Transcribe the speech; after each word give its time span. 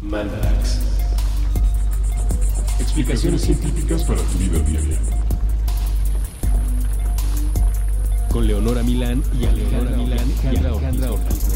Mandarax. 0.00 0.78
Explicaciones 2.78 3.42
científicas 3.42 4.04
para 4.04 4.20
tu 4.20 4.38
vida 4.38 4.58
diaria. 4.60 4.98
Con 8.30 8.46
Leonora 8.46 8.84
Milán 8.84 9.24
y 9.40 9.46
Alejandra 9.46 9.96
Milán 9.96 10.32
y 10.44 10.56
Alejandra 10.56 11.12
Ortiz. 11.12 11.48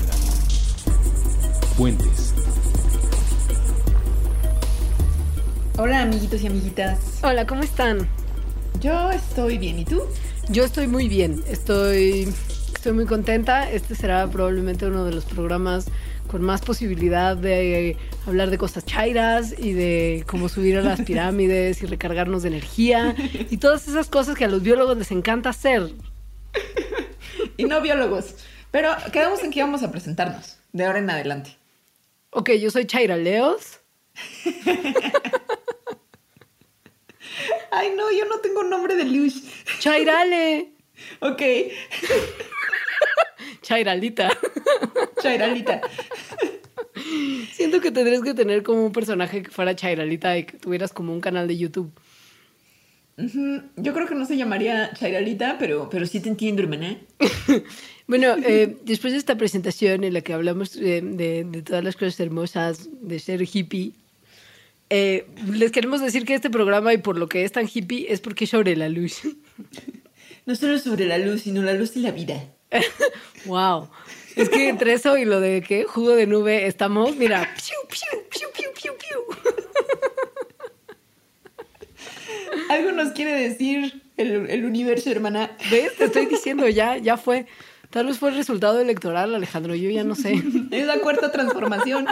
Puentes. 1.79 2.35
Hola 5.79 6.03
amiguitos 6.03 6.43
y 6.43 6.49
amiguitas. 6.49 6.99
Hola, 7.23 7.47
¿cómo 7.47 7.63
están? 7.63 8.09
Yo 8.81 9.13
estoy 9.13 9.59
bien, 9.59 9.79
¿y 9.79 9.85
tú? 9.85 10.03
Yo 10.49 10.65
estoy 10.65 10.89
muy 10.89 11.09
bien, 11.09 11.45
estoy, 11.49 12.29
estoy 12.75 12.93
muy 12.93 13.07
contenta. 13.07 13.71
Este 13.71 13.95
será 13.95 14.27
probablemente 14.27 14.87
uno 14.87 15.05
de 15.05 15.13
los 15.13 15.25
programas 15.27 15.87
con 16.27 16.43
más 16.43 16.63
posibilidad 16.63 17.37
de 17.37 17.97
hablar 18.27 18.51
de 18.51 18.59
cosas 18.59 18.85
chairas 18.85 19.55
y 19.59 19.73
de 19.73 20.25
cómo 20.27 20.49
subir 20.49 20.79
a 20.79 20.83
las 20.83 21.01
pirámides 21.07 21.83
y 21.83 21.87
recargarnos 21.87 22.43
de 22.43 22.49
energía 22.49 23.15
y 23.51 23.57
todas 23.57 23.89
esas 23.89 24.09
cosas 24.09 24.37
que 24.37 24.45
a 24.45 24.49
los 24.49 24.63
biólogos 24.63 24.97
les 24.97 25.11
encanta 25.11 25.51
hacer. 25.51 25.91
Y 27.57 27.65
no 27.65 27.81
biólogos. 27.81 28.37
Pero 28.71 28.91
quedamos 29.13 29.43
en 29.43 29.51
que 29.51 29.59
íbamos 29.59 29.83
a 29.83 29.91
presentarnos 29.91 30.59
de 30.73 30.85
ahora 30.85 30.99
en 30.99 31.11
adelante. 31.11 31.57
Ok, 32.31 32.53
yo 32.53 32.71
soy 32.71 32.87
Chaira 32.87 33.17
Leos. 33.17 33.81
Ay, 37.71 37.95
no, 37.97 38.11
yo 38.13 38.27
no 38.27 38.39
tengo 38.41 38.63
nombre 38.65 38.97
de 38.97 39.05
luz. 39.05 39.43
Chairale. 39.79 40.73
Ok, 41.21 41.43
Chairalita. 43.63 44.31
Chairalita. 45.23 45.81
Siento 47.53 47.81
que 47.81 47.91
tendrías 47.91 48.23
que 48.23 48.35
tener 48.35 48.63
como 48.63 48.87
un 48.87 48.93
personaje 48.93 49.43
que 49.43 49.51
fuera 49.51 49.77
Chairalita 49.77 50.39
y 50.39 50.45
que 50.45 50.59
tuvieras 50.59 50.93
como 50.93 51.13
un 51.13 51.21
canal 51.21 51.49
de 51.49 51.57
YouTube. 51.57 51.93
Yo 53.17 53.93
creo 53.93 54.07
que 54.07 54.15
no 54.15 54.25
se 54.27 54.37
llamaría 54.37 54.93
Chairalita, 54.95 55.57
pero, 55.59 55.89
pero 55.91 56.07
sí 56.07 56.21
te 56.21 56.29
entiendo, 56.29 56.63
hermana. 56.63 56.99
Bueno, 58.09 58.35
eh, 58.45 58.77
después 58.85 59.13
de 59.13 59.19
esta 59.21 59.39
presentación 59.39 60.03
en 60.03 60.13
la 60.13 60.21
que 60.23 60.33
hablamos 60.33 60.77
eh, 60.77 61.01
de, 61.03 61.45
de 61.45 61.63
todas 61.63 61.85
las 61.85 61.95
cosas 61.95 62.19
hermosas 62.19 62.91
de 63.01 63.19
ser 63.21 63.41
hippie, 63.43 63.93
eh, 64.95 65.27
les 65.51 65.73
queremos 65.73 66.03
decir 66.03 66.27
que 66.27 66.35
este 66.35 66.51
programa 66.51 66.93
y 66.93 66.99
por 66.99 67.17
lo 67.17 67.27
que 67.27 67.45
es 67.45 67.53
tan 67.53 67.67
hippie 67.73 68.13
es 68.13 68.21
porque 68.21 68.45
es 68.45 68.51
sobre 68.51 68.77
la 68.77 68.89
luz. 68.89 69.23
No 70.45 70.57
solo 70.57 70.77
sobre 70.81 71.07
la 71.07 71.19
luz, 71.19 71.43
sino 71.43 71.63
la 71.63 71.73
luz 71.73 71.97
y 71.97 72.01
la 72.01 72.11
vida. 72.11 72.45
wow. 73.47 73.89
Es 74.37 74.49
que 74.49 74.69
entre 74.69 74.95
eso 74.95 75.17
y 75.19 75.25
lo 75.25 75.41
de 75.41 75.63
que 75.63 75.85
jugo 75.85 76.11
de 76.11 76.27
nube 76.27 76.67
estamos, 76.67 77.17
mira, 77.17 77.55
piu, 77.55 77.77
piu, 77.89 78.23
piu, 78.31 78.49
piu, 78.55 78.71
piu, 78.75 78.93
piu. 78.99 79.19
Algo 82.71 82.93
nos 82.93 83.13
quiere 83.13 83.33
decir 83.35 84.03
el, 84.17 84.49
el 84.49 84.65
universo, 84.65 85.11
hermana. 85.11 85.57
¿Ves? 85.71 85.97
Te 85.97 86.05
estoy 86.05 86.27
diciendo 86.27 86.69
ya, 86.69 86.97
ya 86.97 87.17
fue. 87.17 87.47
Tal 87.91 88.07
vez 88.07 88.19
fue 88.19 88.31
el 88.31 88.37
resultado 88.37 88.81
electoral, 88.81 89.35
Alejandro. 89.35 89.75
Yo 89.75 89.91
ya 89.91 90.05
no 90.05 90.15
sé. 90.15 90.43
Es 90.71 90.87
la 90.87 90.99
cuarta 91.01 91.31
transformación. 91.31 92.07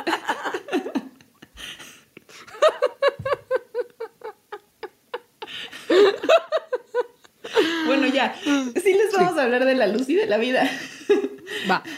Bueno, 7.86 8.06
ya. 8.06 8.34
Sí 8.42 8.92
les 8.92 9.12
vamos 9.12 9.36
a 9.38 9.42
hablar 9.42 9.64
de 9.64 9.74
la 9.74 9.86
luz 9.86 10.08
y 10.08 10.14
de 10.14 10.26
la 10.26 10.38
vida. 10.38 10.68
Va. 11.70 11.82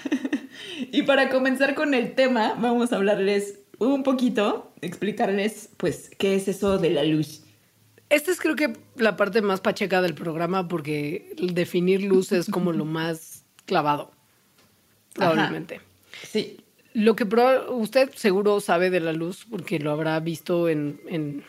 Y 0.91 1.03
para 1.03 1.29
comenzar 1.29 1.75
con 1.75 1.95
el 1.95 2.15
tema, 2.15 2.55
vamos 2.59 2.93
a 2.93 2.97
hablarles 2.97 3.61
un 3.79 4.03
poquito, 4.03 4.73
explicarles, 4.81 5.69
pues, 5.77 6.11
qué 6.19 6.35
es 6.35 6.49
eso 6.49 6.79
de 6.79 6.91
la 6.91 7.05
luz. 7.05 7.43
Esta 8.09 8.31
es 8.31 8.41
creo 8.41 8.57
que 8.57 8.73
la 8.97 9.17
parte 9.17 9.43
más 9.43 9.61
pacheca 9.61 10.03
del 10.03 10.15
programa 10.15 10.69
porque 10.69 11.35
definir 11.39 12.03
luz 12.03 12.33
es 12.33 12.51
como 12.51 12.73
lo 12.73 12.85
más 12.85 13.45
clavado. 13.65 14.11
Probablemente. 15.15 15.81
Sí. 16.31 16.59
Lo 16.95 17.17
que 17.17 17.27
usted 17.71 18.11
seguro 18.15 18.61
sabe 18.61 18.91
de 18.91 19.01
la 19.01 19.13
luz 19.13 19.47
porque 19.49 19.79
lo 19.79 19.93
habrá 19.93 20.21
visto 20.21 20.69
en, 20.69 21.01
en 21.07 21.43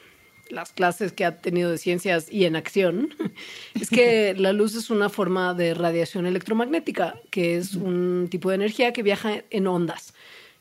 las 0.49 0.71
clases 0.71 1.11
que 1.13 1.25
ha 1.25 1.37
tenido 1.37 1.71
de 1.71 1.77
ciencias 1.77 2.31
y 2.31 2.45
en 2.45 2.55
acción, 2.55 3.13
es 3.79 3.89
que 3.89 4.33
la 4.37 4.53
luz 4.53 4.75
es 4.75 4.89
una 4.89 5.09
forma 5.09 5.53
de 5.53 5.73
radiación 5.73 6.25
electromagnética, 6.25 7.15
que 7.29 7.57
es 7.57 7.75
un 7.75 8.27
tipo 8.29 8.49
de 8.49 8.55
energía 8.55 8.93
que 8.93 9.03
viaja 9.03 9.43
en 9.49 9.67
ondas. 9.67 10.13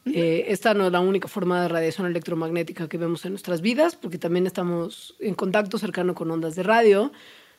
Eh, 0.05 0.47
esta 0.49 0.75
no 0.75 0.87
es 0.87 0.93
la 0.93 0.99
única 0.99 1.29
forma 1.29 1.63
de 1.63 1.69
radiación 1.69 2.09
electromagnética 2.09 2.89
que 2.89 2.99
vemos 2.99 3.25
en 3.25 3.33
nuestras 3.33 3.61
vidas, 3.61 3.95
porque 3.95 4.19
también 4.19 4.47
estamos 4.49 5.15
en 5.21 5.35
contacto 5.35 5.79
cercano 5.79 6.15
con 6.15 6.29
ondas 6.31 6.57
de 6.57 6.65
radio, 6.65 7.13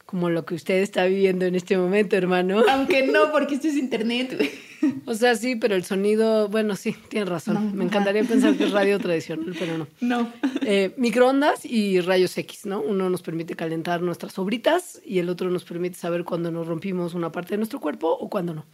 como 0.06 0.30
lo 0.30 0.46
que 0.46 0.56
usted 0.56 0.82
está 0.82 1.06
viviendo 1.06 1.46
en 1.46 1.56
este 1.56 1.78
momento, 1.78 2.18
hermano. 2.18 2.64
Aunque 2.70 3.08
no, 3.08 3.32
porque 3.32 3.56
esto 3.56 3.70
es 3.70 3.76
internet. 3.76 4.38
O 5.06 5.14
sea, 5.14 5.36
sí, 5.36 5.56
pero 5.56 5.76
el 5.76 5.84
sonido, 5.84 6.48
bueno, 6.50 6.76
sí, 6.76 6.96
tiene 7.10 7.26
razón. 7.26 7.56
No, 7.56 7.60
Me 7.62 7.68
ajá. 7.68 7.84
encantaría 7.84 8.24
pensar 8.24 8.56
que 8.56 8.66
es 8.66 8.72
radio 8.72 9.00
tradicional, 9.06 9.56
pero 9.58 9.78
no. 9.78 9.88
No. 10.02 10.32
Eh, 10.62 10.94
microondas 10.98 11.66
y 11.66 12.00
rayos 12.02 12.38
X, 12.38 12.66
¿no? 12.66 12.82
Uno 12.82 13.10
nos 13.10 13.22
permite 13.22 13.56
calentar 13.56 14.02
nuestras 14.02 14.34
sobritas 14.34 15.02
y 15.06 15.20
el 15.20 15.30
otro 15.30 15.50
nos 15.50 15.64
permite 15.64 15.98
saber 15.98 16.24
cuándo 16.24 16.52
nos 16.52 16.68
rompimos 16.68 17.14
una 17.14 17.32
parte 17.32 17.52
de 17.52 17.58
nuestro 17.58 17.80
cuerpo 17.80 18.10
o 18.12 18.30
cuándo 18.30 18.54
no. 18.54 18.66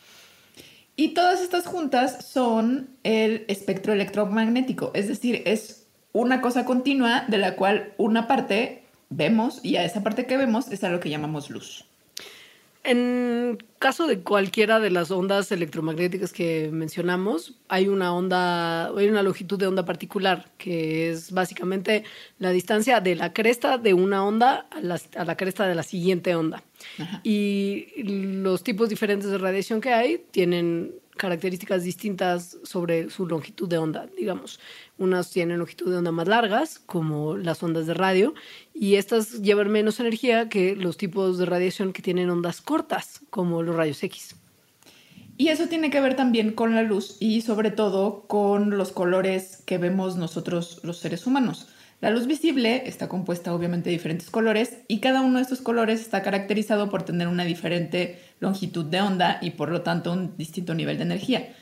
Y 0.96 1.10
todas 1.14 1.42
estas 1.42 1.66
juntas 1.66 2.26
son 2.28 2.90
el 3.04 3.46
espectro 3.48 3.94
electromagnético, 3.94 4.92
es 4.94 5.08
decir, 5.08 5.44
es 5.46 5.88
una 6.12 6.42
cosa 6.42 6.66
continua 6.66 7.24
de 7.28 7.38
la 7.38 7.56
cual 7.56 7.94
una 7.98 8.28
parte 8.28 8.84
vemos 9.10 9.64
y 9.64 9.78
a 9.78 9.86
esa 9.86 10.04
parte 10.04 10.26
que 10.26 10.36
vemos 10.36 10.70
es 10.72 10.84
a 10.84 10.90
lo 10.90 11.00
que 11.00 11.10
llamamos 11.10 11.50
luz. 11.50 11.86
En 12.90 13.60
caso 13.78 14.08
de 14.08 14.22
cualquiera 14.22 14.80
de 14.80 14.90
las 14.90 15.12
ondas 15.12 15.52
electromagnéticas 15.52 16.34
que 16.34 16.72
mencionamos, 16.74 17.54
hay 17.68 17.88
una 17.88 18.12
onda, 18.12 18.88
hay 18.88 19.08
una 19.08 19.22
longitud 19.22 19.60
de 19.60 19.68
onda 19.68 19.86
particular, 19.86 20.50
que 20.58 21.12
es 21.12 21.32
básicamente 21.32 22.04
la 22.40 22.50
distancia 22.50 23.00
de 23.00 23.16
la 23.16 23.32
cresta 23.32 23.78
de 23.78 23.94
una 23.94 24.26
onda 24.26 24.66
a 24.72 24.82
la, 24.82 25.00
a 25.16 25.24
la 25.24 25.38
cresta 25.38 25.68
de 25.68 25.76
la 25.76 25.84
siguiente 25.84 26.34
onda. 26.34 26.64
Ajá. 26.98 27.22
Y 27.24 28.02
los 28.02 28.64
tipos 28.64 28.90
diferentes 28.90 29.30
de 29.30 29.38
radiación 29.38 29.82
que 29.82 29.94
hay 29.94 30.26
tienen 30.32 30.96
características 31.20 31.84
distintas 31.84 32.58
sobre 32.64 33.10
su 33.10 33.28
longitud 33.28 33.68
de 33.68 33.78
onda, 33.78 34.08
digamos. 34.18 34.60
Unas 34.98 35.30
tienen 35.30 35.60
longitud 35.60 35.92
de 35.92 35.98
onda 35.98 36.12
más 36.12 36.28
largas, 36.28 36.80
como 36.80 37.38
las 37.38 37.62
ondas 37.62 37.86
de 37.86 37.94
radio, 37.94 38.34
y 38.74 38.96
estas 38.96 39.42
llevan 39.42 39.70
menos 39.70 40.00
energía 40.00 40.50
que 40.50 40.76
los 40.76 40.98
tipos 40.98 41.38
de 41.38 41.46
radiación 41.46 41.94
que 41.94 42.02
tienen 42.02 42.30
ondas 42.30 42.62
cortas, 42.62 43.20
como 43.30 43.62
los 43.62 43.76
rayos 43.76 44.02
X. 44.02 44.36
Y 45.38 45.50
eso 45.50 45.68
tiene 45.68 45.90
que 45.90 46.02
ver 46.02 46.16
también 46.16 46.54
con 46.54 46.74
la 46.74 46.84
luz 46.84 47.18
y 47.20 47.42
sobre 47.42 47.72
todo 47.72 48.26
con 48.28 48.78
los 48.78 48.92
colores 48.92 49.62
que 49.66 49.78
vemos 49.78 50.16
nosotros 50.16 50.80
los 50.84 51.00
seres 51.00 51.28
humanos. 51.28 51.68
La 52.02 52.12
luz 52.12 52.28
visible 52.28 52.84
está 52.86 53.10
compuesta 53.10 53.54
obviamente 53.54 53.90
de 53.90 53.98
diferentes 53.98 54.30
colores 54.30 54.78
y 54.88 55.02
cada 55.02 55.22
uno 55.22 55.38
de 55.38 55.44
estos 55.44 55.60
colores 55.60 56.00
está 56.00 56.22
caracterizado 56.22 56.90
por 56.90 57.04
tener 57.04 57.28
una 57.28 57.44
diferente 57.44 58.22
longitud 58.40 58.86
de 58.86 59.02
onda 59.02 59.38
y 59.42 59.52
por 59.52 59.70
lo 59.70 59.82
tanto 59.82 60.14
un 60.14 60.38
distinto 60.38 60.74
nivel 60.74 60.98
de 60.98 61.04
energía. 61.04 61.54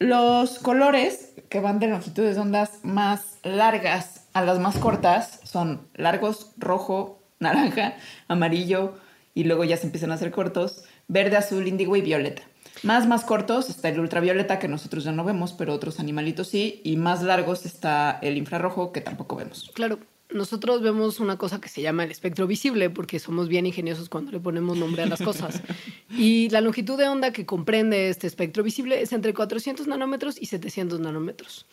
Los 0.00 0.58
colores 0.58 1.34
que 1.48 1.60
van 1.60 1.78
de 1.78 1.86
longitudes 1.86 2.34
de 2.34 2.40
ondas 2.40 2.80
más 2.82 3.38
largas 3.44 4.26
a 4.32 4.44
las 4.44 4.58
más 4.58 4.76
cortas 4.76 5.38
son 5.44 5.86
largos, 5.94 6.52
rojo, 6.58 7.22
naranja, 7.38 7.94
amarillo 8.26 8.94
y 9.34 9.44
luego 9.44 9.62
ya 9.62 9.76
se 9.76 9.86
empiezan 9.86 10.10
a 10.10 10.14
hacer 10.14 10.32
cortos, 10.32 10.82
verde, 11.06 11.36
azul, 11.36 11.68
índigo 11.68 11.94
y 11.94 12.00
violeta. 12.00 12.42
Más, 12.82 13.06
más 13.06 13.24
cortos 13.24 13.70
está 13.70 13.88
el 13.88 14.00
ultravioleta 14.00 14.58
que 14.58 14.68
nosotros 14.68 15.04
ya 15.04 15.12
no 15.12 15.24
vemos, 15.24 15.52
pero 15.52 15.72
otros 15.72 16.00
animalitos 16.00 16.48
sí. 16.48 16.80
Y 16.84 16.96
más 16.96 17.22
largos 17.22 17.66
está 17.66 18.18
el 18.22 18.36
infrarrojo 18.36 18.92
que 18.92 19.00
tampoco 19.00 19.36
vemos. 19.36 19.70
Claro, 19.74 19.98
nosotros 20.30 20.82
vemos 20.82 21.20
una 21.20 21.38
cosa 21.38 21.60
que 21.60 21.68
se 21.68 21.82
llama 21.82 22.04
el 22.04 22.10
espectro 22.10 22.46
visible 22.46 22.90
porque 22.90 23.18
somos 23.18 23.48
bien 23.48 23.66
ingeniosos 23.66 24.08
cuando 24.08 24.32
le 24.32 24.40
ponemos 24.40 24.76
nombre 24.76 25.02
a 25.02 25.06
las 25.06 25.22
cosas. 25.22 25.62
Y 26.08 26.48
la 26.50 26.60
longitud 26.60 26.96
de 26.96 27.08
onda 27.08 27.32
que 27.32 27.44
comprende 27.44 28.08
este 28.08 28.26
espectro 28.26 28.62
visible 28.62 29.02
es 29.02 29.12
entre 29.12 29.34
400 29.34 29.86
nanómetros 29.86 30.40
y 30.40 30.46
700 30.46 31.00
nanómetros. 31.00 31.66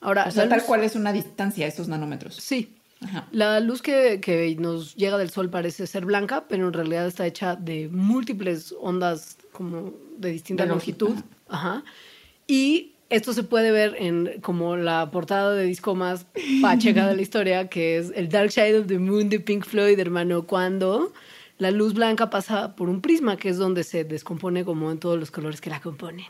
Ahora, 0.00 0.24
O 0.28 0.30
sea, 0.30 0.48
tal 0.48 0.62
cual 0.64 0.84
es 0.84 0.94
una 0.94 1.12
distancia, 1.12 1.66
esos 1.66 1.88
nanómetros. 1.88 2.36
Sí. 2.36 2.72
Ajá. 3.00 3.26
La 3.32 3.60
luz 3.60 3.82
que, 3.82 4.20
que 4.20 4.54
nos 4.56 4.94
llega 4.94 5.16
del 5.16 5.30
sol 5.30 5.48
parece 5.48 5.86
ser 5.86 6.04
blanca, 6.04 6.46
pero 6.48 6.66
en 6.66 6.72
realidad 6.72 7.06
está 7.06 7.26
hecha 7.26 7.56
de 7.56 7.88
múltiples 7.88 8.74
ondas 8.80 9.38
como 9.52 9.94
de 10.18 10.32
distinta 10.32 10.64
De 10.64 10.68
longitud, 10.68 11.08
longitud. 11.08 11.30
Ajá. 11.48 11.82
Y 12.46 12.92
esto 13.10 13.32
se 13.32 13.42
puede 13.42 13.72
ver 13.72 13.96
en 13.98 14.40
como 14.40 14.76
la 14.76 15.10
portada 15.10 15.54
de 15.54 15.64
disco 15.64 15.94
más 15.94 16.26
pacheca 16.62 17.08
de 17.08 17.16
la 17.16 17.22
historia, 17.26 17.68
que 17.68 17.98
es 17.98 18.12
el 18.14 18.28
Dark 18.28 18.52
Side 18.52 18.78
of 18.78 18.86
the 18.86 18.98
Moon 18.98 19.28
de 19.28 19.40
Pink 19.40 19.64
Floyd, 19.64 19.98
hermano, 19.98 20.46
cuando 20.46 21.12
la 21.58 21.70
luz 21.70 21.92
blanca 21.94 22.30
pasa 22.30 22.76
por 22.76 22.88
un 22.88 23.00
prisma, 23.00 23.36
que 23.36 23.48
es 23.48 23.58
donde 23.58 23.84
se 23.84 24.04
descompone 24.04 24.64
como 24.64 24.90
en 24.90 24.98
todos 24.98 25.18
los 25.18 25.30
colores 25.30 25.60
que 25.60 25.70
la 25.70 25.80
componen. 25.80 26.26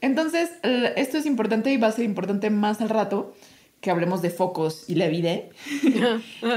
Entonces, 0.00 0.50
esto 0.62 1.18
es 1.18 1.26
importante 1.26 1.72
y 1.72 1.76
va 1.76 1.88
a 1.88 1.92
ser 1.92 2.04
importante 2.04 2.50
más 2.50 2.80
al 2.80 2.88
rato, 2.88 3.34
que 3.82 3.90
hablemos 3.90 4.22
de 4.22 4.30
focos 4.30 4.84
y 4.88 4.94
la 4.94 5.08
vida, 5.08 5.40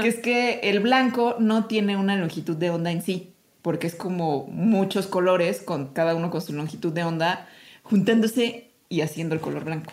que 0.00 0.08
es 0.08 0.20
que 0.20 0.60
el 0.62 0.78
blanco 0.78 1.34
no 1.40 1.66
tiene 1.66 1.96
una 1.96 2.16
longitud 2.16 2.56
de 2.56 2.70
onda 2.70 2.92
en 2.92 3.02
sí, 3.02 3.32
porque 3.62 3.88
es 3.88 3.96
como 3.96 4.46
muchos 4.46 5.08
colores, 5.08 5.60
con 5.60 5.88
cada 5.88 6.14
uno 6.14 6.30
con 6.30 6.40
su 6.40 6.52
longitud 6.52 6.92
de 6.92 7.02
onda, 7.02 7.48
juntándose 7.82 8.70
y 8.88 9.00
haciendo 9.00 9.34
el 9.34 9.40
color 9.40 9.64
blanco. 9.64 9.92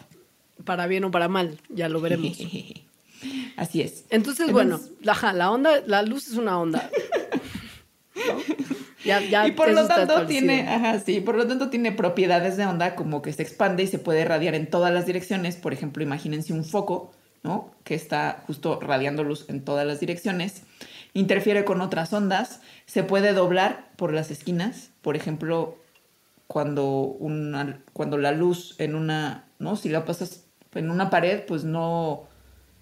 Para 0.64 0.86
bien 0.86 1.06
o 1.06 1.12
para 1.12 1.28
mal, 1.28 1.58
ya 1.70 1.90
lo 1.90 2.02
veremos. 2.02 2.38
Así 3.58 3.82
es. 3.82 4.06
Entonces, 4.12 4.52
bueno, 4.52 4.80
la, 5.02 5.34
la 5.34 5.50
onda, 5.50 5.82
la 5.88 6.04
luz 6.04 6.28
es 6.28 6.36
una 6.36 6.60
onda. 6.60 6.88
y 9.48 9.52
por 9.54 9.72
lo 9.72 9.88
tanto 9.88 10.28
tiene, 10.28 10.70
ajá, 10.70 11.00
sí, 11.00 11.20
por 11.20 11.36
lo 11.36 11.48
tanto 11.48 11.72
tiene 11.72 11.92
propiedades 11.92 12.58
de 12.58 12.68
onda 12.68 12.94
como 12.94 13.24
que 13.24 13.34
se 13.34 13.42
expande 13.42 13.82
y 13.82 13.88
se 13.88 13.98
puede 13.98 14.24
radiar 14.24 14.54
en 14.54 14.70
todas 14.70 14.94
las 14.94 15.08
direcciones. 15.08 15.56
Por 15.56 15.74
ejemplo, 15.74 16.04
imagínense 16.04 16.54
un 16.54 16.64
foco, 16.64 17.12
¿no? 17.44 17.72
Que 17.84 17.96
está 17.96 18.44
justo 18.48 18.80
radiando 18.82 19.24
luz 19.24 19.46
en 19.50 19.64
todas 19.64 19.86
las 19.86 20.00
direcciones. 20.00 20.64
Interfiere 21.14 21.66
con 21.66 21.82
otras 21.82 22.12
ondas, 22.14 22.62
se 22.86 23.04
puede 23.04 23.34
doblar 23.34 23.92
por 23.98 24.14
las 24.14 24.32
esquinas. 24.32 24.92
Por 25.02 25.16
ejemplo, 25.16 25.78
cuando 26.48 26.92
una, 26.92 27.82
cuando 27.94 28.18
la 28.18 28.32
luz 28.32 28.76
en 28.80 28.96
una, 28.96 29.46
¿no? 29.60 29.76
Si 29.76 29.90
la 29.90 30.06
pasas 30.06 30.46
en 30.74 30.90
una 30.90 31.10
pared, 31.10 31.44
pues 31.46 31.64
no, 31.64 32.28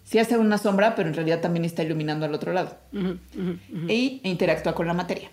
sí 0.03 0.19
hace 0.19 0.37
una 0.37 0.57
sombra, 0.57 0.95
pero 0.95 1.09
en 1.09 1.15
realidad 1.15 1.41
también 1.41 1.65
está 1.65 1.83
iluminando 1.83 2.25
al 2.25 2.33
otro 2.33 2.53
lado. 2.53 2.77
E 3.87 4.19
interactúa 4.23 4.75
con 4.75 4.87
la 4.87 4.93
materia. 4.93 5.29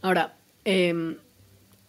Ahora, 0.00 0.36
em, 0.64 1.16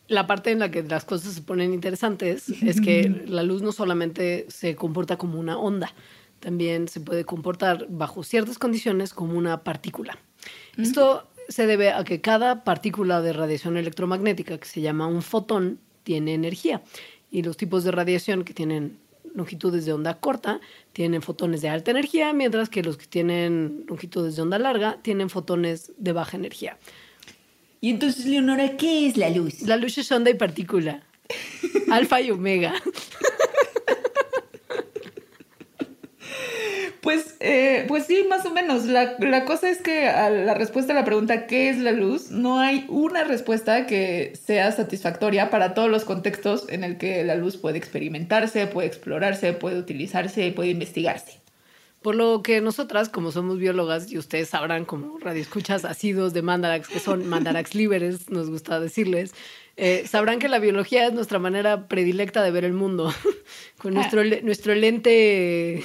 la 0.07 0.28
parte 0.28 0.51
en 0.51 0.60
la 0.60 0.72
que 0.72 0.84
las 0.84 1.06
cosas 1.06 1.34
se 1.34 1.42
ponen 1.42 1.74
interesantes 1.74 2.50
es 2.63 2.81
que 2.81 3.24
la 3.28 3.44
luz 3.44 3.62
no 3.62 3.72
solamente 3.72 4.46
se 4.50 4.75
comporta 4.75 5.18
como 5.18 5.40
una 5.40 5.57
onda, 5.57 5.94
también 6.39 6.88
se 6.88 7.00
puede 7.00 7.25
comportar 7.25 7.88
bajo 7.89 8.24
ciertas 8.24 8.57
condiciones 8.57 9.13
como 9.13 9.38
una 9.38 9.63
partícula. 9.63 10.18
Esto 10.77 11.27
se 11.50 11.68
debe 11.68 11.91
a 11.91 12.03
que 12.03 12.21
cada 12.21 12.63
partícula 12.63 13.21
de 13.21 13.33
radiación 13.33 13.75
electromagnética, 13.77 14.57
que 14.57 14.68
se 14.68 14.81
llama 14.81 15.07
un 15.07 15.21
fotón, 15.21 15.80
tiene 16.03 16.33
energía. 16.33 16.81
Y 17.31 17.44
los 17.44 17.57
tipos 17.57 17.83
de 17.83 17.91
radiación 17.91 18.44
que 18.44 18.53
tienen 18.53 18.97
longitudes 19.36 19.86
de 19.86 19.94
onda 19.94 20.15
corta 20.15 20.59
tienen 20.94 21.21
fotones 21.21 21.62
de 21.62 21.69
alta 21.69 21.91
energía, 21.91 22.33
mientras 22.33 22.69
que 22.69 22.83
los 22.83 22.97
que 22.97 23.06
tienen 23.06 23.86
longitudes 23.88 24.36
de 24.36 24.41
onda 24.41 24.59
larga 24.59 24.97
tienen 25.01 25.30
fotones 25.30 25.91
de 25.97 26.12
baja 26.13 26.38
energía. 26.38 26.77
Y 27.81 27.91
entonces, 27.91 28.25
Leonora, 28.25 28.75
¿qué 28.77 29.07
es 29.07 29.18
la 29.18 29.30
luz? 29.30 29.62
La 29.62 29.77
luz 29.77 29.97
es 29.97 30.12
onda 30.12 30.30
y 30.30 30.33
partícula. 30.33 31.03
Alfa 31.91 32.21
y 32.21 32.31
omega. 32.31 32.74
Pues, 37.01 37.38
eh, 37.40 37.86
pues 37.88 38.06
sí, 38.06 38.25
más 38.30 38.46
o 38.46 38.51
menos. 38.51 38.86
La, 38.86 39.16
la, 39.19 39.46
cosa 39.46 39.69
es 39.69 39.81
que 39.81 40.10
a 40.10 40.30
la 40.30 40.54
respuesta 40.54 40.92
a 40.92 40.96
la 40.96 41.06
pregunta 41.06 41.48
¿qué 41.48 41.69
es 41.69 41.78
la 41.78 41.92
luz? 41.92 42.30
No 42.30 42.60
hay 42.60 42.86
una 42.90 43.24
respuesta 43.24 43.86
que 43.86 44.34
sea 44.42 44.72
satisfactoria 44.72 45.50
para 45.50 45.74
todos 45.74 45.90
los 45.90 46.04
contextos 46.04 46.66
en 46.68 46.84
el 46.84 46.98
que 46.98 47.24
la 47.24 47.36
luz 47.36 47.56
puede 47.56 47.78
experimentarse, 47.78 48.68
puede 48.68 48.88
explorarse, 48.88 49.54
puede 49.54 49.80
utilizarse 49.80 50.46
y 50.46 50.51
puede 50.51 50.72
investigarse. 50.72 51.40
Por 52.01 52.16
lo 52.16 52.42
que 52.44 52.62
nosotras, 52.62 53.10
como 53.10 53.31
somos 53.31 53.60
biólogas, 53.60 54.10
y 54.10 54.18
ustedes 54.18 54.50
sabrán 54.50 54.86
como 54.86 55.19
radioescuchas 55.19 55.84
ácidos 55.84 56.34
de 56.34 56.42
mandarax, 56.42 56.88
que 56.88 57.00
son 57.00 57.28
mandarax 57.28 57.75
líberes, 57.75 58.30
nos 58.30 58.50
gusta 58.50 58.80
decirles, 58.80 59.34
eh, 59.81 60.06
sabrán 60.08 60.40
que 60.40 60.50
la 60.50 60.60
biología 60.60 61.08
es 61.08 61.14
nuestra 61.14 61.40
manera 61.40 61.88
predilecta 61.88 62.44
de 62.44 62.52
ver 62.52 62.66
el 62.66 62.74
mundo, 62.74 63.14
con 63.78 63.94
nuestro, 63.94 64.22
nuestro 64.44 64.76
lente, 64.76 65.81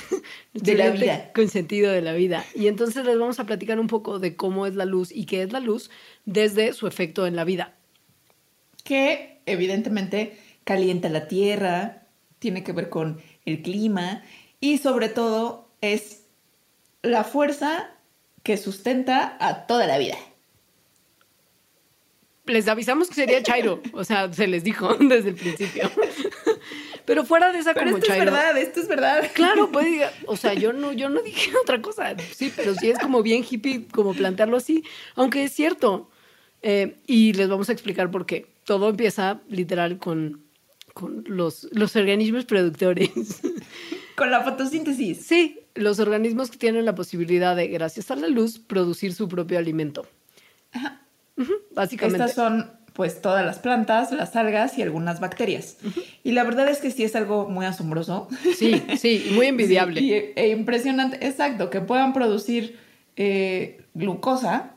de 0.52 0.74
la 0.74 0.90
vida. 0.90 1.30
con 1.32 1.48
sentido 1.48 1.92
de 1.92 2.02
la 2.02 2.12
vida. 2.12 2.44
Y 2.56 2.66
entonces 2.66 3.04
les 3.04 3.16
vamos 3.16 3.38
a 3.38 3.46
platicar 3.46 3.78
un 3.78 3.86
poco 3.86 4.18
de 4.18 4.34
cómo 4.34 4.66
es 4.66 4.74
la 4.74 4.84
luz 4.84 5.12
y 5.12 5.26
qué 5.26 5.42
es 5.42 5.52
la 5.52 5.60
luz 5.60 5.92
desde 6.24 6.72
su 6.72 6.88
efecto 6.88 7.24
en 7.28 7.36
la 7.36 7.44
vida. 7.44 7.74
Que 8.82 9.40
evidentemente 9.46 10.38
calienta 10.64 11.08
la 11.08 11.28
tierra, 11.28 12.08
tiene 12.40 12.64
que 12.64 12.72
ver 12.72 12.88
con 12.88 13.20
el 13.44 13.62
clima 13.62 14.24
y 14.58 14.78
sobre 14.78 15.08
todo 15.08 15.68
es 15.80 16.24
la 17.02 17.22
fuerza 17.22 17.90
que 18.42 18.56
sustenta 18.56 19.36
a 19.38 19.66
toda 19.66 19.86
la 19.86 19.98
vida. 19.98 20.16
Les 22.46 22.68
avisamos 22.68 23.08
que 23.08 23.14
sería 23.14 23.42
Chairo, 23.42 23.80
o 23.92 24.04
sea, 24.04 24.32
se 24.32 24.46
les 24.46 24.64
dijo 24.64 24.94
desde 25.00 25.30
el 25.30 25.34
principio. 25.34 25.90
Pero 27.06 27.24
fuera 27.24 27.52
de 27.52 27.58
esa 27.58 27.74
pero 27.74 27.96
esto 27.96 28.12
es 28.12 28.18
verdad, 28.18 28.56
esto 28.56 28.80
es 28.80 28.88
verdad. 28.88 29.30
Claro, 29.34 29.70
pues, 29.70 30.10
o 30.26 30.36
sea, 30.36 30.54
yo 30.54 30.72
no, 30.72 30.92
yo 30.92 31.10
no 31.10 31.20
dije 31.22 31.52
otra 31.62 31.80
cosa. 31.82 32.14
Sí, 32.34 32.52
pero 32.54 32.74
sí 32.74 32.90
es 32.90 32.98
como 32.98 33.22
bien 33.22 33.44
hippie 33.48 33.86
como 33.88 34.14
plantearlo 34.14 34.56
así, 34.56 34.84
aunque 35.14 35.44
es 35.44 35.52
cierto. 35.52 36.10
Eh, 36.62 36.96
y 37.06 37.34
les 37.34 37.48
vamos 37.48 37.68
a 37.68 37.72
explicar 37.72 38.10
por 38.10 38.24
qué. 38.24 38.46
Todo 38.64 38.88
empieza 38.88 39.42
literal 39.48 39.98
con, 39.98 40.44
con 40.94 41.24
los, 41.26 41.68
los 41.72 41.94
organismos 41.96 42.46
productores. 42.46 43.10
Con 44.16 44.30
la 44.30 44.42
fotosíntesis. 44.42 45.26
Sí, 45.26 45.60
los 45.74 45.98
organismos 45.98 46.50
que 46.50 46.56
tienen 46.56 46.86
la 46.86 46.94
posibilidad 46.94 47.54
de, 47.54 47.68
gracias 47.68 48.10
a 48.10 48.16
la 48.16 48.28
luz, 48.28 48.58
producir 48.58 49.12
su 49.12 49.28
propio 49.28 49.58
alimento. 49.58 50.06
Ajá. 50.72 51.03
Básicamente. 51.74 52.24
Estas 52.24 52.34
son 52.34 52.70
pues 52.94 53.20
todas 53.20 53.44
las 53.44 53.58
plantas, 53.58 54.12
las 54.12 54.36
algas 54.36 54.78
y 54.78 54.82
algunas 54.82 55.18
bacterias. 55.18 55.78
Y 56.22 56.30
la 56.30 56.44
verdad 56.44 56.68
es 56.68 56.78
que 56.78 56.92
sí 56.92 57.02
es 57.02 57.16
algo 57.16 57.48
muy 57.48 57.66
asombroso. 57.66 58.28
Sí, 58.56 58.82
sí, 58.96 59.32
muy 59.34 59.46
envidiable. 59.48 60.00
y, 60.00 60.12
e 60.12 60.48
impresionante, 60.50 61.26
exacto, 61.26 61.70
que 61.70 61.80
puedan 61.80 62.12
producir 62.12 62.78
eh, 63.16 63.82
glucosa, 63.94 64.76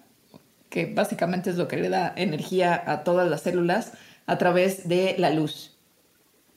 que 0.70 0.88
básicamente 0.88 1.52
es 1.52 1.58
lo 1.58 1.68
que 1.68 1.78
le 1.78 1.90
da 1.90 2.12
energía 2.18 2.84
a 2.88 3.04
todas 3.04 3.30
las 3.30 3.42
células 3.42 3.94
a 4.26 4.38
través 4.40 4.88
de 4.88 5.16
la 5.20 5.30
luz. 5.30 5.78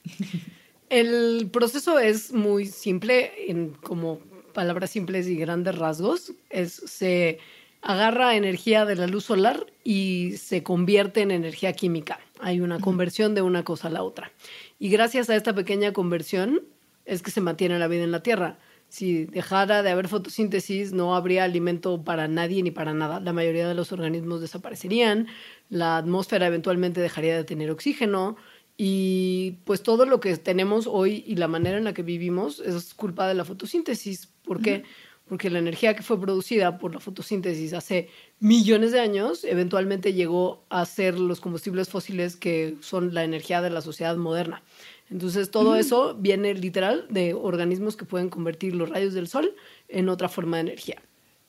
El 0.89 1.51
proceso 1.53 1.99
es 1.99 2.33
muy 2.33 2.67
simple, 2.67 3.33
en 3.49 3.75
como 3.75 4.19
palabras 4.55 4.91
simples 4.91 5.29
y 5.29 5.37
grandes 5.37 5.77
rasgos. 5.77 6.33
Es, 6.49 6.73
se 6.73 7.39
agarra 7.83 8.37
energía 8.37 8.85
de 8.85 8.97
la 8.97 9.07
luz 9.07 9.25
solar 9.25 9.67
y 9.85 10.35
se 10.37 10.63
convierte 10.63 11.23
en 11.23 11.31
energía 11.31 11.73
química. 11.73 12.21
Hay 12.41 12.61
una 12.61 12.79
conversión 12.79 13.35
de 13.35 13.43
una 13.43 13.65
cosa 13.65 13.89
a 13.89 13.91
la 13.91 14.03
otra. 14.03 14.33
Y 14.79 14.91
gracias 14.91 15.31
a 15.31 15.37
esta 15.37 15.55
pequeña 15.55 15.93
conversión 15.93 16.63
es 17.05 17.23
que 17.23 17.31
se 17.31 17.41
mantiene 17.41 17.79
la 17.79 17.89
vida 17.89 18.05
en 18.05 18.13
la 18.13 18.23
Tierra. 18.23 18.59
Si 18.89 19.25
dejara 19.27 19.83
de 19.83 19.91
haber 19.91 20.09
fotosíntesis, 20.09 20.93
no 20.93 21.15
habría 21.15 21.45
alimento 21.45 22.03
para 22.03 22.29
nadie 22.29 22.63
ni 22.63 22.71
para 22.71 22.93
nada. 22.93 23.21
La 23.21 23.33
mayoría 23.33 23.69
de 23.69 23.75
los 23.75 23.93
organismos 23.93 24.41
desaparecerían, 24.41 25.29
la 25.69 25.97
atmósfera 25.97 26.47
eventualmente 26.47 27.01
dejaría 27.01 27.37
de 27.37 27.45
tener 27.45 27.71
oxígeno, 27.71 28.37
y 28.83 29.59
pues 29.65 29.83
todo 29.83 30.07
lo 30.07 30.21
que 30.21 30.35
tenemos 30.39 30.87
hoy 30.87 31.23
y 31.27 31.37
la 31.37 31.49
manera 31.49 31.77
en 31.77 31.85
la 31.85 31.93
que 31.93 32.03
vivimos 32.03 32.61
es 32.61 32.95
culpa 32.95 33.29
de 33.29 33.35
la 33.35 33.45
fotosíntesis. 33.45 34.29
¿Por 34.43 34.63
qué? 34.63 34.85
Porque 35.31 35.49
la 35.49 35.61
energía 35.61 35.95
que 35.95 36.03
fue 36.03 36.21
producida 36.21 36.77
por 36.77 36.93
la 36.93 36.99
fotosíntesis 36.99 37.73
hace 37.73 38.09
millones 38.41 38.91
de 38.91 38.99
años 38.99 39.45
eventualmente 39.45 40.13
llegó 40.13 40.65
a 40.71 40.85
ser 40.85 41.21
los 41.21 41.41
combustibles 41.41 41.89
fósiles 41.89 42.35
que 42.35 42.77
son 42.81 43.15
la 43.15 43.23
energía 43.23 43.63
de 43.63 43.71
la 43.71 43.81
sociedad 43.81 44.17
moderna. 44.17 44.65
Entonces 45.09 45.53
todo 45.53 45.77
eso 45.77 46.17
viene 46.19 46.53
literal 46.55 47.07
de 47.11 47.35
organismos 47.35 47.95
que 47.95 48.05
pueden 48.05 48.29
convertir 48.29 48.75
los 48.75 48.89
rayos 48.89 49.15
del 49.15 49.29
sol 49.29 49.55
en 49.89 50.09
otra 50.09 50.29
forma 50.29 50.57
de 50.57 50.63
energía. 50.63 51.01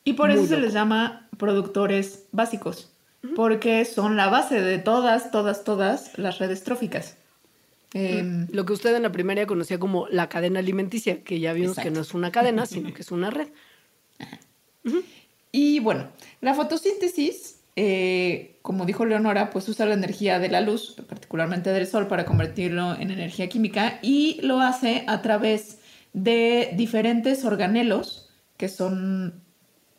Y 0.04 0.14
por 0.14 0.30
eso 0.30 0.46
se 0.46 0.58
les 0.58 0.74
llama 0.74 1.28
productores 1.38 2.26
básicos, 2.32 2.92
porque 3.36 3.84
son 3.86 4.16
la 4.16 4.30
base 4.30 4.62
de 4.62 4.78
todas, 4.78 5.32
todas, 5.32 5.64
todas 5.64 6.16
las 6.20 6.38
redes 6.38 6.64
tróficas. 6.64 7.18
Em, 7.94 8.48
lo 8.52 8.64
que 8.66 8.74
usted 8.74 8.96
en 8.96 9.02
la 9.02 9.12
primaria 9.12 9.48
conocía 9.48 9.80
como 9.80 10.08
la 10.08 10.30
cadena 10.30 10.60
alimenticia, 10.60 11.24
que 11.24 11.40
ya 11.40 11.52
vimos 11.54 11.78
que 11.78 11.90
no 11.90 12.02
es 12.02 12.14
una 12.14 12.32
cadena, 12.32 12.66
sino 12.68 12.94
que 12.94 13.02
es 13.02 13.12
una 13.12 13.32
red. 13.32 13.48
Y 15.52 15.80
bueno, 15.80 16.10
la 16.40 16.54
fotosíntesis, 16.54 17.60
eh, 17.76 18.58
como 18.62 18.86
dijo 18.86 19.06
Leonora, 19.06 19.50
pues 19.50 19.68
usa 19.68 19.86
la 19.86 19.94
energía 19.94 20.40
de 20.40 20.50
la 20.50 20.62
luz, 20.62 20.96
particularmente 21.08 21.72
del 21.72 21.88
sol, 21.88 22.08
para 22.08 22.26
convertirlo 22.26 22.96
en 22.96 23.12
energía 23.12 23.50
química 23.50 24.00
y 24.02 24.40
lo 24.42 24.62
hace 24.62 25.04
a 25.08 25.22
través 25.22 25.80
de 26.14 26.72
diferentes 26.76 27.44
organelos 27.46 28.30
que 28.58 28.70
son 28.70 29.41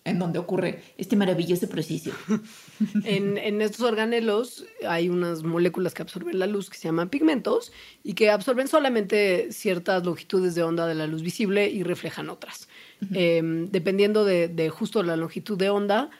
en 0.04 0.18
donde 0.18 0.38
ocurre 0.38 0.82
este 0.98 1.16
maravilloso 1.16 1.68
proceso. 1.68 2.10
en, 3.04 3.60
estos 3.62 3.82
organelos 3.82 4.64
hay 4.86 5.08
unas 5.08 5.42
moléculas 5.42 5.94
que 5.94 6.02
absorben 6.02 6.38
la 6.38 6.46
luz 6.46 6.70
que 6.70 6.76
se 6.76 6.88
llaman 6.88 7.08
pigmentos 7.08 7.72
y 8.02 8.14
que 8.14 8.30
absorben 8.30 8.68
solamente 8.68 9.52
ciertas 9.52 10.04
longitudes 10.04 10.54
de 10.54 10.62
onda 10.62 10.86
de 10.86 10.94
la 10.94 11.06
luz 11.06 11.22
visible 11.22 11.68
y 11.68 11.82
reflejan 11.82 12.30
otras. 12.30 12.68
Em, 13.12 13.68
dependiendo 13.70 14.24
de, 14.24 14.70
justo 14.70 15.02
la 15.02 15.16
longitud 15.16 15.56
de 15.56 15.70
onda, 15.70 16.10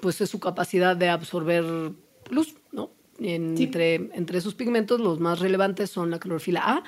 pues 0.00 0.20
es 0.20 0.30
su 0.30 0.40
capacidad 0.40 0.96
de 0.96 1.08
absorber 1.08 1.64
luz, 2.30 2.54
¿no? 2.72 2.90
entre, 3.18 3.94
entre 3.94 4.40
sus 4.40 4.54
pigmentos, 4.54 5.00
los 5.00 5.20
más 5.20 5.40
relevantes 5.40 5.90
son 5.90 6.10
la 6.10 6.18
clorofila 6.18 6.62
A, 6.64 6.82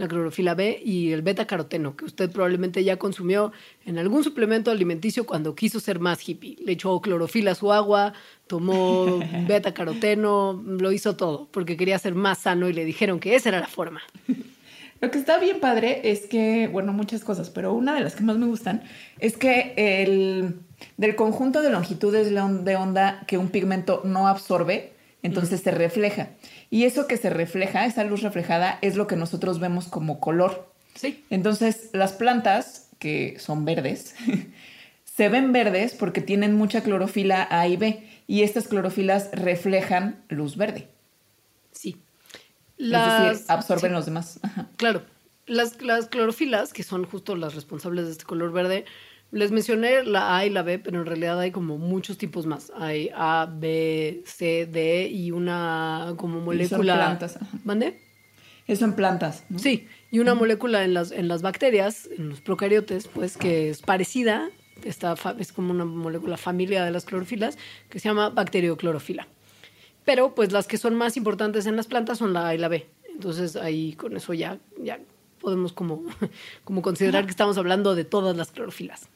la 0.00 0.08
clorofila 0.08 0.54
B 0.54 0.80
y 0.84 1.12
el 1.12 1.22
beta 1.22 1.46
caroteno, 1.46 1.94
que 1.94 2.06
usted 2.06 2.30
probablemente 2.30 2.82
ya 2.82 2.96
consumió 2.96 3.52
en 3.84 3.98
algún 3.98 4.24
suplemento 4.24 4.70
alimenticio 4.70 5.26
cuando 5.26 5.54
quiso 5.54 5.78
ser 5.78 6.00
más 6.00 6.26
hippie. 6.26 6.56
Le 6.64 6.72
echó 6.72 7.00
clorofila 7.00 7.52
a 7.52 7.54
su 7.54 7.72
agua, 7.72 8.14
tomó 8.46 9.20
beta 9.46 9.74
caroteno, 9.74 10.60
lo 10.64 10.90
hizo 10.90 11.16
todo, 11.16 11.48
porque 11.50 11.76
quería 11.76 11.98
ser 11.98 12.14
más 12.14 12.38
sano 12.38 12.68
y 12.68 12.72
le 12.72 12.84
dijeron 12.84 13.20
que 13.20 13.34
esa 13.34 13.50
era 13.50 13.60
la 13.60 13.68
forma. 13.68 14.00
Lo 15.00 15.10
que 15.10 15.18
está 15.18 15.38
bien 15.38 15.60
padre 15.60 16.00
es 16.10 16.26
que, 16.26 16.68
bueno, 16.68 16.92
muchas 16.92 17.22
cosas, 17.22 17.50
pero 17.50 17.72
una 17.72 17.94
de 17.94 18.00
las 18.00 18.14
que 18.14 18.22
más 18.22 18.36
me 18.36 18.46
gustan 18.46 18.82
es 19.18 19.36
que 19.36 19.74
el, 19.76 20.60
del 20.96 21.14
conjunto 21.14 21.62
de 21.62 21.70
longitudes 21.70 22.30
de 22.30 22.76
onda 22.76 23.22
que 23.26 23.38
un 23.38 23.48
pigmento 23.48 24.02
no 24.04 24.28
absorbe, 24.28 24.92
entonces 25.22 25.60
se 25.60 25.70
refleja. 25.70 26.30
Y 26.70 26.84
eso 26.84 27.08
que 27.08 27.16
se 27.16 27.30
refleja, 27.30 27.84
esa 27.84 28.04
luz 28.04 28.22
reflejada, 28.22 28.78
es 28.80 28.96
lo 28.96 29.08
que 29.08 29.16
nosotros 29.16 29.58
vemos 29.58 29.88
como 29.88 30.20
color. 30.20 30.72
Sí. 30.94 31.24
Entonces, 31.28 31.90
las 31.92 32.12
plantas, 32.12 32.88
que 33.00 33.36
son 33.40 33.64
verdes, 33.64 34.14
se 35.04 35.28
ven 35.28 35.52
verdes 35.52 35.94
porque 35.94 36.20
tienen 36.20 36.54
mucha 36.54 36.82
clorofila 36.82 37.48
A 37.50 37.66
y 37.66 37.76
B, 37.76 38.08
y 38.28 38.42
estas 38.42 38.68
clorofilas 38.68 39.30
reflejan 39.32 40.22
luz 40.28 40.56
verde. 40.56 40.88
Sí. 41.72 41.96
Las, 42.76 43.24
es 43.24 43.38
decir, 43.38 43.46
absorben 43.48 43.92
los 43.92 44.06
demás. 44.06 44.38
Claro. 44.76 45.02
Las, 45.46 45.82
las 45.82 46.06
clorofilas, 46.06 46.72
que 46.72 46.84
son 46.84 47.04
justo 47.04 47.34
las 47.34 47.56
responsables 47.56 48.06
de 48.06 48.12
este 48.12 48.24
color 48.24 48.52
verde, 48.52 48.84
les 49.32 49.52
mencioné 49.52 50.02
la 50.04 50.36
A 50.36 50.46
y 50.46 50.50
la 50.50 50.62
B, 50.62 50.78
pero 50.78 51.00
en 51.00 51.06
realidad 51.06 51.38
hay 51.38 51.50
como 51.50 51.78
muchos 51.78 52.18
tipos 52.18 52.46
más. 52.46 52.72
Hay 52.76 53.10
A, 53.14 53.48
B, 53.50 54.22
C, 54.26 54.66
D 54.66 55.08
y 55.08 55.30
una 55.30 56.14
como 56.16 56.40
molécula. 56.40 56.76
Son 56.76 56.82
plantas. 56.82 57.38
¿Mande? 57.64 58.00
Eso 58.66 58.84
en 58.84 58.94
plantas. 58.94 59.44
Sí, 59.56 59.88
y 60.10 60.20
una 60.20 60.34
molécula 60.34 60.84
en 60.84 60.94
las, 60.94 61.10
en 61.10 61.28
las 61.28 61.42
bacterias, 61.42 62.08
en 62.16 62.28
los 62.28 62.40
procariotes, 62.40 63.08
pues 63.08 63.36
que 63.36 63.70
es 63.70 63.82
parecida, 63.82 64.48
esta 64.84 65.14
es 65.38 65.52
como 65.52 65.72
una 65.72 65.84
molécula 65.84 66.36
familia 66.36 66.84
de 66.84 66.90
las 66.90 67.04
clorofilas, 67.04 67.58
que 67.88 67.98
se 67.98 68.08
llama 68.08 68.30
bacterioclorofila. 68.30 69.26
Pero 70.04 70.34
pues 70.34 70.52
las 70.52 70.66
que 70.66 70.78
son 70.78 70.94
más 70.94 71.16
importantes 71.16 71.66
en 71.66 71.76
las 71.76 71.86
plantas 71.86 72.18
son 72.18 72.32
la 72.32 72.48
A 72.48 72.54
y 72.54 72.58
la 72.58 72.68
B. 72.68 72.86
Entonces 73.12 73.56
ahí 73.56 73.94
con 73.94 74.16
eso 74.16 74.34
ya, 74.34 74.58
ya 74.78 75.00
podemos 75.40 75.72
como, 75.72 76.04
como 76.64 76.82
considerar 76.82 77.24
que 77.24 77.30
estamos 77.30 77.58
hablando 77.58 77.94
de 77.94 78.04
todas 78.04 78.36
las 78.36 78.52
clorofilas. 78.52 79.08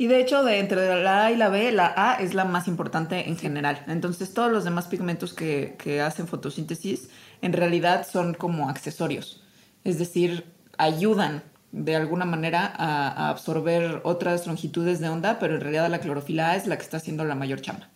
Y 0.00 0.06
de 0.06 0.18
hecho, 0.18 0.42
de 0.44 0.60
entre 0.60 1.02
la 1.04 1.26
A 1.26 1.30
y 1.30 1.36
la 1.36 1.50
B, 1.50 1.72
la 1.72 1.92
A 1.94 2.14
es 2.22 2.32
la 2.32 2.46
más 2.46 2.68
importante 2.68 3.28
en 3.28 3.36
general. 3.36 3.84
Entonces, 3.86 4.32
todos 4.32 4.50
los 4.50 4.64
demás 4.64 4.86
pigmentos 4.86 5.34
que, 5.34 5.76
que 5.78 6.00
hacen 6.00 6.26
fotosíntesis 6.26 7.10
en 7.42 7.52
realidad 7.52 8.08
son 8.10 8.32
como 8.32 8.70
accesorios. 8.70 9.44
Es 9.84 9.98
decir, 9.98 10.46
ayudan 10.78 11.42
de 11.70 11.96
alguna 11.96 12.24
manera 12.24 12.72
a, 12.74 13.28
absorber 13.28 14.00
otras 14.04 14.46
longitudes 14.46 15.00
de 15.00 15.10
onda, 15.10 15.38
pero 15.38 15.56
en 15.56 15.60
realidad 15.60 15.90
la 15.90 16.00
clorofila 16.00 16.52
A 16.52 16.56
es 16.56 16.66
la 16.66 16.78
que 16.78 16.84
está 16.84 16.96
haciendo 16.96 17.26
la 17.26 17.34
mayor 17.34 17.60
chamba. 17.60 17.90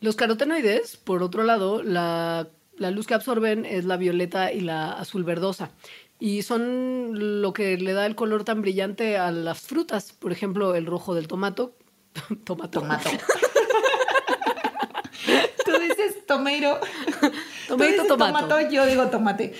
Los 0.00 0.16
carotenoides, 0.16 0.96
por 0.96 1.22
otro 1.22 1.42
lado, 1.42 1.82
la, 1.82 2.48
la 2.78 2.90
luz 2.90 3.06
que 3.06 3.12
absorben 3.12 3.66
es 3.66 3.84
la 3.84 3.98
violeta 3.98 4.50
y 4.50 4.60
la 4.60 4.92
azul 4.92 5.24
verdosa 5.24 5.72
y 6.22 6.42
son 6.42 7.42
lo 7.42 7.52
que 7.52 7.76
le 7.78 7.94
da 7.94 8.06
el 8.06 8.14
color 8.14 8.44
tan 8.44 8.62
brillante 8.62 9.18
a 9.18 9.32
las 9.32 9.58
frutas. 9.58 10.12
Por 10.12 10.30
ejemplo, 10.30 10.76
el 10.76 10.86
rojo 10.86 11.16
del 11.16 11.26
tomato. 11.26 11.74
tomato. 12.44 12.78
Tomato. 12.78 13.10
Tú 15.64 15.72
dices 15.80 16.24
tomato. 16.24 16.78
Tomato, 17.66 18.06
tomato. 18.06 18.70
Yo 18.70 18.86
digo 18.86 19.08
tomate. 19.08 19.52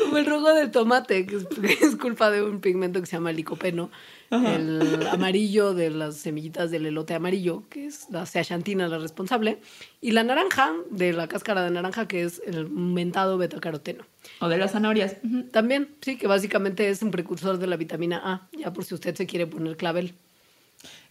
Como 0.00 0.18
el 0.18 0.26
rojo 0.26 0.52
del 0.54 0.70
tomate, 0.70 1.26
que 1.26 1.36
es, 1.82 1.96
culpa 1.96 2.30
de 2.30 2.42
un 2.42 2.60
pigmento 2.60 3.00
que 3.00 3.06
se 3.06 3.16
llama 3.16 3.32
licopeno. 3.32 3.90
El 4.30 5.08
amarillo 5.10 5.74
de 5.74 5.90
las 5.90 6.16
semillitas 6.16 6.70
del 6.70 6.86
elote 6.86 7.14
amarillo, 7.14 7.64
que 7.68 7.86
es 7.86 8.08
la 8.10 8.26
ceaxantina 8.26 8.86
la 8.86 8.98
responsable. 8.98 9.58
Y 10.00 10.12
la 10.12 10.22
naranja, 10.22 10.72
de 10.90 11.12
la 11.12 11.26
cáscara 11.26 11.64
de 11.64 11.70
naranja, 11.72 12.06
que 12.06 12.22
es 12.22 12.40
el 12.46 12.70
mentado 12.70 13.38
betacaroteno. 13.38 14.04
O 14.38 14.48
de 14.48 14.56
las 14.58 14.70
zanahorias. 14.70 15.16
También, 15.50 15.88
sí, 16.00 16.16
que 16.16 16.28
básicamente 16.28 16.88
es 16.90 17.02
un 17.02 17.10
precursor 17.10 17.58
de 17.58 17.66
la 17.66 17.76
vitamina 17.76 18.20
A, 18.22 18.48
ya 18.56 18.72
por 18.72 18.84
si 18.84 18.94
usted 18.94 19.16
se 19.16 19.26
quiere 19.26 19.48
poner 19.48 19.76
clavel. 19.76 20.14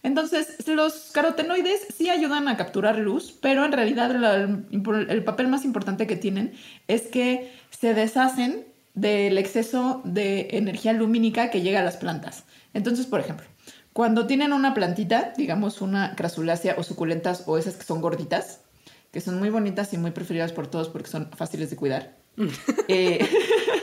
Entonces, 0.02 0.66
los 0.66 1.10
carotenoides 1.12 1.86
sí 1.94 2.08
ayudan 2.08 2.48
a 2.48 2.56
capturar 2.56 2.98
luz, 2.98 3.36
pero 3.40 3.64
en 3.64 3.72
realidad 3.72 4.10
el, 4.10 5.24
papel 5.24 5.48
más 5.48 5.64
importante 5.64 6.06
que 6.06 6.16
tienen 6.16 6.52
es 6.88 7.02
que 7.02 7.52
se 7.70 7.94
deshacen 7.94 8.64
del 8.94 9.38
exceso 9.38 10.00
de 10.04 10.48
energía 10.52 10.92
lumínica 10.92 11.50
que 11.50 11.60
llega 11.60 11.80
a 11.80 11.84
las 11.84 11.96
plantas. 11.96 12.44
Entonces, 12.72 13.06
por 13.06 13.20
ejemplo, 13.20 13.46
cuando 13.92 14.26
tienen 14.26 14.52
una 14.52 14.74
plantita, 14.74 15.34
digamos 15.36 15.80
una 15.80 16.16
crasulácea 16.16 16.76
o 16.78 16.82
suculentas 16.82 17.44
o 17.46 17.58
esas 17.58 17.76
que 17.76 17.84
son 17.84 18.00
gorditas, 18.00 18.60
que 19.12 19.20
son 19.20 19.38
muy 19.38 19.50
bonitas 19.50 19.92
y 19.92 19.98
muy 19.98 20.12
preferidas 20.12 20.52
por 20.52 20.66
todos 20.66 20.88
porque 20.88 21.10
son 21.10 21.30
fáciles 21.32 21.70
de 21.70 21.76
cuidar. 21.76 22.16
eh, 22.88 23.28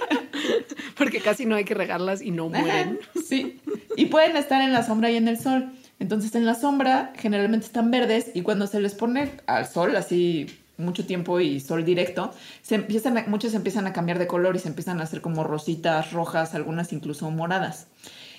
porque 0.97 1.21
casi 1.21 1.45
no 1.45 1.55
hay 1.55 1.63
que 1.63 1.73
regarlas 1.73 2.21
y 2.21 2.31
no 2.31 2.49
mueren. 2.49 2.99
sí, 3.27 3.59
y 3.95 4.05
pueden 4.07 4.35
estar 4.37 4.61
en 4.61 4.73
la 4.73 4.83
sombra 4.83 5.11
y 5.11 5.17
en 5.17 5.27
el 5.27 5.39
sol. 5.39 5.71
Entonces 5.99 6.35
en 6.35 6.45
la 6.45 6.55
sombra 6.55 7.13
generalmente 7.17 7.65
están 7.65 7.89
verdes 7.89 8.31
y 8.33 8.41
cuando 8.41 8.67
se 8.67 8.79
les 8.79 8.93
pone 8.93 9.31
al 9.47 9.67
sol 9.67 9.95
así 9.95 10.47
mucho 10.77 11.07
tiempo 11.07 11.39
y 11.39 11.59
sol 11.59 11.83
directo, 11.83 12.31
se 12.61 12.75
empiezan 12.75 13.25
muchos 13.27 13.55
empiezan 13.55 13.87
a 13.87 13.93
cambiar 13.93 14.19
de 14.19 14.27
color 14.27 14.55
y 14.55 14.59
se 14.59 14.67
empiezan 14.67 14.99
a 14.99 15.03
hacer 15.03 15.21
como 15.21 15.43
rositas, 15.43 16.11
rojas, 16.11 16.53
algunas 16.53 16.93
incluso 16.93 17.31
moradas. 17.31 17.87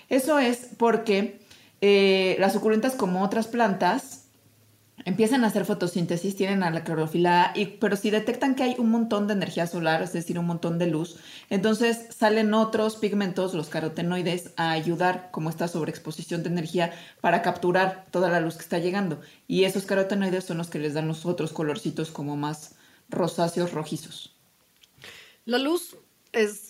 Eso 0.09 0.39
es 0.39 0.69
porque 0.77 1.41
eh, 1.81 2.37
las 2.39 2.53
suculentas 2.53 2.95
como 2.95 3.25
otras 3.25 3.49
plantas 3.49 4.28
empiezan 5.09 5.43
a 5.43 5.47
hacer 5.47 5.65
fotosíntesis, 5.65 6.37
tienen 6.37 6.63
a 6.63 6.71
la 6.71 6.85
clorofila, 6.85 7.53
y, 7.57 7.65
pero 7.65 7.97
si 7.97 8.11
detectan 8.11 8.55
que 8.55 8.63
hay 8.63 8.75
un 8.79 8.91
montón 8.91 9.27
de 9.27 9.33
energía 9.33 9.67
solar, 9.67 10.03
es 10.03 10.13
decir, 10.13 10.39
un 10.39 10.45
montón 10.45 10.79
de 10.79 10.87
luz, 10.87 11.17
entonces 11.49 12.07
salen 12.15 12.53
otros 12.53 12.97
pigmentos, 12.97 13.55
los 13.55 13.71
carotenoides, 13.71 14.53
a 14.57 14.71
ayudar 14.71 15.31
como 15.31 15.49
esta 15.49 15.67
sobreexposición 15.67 16.43
de 16.43 16.51
energía 16.51 16.93
para 17.23 17.41
capturar 17.41 18.05
toda 18.11 18.29
la 18.29 18.41
luz 18.41 18.57
que 18.57 18.63
está 18.63 18.79
llegando. 18.79 19.19
Y 19.47 19.65
esos 19.65 19.87
carotenoides 19.87 20.45
son 20.45 20.59
los 20.59 20.69
que 20.69 20.79
les 20.79 20.93
dan 20.93 21.09
los 21.09 21.25
otros 21.25 21.55
colorcitos 21.55 22.11
como 22.11 22.37
más 22.37 22.75
rosáceos, 23.09 23.73
rojizos. 23.73 24.37
La 25.47 25.57
luz 25.57 25.97
es 26.33 26.68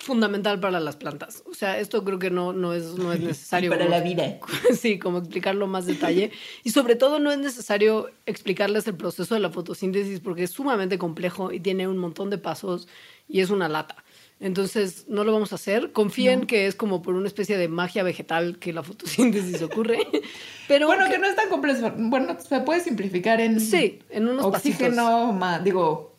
fundamental 0.00 0.58
para 0.58 0.80
las 0.80 0.96
plantas. 0.96 1.42
O 1.50 1.54
sea, 1.54 1.78
esto 1.78 2.02
creo 2.04 2.18
que 2.18 2.30
no, 2.30 2.54
no, 2.54 2.72
es, 2.72 2.94
no 2.94 3.12
es 3.12 3.20
necesario. 3.32 3.70
para 3.70 3.88
la 3.88 4.00
vida. 4.00 4.38
Sí, 4.74 4.98
como 4.98 5.18
explicarlo 5.18 5.66
más 5.66 5.86
detalle. 5.86 6.32
Y 6.64 6.70
sobre 6.70 6.96
todo 6.96 7.18
no 7.18 7.30
es 7.30 7.38
necesario 7.38 8.10
explicarles 8.26 8.86
el 8.86 8.94
proceso 8.94 9.34
de 9.34 9.40
la 9.40 9.50
fotosíntesis 9.50 10.20
porque 10.20 10.44
es 10.44 10.50
sumamente 10.50 10.96
complejo 10.98 11.52
y 11.52 11.60
tiene 11.60 11.86
un 11.86 11.98
montón 11.98 12.30
de 12.30 12.38
pasos 12.38 12.88
y 13.28 13.40
es 13.40 13.50
una 13.50 13.68
lata. 13.68 14.02
Entonces, 14.40 15.04
no 15.06 15.22
lo 15.22 15.34
vamos 15.34 15.52
a 15.52 15.56
hacer. 15.56 15.92
Confíen 15.92 16.46
que 16.46 16.66
es 16.66 16.74
como 16.74 17.02
por 17.02 17.14
una 17.14 17.26
especie 17.26 17.58
de 17.58 17.68
magia 17.68 18.02
vegetal 18.02 18.58
que 18.58 18.72
la 18.72 18.82
fotosíntesis 18.82 19.60
ocurre. 19.60 19.98
Pero 20.66 20.86
bueno, 20.86 21.10
que, 21.10 21.18
no 21.18 21.26
es 21.26 21.36
tan 21.36 21.50
complejo. 21.50 21.92
Bueno, 21.94 22.38
se 22.40 22.60
puede 22.60 22.80
simplificar 22.80 23.38
en... 23.42 23.60
Sí, 23.60 23.98
en 24.08 24.28
unos 24.28 24.46
Oxígeno 24.46 25.34
más, 25.34 25.62
digo, 25.62 26.16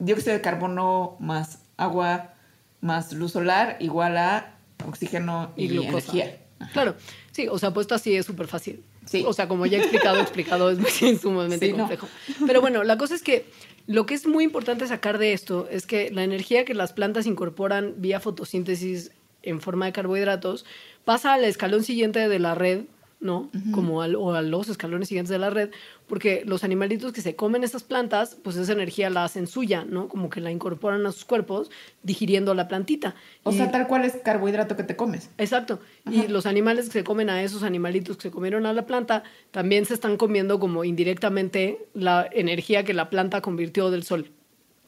dióxido 0.00 0.32
de 0.34 0.40
carbono 0.40 1.16
más 1.20 1.60
agua 1.76 2.34
más 2.80 3.12
luz 3.12 3.32
solar 3.32 3.76
igual 3.80 4.16
a 4.16 4.54
oxígeno 4.86 5.52
y, 5.56 5.76
energía. 5.76 6.38
Claro, 6.72 6.94
sí, 7.32 7.48
o 7.48 7.58
sea, 7.58 7.72
puesto 7.72 7.94
así 7.94 8.14
es 8.14 8.26
súper 8.26 8.46
fácil. 8.46 8.82
Sí. 9.06 9.24
O 9.26 9.32
sea, 9.32 9.48
como 9.48 9.66
ya 9.66 9.78
he 9.78 9.80
explicado, 9.80 10.20
explicado 10.20 10.70
es 10.70 10.78
sumamente 11.20 11.70
complejo. 11.72 12.06
Pero 12.46 12.60
bueno, 12.60 12.84
la 12.84 12.96
cosa 12.98 13.14
es 13.14 13.22
que 13.22 13.46
lo 13.86 14.06
que 14.06 14.14
es 14.14 14.26
muy 14.26 14.44
importante 14.44 14.86
sacar 14.86 15.18
de 15.18 15.32
esto 15.32 15.68
es 15.70 15.86
que 15.86 16.10
la 16.10 16.22
energía 16.22 16.64
que 16.64 16.74
las 16.74 16.92
plantas 16.92 17.26
incorporan 17.26 17.94
vía 17.96 18.20
fotosíntesis 18.20 19.10
en 19.42 19.60
forma 19.60 19.86
de 19.86 19.92
carbohidratos 19.92 20.64
pasa 21.04 21.34
al 21.34 21.44
escalón 21.44 21.82
siguiente 21.82 22.28
de 22.28 22.38
la 22.38 22.54
red 22.54 22.82
¿no? 23.20 23.50
Como 23.72 23.98
o 23.98 24.32
a 24.32 24.42
los 24.42 24.68
escalones 24.68 25.08
siguientes 25.08 25.30
de 25.30 25.38
la 25.38 25.50
red, 25.50 25.70
porque 26.06 26.42
los 26.46 26.64
animalitos 26.64 27.12
que 27.12 27.20
se 27.20 27.36
comen 27.36 27.64
estas 27.64 27.82
plantas, 27.82 28.36
pues 28.42 28.56
esa 28.56 28.72
energía 28.72 29.10
la 29.10 29.24
hacen 29.24 29.46
suya, 29.46 29.84
¿no? 29.84 30.08
Como 30.08 30.30
que 30.30 30.40
la 30.40 30.50
incorporan 30.50 31.04
a 31.06 31.12
sus 31.12 31.24
cuerpos 31.24 31.70
digiriendo 32.02 32.54
la 32.54 32.66
plantita. 32.66 33.14
O 33.42 33.52
sea, 33.52 33.70
tal 33.70 33.86
cual 33.86 34.04
es 34.04 34.16
carbohidrato 34.16 34.76
que 34.76 34.84
te 34.84 34.96
comes. 34.96 35.30
Exacto. 35.38 35.80
Y 36.10 36.28
los 36.28 36.46
animales 36.46 36.86
que 36.86 36.92
se 36.92 37.04
comen 37.04 37.28
a 37.28 37.42
esos 37.42 37.62
animalitos 37.62 38.16
que 38.16 38.22
se 38.22 38.30
comieron 38.30 38.64
a 38.66 38.72
la 38.72 38.86
planta, 38.86 39.22
también 39.50 39.84
se 39.84 39.94
están 39.94 40.16
comiendo 40.16 40.58
como 40.58 40.84
indirectamente 40.84 41.86
la 41.94 42.28
energía 42.32 42.84
que 42.84 42.94
la 42.94 43.10
planta 43.10 43.42
convirtió 43.42 43.90
del 43.90 44.02
sol. 44.02 44.30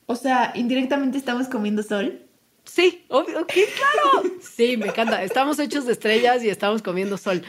O 0.07 0.17
sea, 0.17 0.53
indirectamente 0.55 1.19
estamos 1.19 1.49
comiendo 1.49 1.83
sol. 1.83 2.23
Sí, 2.65 3.05
obvio, 3.09 3.47
claro. 3.47 4.37
Sí, 4.41 4.77
me 4.77 4.87
encanta. 4.87 5.23
Estamos 5.23 5.59
hechos 5.59 5.87
de 5.87 5.93
estrellas 5.93 6.43
y 6.43 6.49
estamos 6.49 6.83
comiendo 6.83 7.19
sol. 7.19 7.43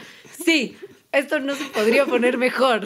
Sí, 0.44 0.76
esto 1.12 1.40
no 1.40 1.54
se 1.54 1.64
podría 1.66 2.04
poner 2.06 2.36
mejor. 2.38 2.84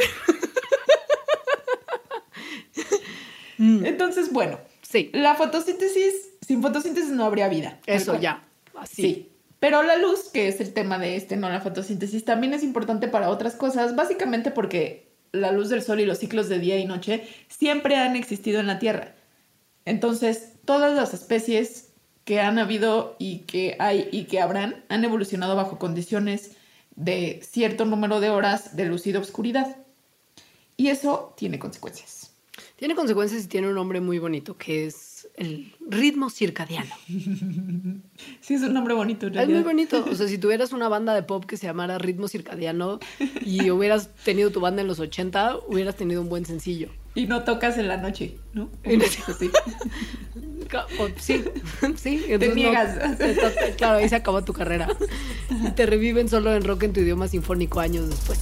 Entonces, 3.58 4.32
bueno, 4.32 4.60
Sí. 4.88 5.10
La 5.12 5.34
fotosíntesis, 5.34 6.30
sin 6.40 6.62
fotosíntesis 6.62 7.10
no 7.10 7.24
habría 7.24 7.48
vida. 7.48 7.78
Eso 7.84 8.18
ya. 8.18 8.42
Así. 8.74 9.02
Sí. 9.02 9.32
Pero 9.60 9.82
la 9.82 9.96
luz, 9.96 10.30
que 10.32 10.48
es 10.48 10.60
el 10.60 10.72
tema 10.72 10.98
de 10.98 11.16
este, 11.16 11.36
no 11.36 11.50
la 11.50 11.60
fotosíntesis, 11.60 12.24
también 12.24 12.54
es 12.54 12.62
importante 12.62 13.08
para 13.08 13.28
otras 13.28 13.54
cosas, 13.54 13.96
básicamente 13.96 14.50
porque 14.50 15.12
la 15.32 15.52
luz 15.52 15.68
del 15.68 15.82
sol 15.82 16.00
y 16.00 16.06
los 16.06 16.18
ciclos 16.18 16.48
de 16.48 16.58
día 16.58 16.78
y 16.78 16.86
noche 16.86 17.28
siempre 17.48 17.96
han 17.96 18.16
existido 18.16 18.60
en 18.60 18.66
la 18.66 18.78
Tierra. 18.78 19.14
Entonces, 19.84 20.52
todas 20.64 20.94
las 20.94 21.12
especies 21.12 21.87
que 22.28 22.42
han 22.42 22.58
habido 22.58 23.16
y 23.18 23.38
que 23.46 23.74
hay 23.78 24.06
y 24.12 24.24
que 24.24 24.38
habrán 24.38 24.84
han 24.90 25.02
evolucionado 25.02 25.56
bajo 25.56 25.78
condiciones 25.78 26.50
de 26.94 27.40
cierto 27.42 27.86
número 27.86 28.20
de 28.20 28.28
horas 28.28 28.76
de 28.76 28.84
de 28.86 29.16
oscuridad. 29.16 29.78
Y 30.76 30.88
eso 30.88 31.32
tiene 31.38 31.58
consecuencias. 31.58 32.34
Tiene 32.76 32.94
consecuencias 32.94 33.46
y 33.46 33.48
tiene 33.48 33.68
un 33.68 33.74
nombre 33.74 34.02
muy 34.02 34.18
bonito 34.18 34.58
que 34.58 34.84
es 34.84 35.26
el 35.36 35.72
ritmo 35.88 36.28
circadiano. 36.28 36.94
Sí, 38.42 38.54
es 38.54 38.62
un 38.62 38.74
nombre 38.74 38.92
bonito. 38.92 39.26
en 39.26 39.38
Es 39.38 39.48
muy 39.48 39.62
bonito. 39.62 40.04
O 40.04 40.14
sea, 40.14 40.28
si 40.28 40.36
tuvieras 40.36 40.72
una 40.72 40.88
banda 40.88 41.14
de 41.14 41.22
pop 41.22 41.46
que 41.46 41.56
se 41.56 41.66
llamara 41.66 41.96
Ritmo 41.96 42.28
Circadiano 42.28 42.98
y 43.44 43.70
hubieras 43.70 44.10
tenido 44.24 44.50
tu 44.50 44.60
banda 44.60 44.82
en 44.82 44.88
los 44.88 45.00
80, 45.00 45.60
hubieras 45.66 45.96
tenido 45.96 46.20
un 46.20 46.28
buen 46.28 46.44
sencillo. 46.44 46.90
Y 47.18 47.26
no 47.26 47.42
tocas 47.42 47.76
en 47.78 47.88
la 47.88 47.96
noche, 47.96 48.36
¿no? 48.52 48.70
No- 48.84 49.04
Sí. 49.40 49.50
Sí, 51.18 51.42
sí. 51.96 52.24
entonces 52.28 52.48
no- 52.50 52.54
niegas. 52.54 53.18
te- 53.18 53.74
claro, 53.76 53.98
ahí 53.98 54.08
se 54.08 54.14
acabó 54.14 54.44
tu 54.44 54.52
carrera. 54.52 54.86
Y 55.66 55.70
te 55.72 55.84
reviven 55.86 56.28
solo 56.28 56.54
en 56.54 56.62
rock 56.62 56.84
en 56.84 56.92
tu 56.92 57.00
idioma 57.00 57.26
sinfónico 57.26 57.80
años 57.80 58.08
después. 58.08 58.38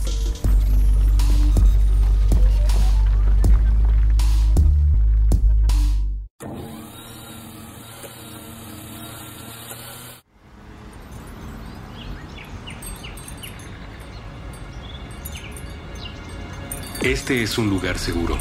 Este 17.02 17.42
es 17.42 17.58
un 17.58 17.70
lugar 17.70 17.98
seguro. 17.98 18.36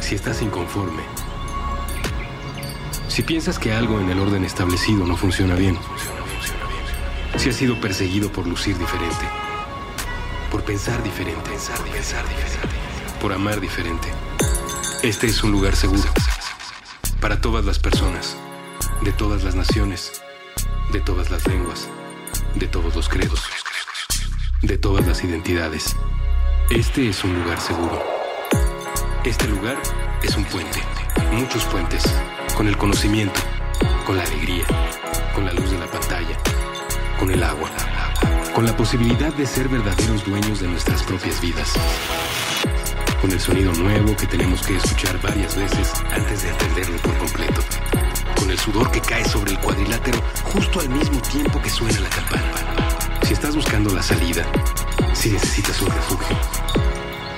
Si 0.00 0.14
estás 0.14 0.42
inconforme, 0.42 1.02
si 3.08 3.22
piensas 3.22 3.58
que 3.58 3.72
algo 3.72 4.00
en 4.00 4.10
el 4.10 4.18
orden 4.18 4.44
establecido 4.44 5.04
no 5.06 5.16
funciona 5.16 5.54
bien, 5.54 5.78
si 7.36 7.50
has 7.50 7.56
sido 7.56 7.80
perseguido 7.80 8.32
por 8.32 8.46
lucir 8.46 8.76
diferente, 8.76 9.24
por 10.50 10.64
pensar 10.64 11.02
diferente, 11.02 11.50
pensar, 11.50 11.78
pensar 11.84 12.28
diferente, 12.28 12.76
por 13.20 13.32
amar 13.32 13.60
diferente, 13.60 14.08
este 15.02 15.28
es 15.28 15.42
un 15.44 15.52
lugar 15.52 15.76
seguro 15.76 16.08
para 17.20 17.40
todas 17.40 17.64
las 17.64 17.78
personas, 17.78 18.36
de 19.02 19.12
todas 19.12 19.44
las 19.44 19.54
naciones, 19.54 20.22
de 20.92 21.00
todas 21.00 21.30
las 21.30 21.46
lenguas, 21.46 21.88
de 22.54 22.66
todos 22.66 22.96
los 22.96 23.08
credos, 23.08 23.42
de 24.62 24.76
todas 24.78 25.06
las 25.06 25.22
identidades. 25.24 25.96
Este 26.70 27.08
es 27.08 27.22
un 27.24 27.34
lugar 27.42 27.60
seguro. 27.60 28.19
Este 29.24 29.46
lugar 29.48 29.76
es 30.22 30.34
un 30.34 30.44
puente, 30.44 30.80
muchos 31.30 31.62
puentes, 31.66 32.02
con 32.56 32.66
el 32.68 32.78
conocimiento, 32.78 33.38
con 34.06 34.16
la 34.16 34.22
alegría, 34.22 34.64
con 35.34 35.44
la 35.44 35.52
luz 35.52 35.70
de 35.70 35.78
la 35.78 35.86
pantalla, 35.86 36.38
con 37.18 37.30
el 37.30 37.42
agua, 37.42 37.68
con 38.54 38.64
la 38.64 38.74
posibilidad 38.74 39.30
de 39.34 39.44
ser 39.44 39.68
verdaderos 39.68 40.24
dueños 40.24 40.60
de 40.60 40.68
nuestras 40.68 41.02
propias 41.02 41.38
vidas, 41.42 41.74
con 43.20 43.30
el 43.30 43.38
sonido 43.38 43.74
nuevo 43.74 44.16
que 44.16 44.26
tenemos 44.26 44.66
que 44.66 44.76
escuchar 44.76 45.20
varias 45.20 45.54
veces 45.54 45.92
antes 46.12 46.42
de 46.42 46.48
entenderlo 46.48 46.96
por 47.02 47.18
completo, 47.18 47.60
con 48.38 48.50
el 48.50 48.58
sudor 48.58 48.90
que 48.90 49.02
cae 49.02 49.24
sobre 49.26 49.52
el 49.52 49.58
cuadrilátero 49.60 50.18
justo 50.44 50.80
al 50.80 50.88
mismo 50.88 51.20
tiempo 51.20 51.60
que 51.60 51.68
suena 51.68 52.00
la 52.00 52.08
campana. 52.08 53.20
Si 53.24 53.34
estás 53.34 53.54
buscando 53.54 53.94
la 53.94 54.02
salida, 54.02 54.46
si 55.12 55.30
necesitas 55.30 55.82
un 55.82 55.90
refugio, 55.90 56.36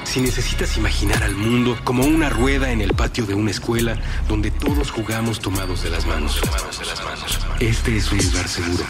si 0.05 0.21
necesitas 0.21 0.77
imaginar 0.77 1.23
al 1.23 1.35
mundo 1.35 1.79
como 1.85 2.05
una 2.05 2.29
rueda 2.29 2.71
en 2.71 2.81
el 2.81 2.93
patio 2.93 3.27
de 3.27 3.35
una 3.35 3.51
escuela 3.51 3.99
donde 4.29 4.51
todos 4.51 4.91
jugamos 4.91 5.41
tomados 5.41 5.83
de 5.83 5.91
las 5.91 6.07
manos. 6.07 6.41
Este 7.61 7.97
es 7.97 8.13
un 8.13 8.19
lugar 8.19 8.49
seguro. 8.49 8.85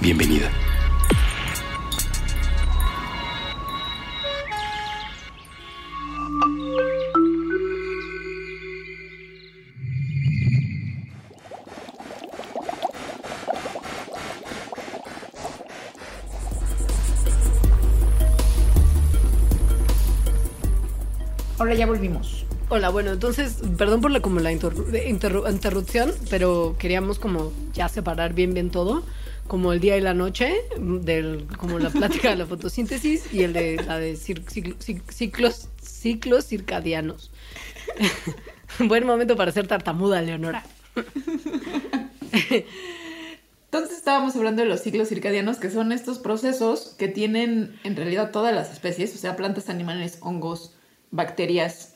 Bienvenida. 0.00 0.50
Hola, 22.72 22.88
bueno, 22.90 23.10
entonces, 23.10 23.56
perdón 23.76 24.00
por 24.00 24.12
la, 24.12 24.20
como 24.20 24.38
la 24.38 24.52
interru- 24.52 24.86
interru- 25.08 25.50
interrupción, 25.52 26.12
pero 26.30 26.76
queríamos 26.78 27.18
como 27.18 27.52
ya 27.74 27.88
separar 27.88 28.32
bien, 28.32 28.54
bien 28.54 28.70
todo, 28.70 29.02
como 29.48 29.72
el 29.72 29.80
día 29.80 29.96
y 29.96 30.00
la 30.00 30.14
noche, 30.14 30.54
del, 30.78 31.48
como 31.58 31.80
la 31.80 31.90
plática 31.90 32.30
de 32.30 32.36
la 32.36 32.46
fotosíntesis 32.54 33.32
y 33.34 33.42
el 33.42 33.52
de 33.54 33.76
la 33.84 33.98
de 33.98 34.14
cir- 34.14 34.44
ciclo- 34.44 34.76
cic- 34.78 35.02
ciclos, 35.10 35.68
ciclos 35.82 36.46
circadianos. 36.46 37.32
Buen 38.78 39.04
momento 39.04 39.34
para 39.36 39.50
ser 39.50 39.66
tartamuda, 39.66 40.22
Leonora. 40.22 40.64
Entonces 43.64 43.98
estábamos 43.98 44.36
hablando 44.36 44.62
de 44.62 44.68
los 44.68 44.80
ciclos 44.80 45.08
circadianos, 45.08 45.56
que 45.58 45.70
son 45.70 45.90
estos 45.90 46.20
procesos 46.20 46.94
que 46.96 47.08
tienen 47.08 47.78
en 47.82 47.96
realidad 47.96 48.30
todas 48.30 48.54
las 48.54 48.72
especies, 48.72 49.12
o 49.16 49.18
sea, 49.18 49.34
plantas, 49.34 49.68
animales, 49.68 50.18
hongos, 50.20 50.76
bacterias, 51.10 51.89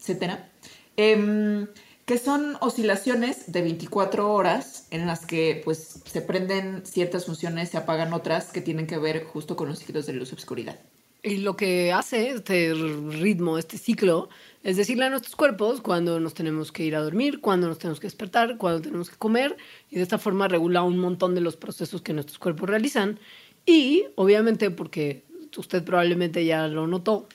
etcétera, 0.00 0.50
em, 0.96 1.68
que 2.06 2.18
son 2.18 2.56
oscilaciones 2.60 3.52
de 3.52 3.62
24 3.62 4.32
horas 4.32 4.86
en 4.90 5.06
las 5.06 5.26
que 5.26 5.60
pues 5.64 6.02
se 6.04 6.22
prenden 6.22 6.84
ciertas 6.84 7.26
funciones, 7.26 7.68
se 7.68 7.76
apagan 7.76 8.12
otras 8.12 8.50
que 8.50 8.60
tienen 8.60 8.86
que 8.86 8.98
ver 8.98 9.24
justo 9.24 9.54
con 9.54 9.68
los 9.68 9.78
ciclos 9.78 10.06
de 10.06 10.14
luz 10.14 10.30
y 10.30 10.34
obscuridad. 10.34 10.80
Y 11.22 11.36
lo 11.38 11.54
que 11.54 11.92
hace 11.92 12.30
este 12.30 12.72
ritmo, 12.72 13.58
este 13.58 13.76
ciclo, 13.76 14.30
es 14.62 14.78
decirle 14.78 15.04
a 15.04 15.10
nuestros 15.10 15.36
cuerpos 15.36 15.82
cuando 15.82 16.18
nos 16.18 16.32
tenemos 16.32 16.72
que 16.72 16.84
ir 16.84 16.96
a 16.96 17.00
dormir, 17.00 17.40
cuando 17.40 17.68
nos 17.68 17.78
tenemos 17.78 18.00
que 18.00 18.06
despertar, 18.06 18.56
cuando 18.56 18.80
tenemos 18.80 19.10
que 19.10 19.16
comer, 19.16 19.56
y 19.90 19.96
de 19.96 20.02
esta 20.02 20.18
forma 20.18 20.48
regula 20.48 20.82
un 20.82 20.98
montón 20.98 21.34
de 21.34 21.42
los 21.42 21.56
procesos 21.56 22.00
que 22.00 22.14
nuestros 22.14 22.38
cuerpos 22.38 22.70
realizan. 22.70 23.20
Y 23.66 24.06
obviamente, 24.16 24.70
porque 24.70 25.24
usted 25.56 25.84
probablemente 25.84 26.44
ya 26.44 26.66
lo 26.68 26.86
notó, 26.86 27.28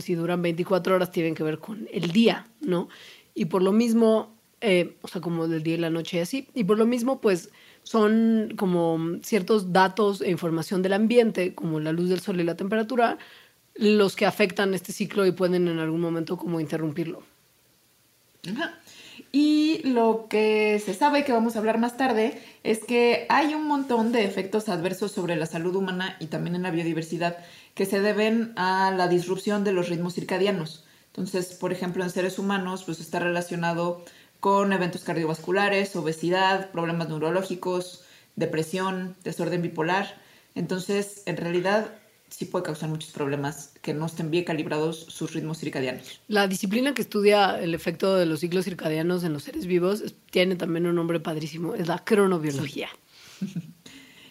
si 0.00 0.14
duran 0.14 0.42
24 0.42 0.94
horas 0.94 1.10
tienen 1.10 1.34
que 1.34 1.42
ver 1.42 1.58
con 1.58 1.88
el 1.92 2.12
día, 2.12 2.46
¿no? 2.60 2.88
Y 3.34 3.46
por 3.46 3.62
lo 3.62 3.72
mismo, 3.72 4.34
eh, 4.60 4.96
o 5.02 5.08
sea, 5.08 5.20
como 5.20 5.48
del 5.48 5.62
día 5.62 5.74
y 5.74 5.78
la 5.78 5.90
noche 5.90 6.18
y 6.18 6.20
así, 6.20 6.48
y 6.54 6.64
por 6.64 6.78
lo 6.78 6.86
mismo, 6.86 7.20
pues 7.20 7.50
son 7.82 8.54
como 8.56 8.98
ciertos 9.22 9.72
datos 9.72 10.20
e 10.20 10.30
información 10.30 10.82
del 10.82 10.92
ambiente, 10.92 11.54
como 11.54 11.80
la 11.80 11.92
luz 11.92 12.08
del 12.08 12.20
sol 12.20 12.40
y 12.40 12.44
la 12.44 12.56
temperatura, 12.56 13.18
los 13.74 14.16
que 14.16 14.26
afectan 14.26 14.74
este 14.74 14.92
ciclo 14.92 15.24
y 15.24 15.32
pueden 15.32 15.68
en 15.68 15.78
algún 15.78 16.00
momento 16.00 16.36
como 16.36 16.60
interrumpirlo. 16.60 17.22
Y 19.30 19.80
lo 19.84 20.26
que 20.28 20.80
se 20.84 20.94
sabe 20.94 21.24
que 21.24 21.32
vamos 21.32 21.54
a 21.54 21.58
hablar 21.58 21.78
más 21.78 21.96
tarde 21.96 22.40
es 22.64 22.84
que 22.84 23.26
hay 23.28 23.54
un 23.54 23.66
montón 23.66 24.10
de 24.10 24.24
efectos 24.24 24.68
adversos 24.68 25.12
sobre 25.12 25.36
la 25.36 25.46
salud 25.46 25.74
humana 25.76 26.16
y 26.18 26.26
también 26.26 26.56
en 26.56 26.62
la 26.62 26.70
biodiversidad 26.70 27.36
que 27.78 27.86
se 27.86 28.00
deben 28.00 28.54
a 28.56 28.90
la 28.90 29.06
disrupción 29.06 29.62
de 29.62 29.70
los 29.70 29.88
ritmos 29.88 30.14
circadianos. 30.14 30.84
Entonces, 31.06 31.54
por 31.54 31.72
ejemplo, 31.72 32.02
en 32.02 32.10
seres 32.10 32.40
humanos, 32.40 32.82
pues 32.82 32.98
está 32.98 33.20
relacionado 33.20 34.04
con 34.40 34.72
eventos 34.72 35.04
cardiovasculares, 35.04 35.94
obesidad, 35.94 36.72
problemas 36.72 37.08
neurológicos, 37.08 38.02
depresión, 38.34 39.14
desorden 39.22 39.62
bipolar. 39.62 40.20
Entonces, 40.56 41.22
en 41.26 41.36
realidad, 41.36 41.94
sí 42.28 42.46
puede 42.46 42.64
causar 42.64 42.88
muchos 42.88 43.12
problemas 43.12 43.72
que 43.80 43.94
no 43.94 44.06
estén 44.06 44.32
bien 44.32 44.42
calibrados 44.42 45.06
sus 45.08 45.32
ritmos 45.32 45.58
circadianos. 45.60 46.20
La 46.26 46.48
disciplina 46.48 46.94
que 46.94 47.02
estudia 47.02 47.60
el 47.60 47.76
efecto 47.76 48.16
de 48.16 48.26
los 48.26 48.40
ciclos 48.40 48.64
circadianos 48.64 49.22
en 49.22 49.32
los 49.32 49.44
seres 49.44 49.66
vivos 49.66 50.02
tiene 50.32 50.56
también 50.56 50.88
un 50.88 50.96
nombre 50.96 51.20
padrísimo, 51.20 51.76
es 51.76 51.86
la 51.86 52.04
cronobiología. 52.04 52.88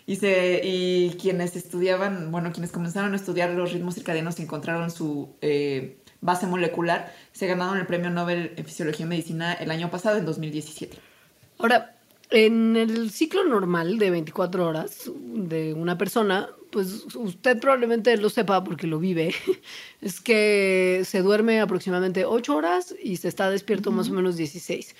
Y, 0.08 0.15
se, 0.15 0.62
y 0.63 1.17
quienes 1.22 1.56
estudiaban, 1.56 2.32
bueno, 2.32 2.52
quienes 2.52 2.72
comenzaron 2.72 3.13
a 3.13 3.17
estudiar 3.17 3.52
los 3.52 3.74
ritmos 3.74 3.93
circadianos 3.93 4.39
y 4.39 4.43
encontraron 4.43 4.89
su 4.89 5.36
eh, 5.41 5.98
base 6.22 6.48
molecular, 6.48 7.13
se 7.34 7.46
ganaron 7.46 7.78
el 7.78 7.86
premio 7.86 8.10
Nobel 8.10 8.54
en 8.56 8.65
Fisiología 8.65 9.06
y 9.06 9.10
Medicina 9.10 9.54
el 9.54 9.70
año 9.70 9.91
pasado, 9.91 10.17
en 10.17 10.26
2017. 10.26 10.98
Ahora, 11.60 11.93
En 12.30 12.76
el 12.76 13.10
ciclo 13.12 13.46
normal 13.46 14.00
de 14.00 14.10
24 14.12 14.65
horas 14.67 15.10
de 15.15 15.74
una 15.74 15.98
persona, 15.98 16.50
pues 16.72 17.06
usted 17.15 17.58
probablemente 17.58 18.17
lo 18.17 18.30
sepa 18.30 18.63
porque 18.65 18.86
lo 18.86 19.00
vive, 19.00 19.34
es 20.02 20.20
que 20.20 21.04
se 21.06 21.22
duerme 21.22 21.62
aproximadamente 21.62 22.26
8 22.26 22.56
horas 22.56 22.93
y 23.02 23.15
se 23.17 23.30
está 23.30 23.50
despierto 23.50 23.91
más 23.91 24.10
o 24.10 24.13
menos 24.13 24.36
16. 24.36 24.93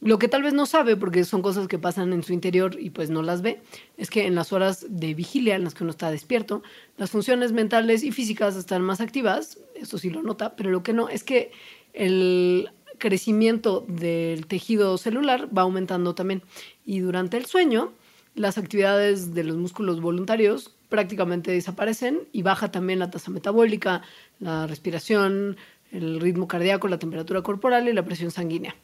Lo 0.00 0.18
que 0.18 0.28
tal 0.28 0.42
vez 0.42 0.54
no 0.54 0.64
sabe, 0.64 0.96
porque 0.96 1.24
son 1.24 1.42
cosas 1.42 1.68
que 1.68 1.78
pasan 1.78 2.12
en 2.14 2.22
su 2.22 2.32
interior 2.32 2.76
y 2.80 2.88
pues 2.90 3.10
no 3.10 3.20
las 3.20 3.42
ve, 3.42 3.60
es 3.98 4.08
que 4.08 4.26
en 4.26 4.34
las 4.34 4.52
horas 4.52 4.86
de 4.88 5.12
vigilia 5.12 5.56
en 5.56 5.64
las 5.64 5.74
que 5.74 5.84
uno 5.84 5.90
está 5.90 6.10
despierto, 6.10 6.62
las 6.96 7.10
funciones 7.10 7.52
mentales 7.52 8.02
y 8.02 8.10
físicas 8.10 8.56
están 8.56 8.80
más 8.82 9.02
activas, 9.02 9.58
eso 9.74 9.98
sí 9.98 10.08
lo 10.08 10.22
nota, 10.22 10.56
pero 10.56 10.70
lo 10.70 10.82
que 10.82 10.94
no 10.94 11.10
es 11.10 11.22
que 11.22 11.52
el 11.92 12.70
crecimiento 12.96 13.84
del 13.88 14.46
tejido 14.46 14.96
celular 14.96 15.48
va 15.56 15.62
aumentando 15.62 16.14
también. 16.14 16.42
Y 16.86 17.00
durante 17.00 17.36
el 17.36 17.44
sueño, 17.44 17.92
las 18.34 18.58
actividades 18.58 19.34
de 19.34 19.44
los 19.44 19.56
músculos 19.56 20.00
voluntarios 20.00 20.74
prácticamente 20.88 21.50
desaparecen 21.50 22.20
y 22.32 22.42
baja 22.42 22.70
también 22.70 23.00
la 23.00 23.10
tasa 23.10 23.30
metabólica, 23.30 24.02
la 24.38 24.66
respiración, 24.66 25.56
el 25.92 26.20
ritmo 26.20 26.46
cardíaco, 26.46 26.88
la 26.88 26.98
temperatura 26.98 27.42
corporal 27.42 27.88
y 27.88 27.92
la 27.92 28.04
presión 28.04 28.30
sanguínea. 28.30 28.76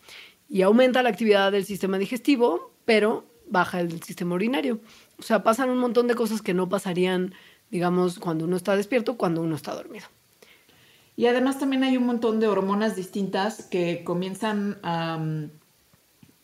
Y 0.49 0.63
aumenta 0.63 1.03
la 1.03 1.09
actividad 1.09 1.53
del 1.53 1.65
sistema 1.65 1.99
digestivo, 1.99 2.73
pero 2.85 3.25
baja 3.49 3.81
el 3.81 4.03
sistema 4.03 4.35
urinario. 4.35 4.81
O 5.19 5.23
sea, 5.23 5.43
pasan 5.43 5.71
un 5.71 5.79
montón 5.79 6.07
de 6.07 6.15
cosas 6.15 6.43
que 6.43 6.55
no 6.55 6.69
pasarían, 6.69 7.35
digamos, 7.71 8.19
cuando 8.19 8.45
uno 8.45 8.57
está 8.57 8.77
despierto, 8.77 9.17
cuando 9.17 9.43
uno 9.43 9.57
está 9.57 9.75
dormido. 9.75 10.07
Y 11.17 11.27
además 11.27 11.59
también 11.59 11.83
hay 11.83 11.97
un 11.97 12.07
montón 12.07 12.41
de 12.41 12.47
hormonas 12.47 12.95
distintas 12.95 13.65
que 13.65 14.05
comienzan 14.05 14.79
a, 14.83 15.19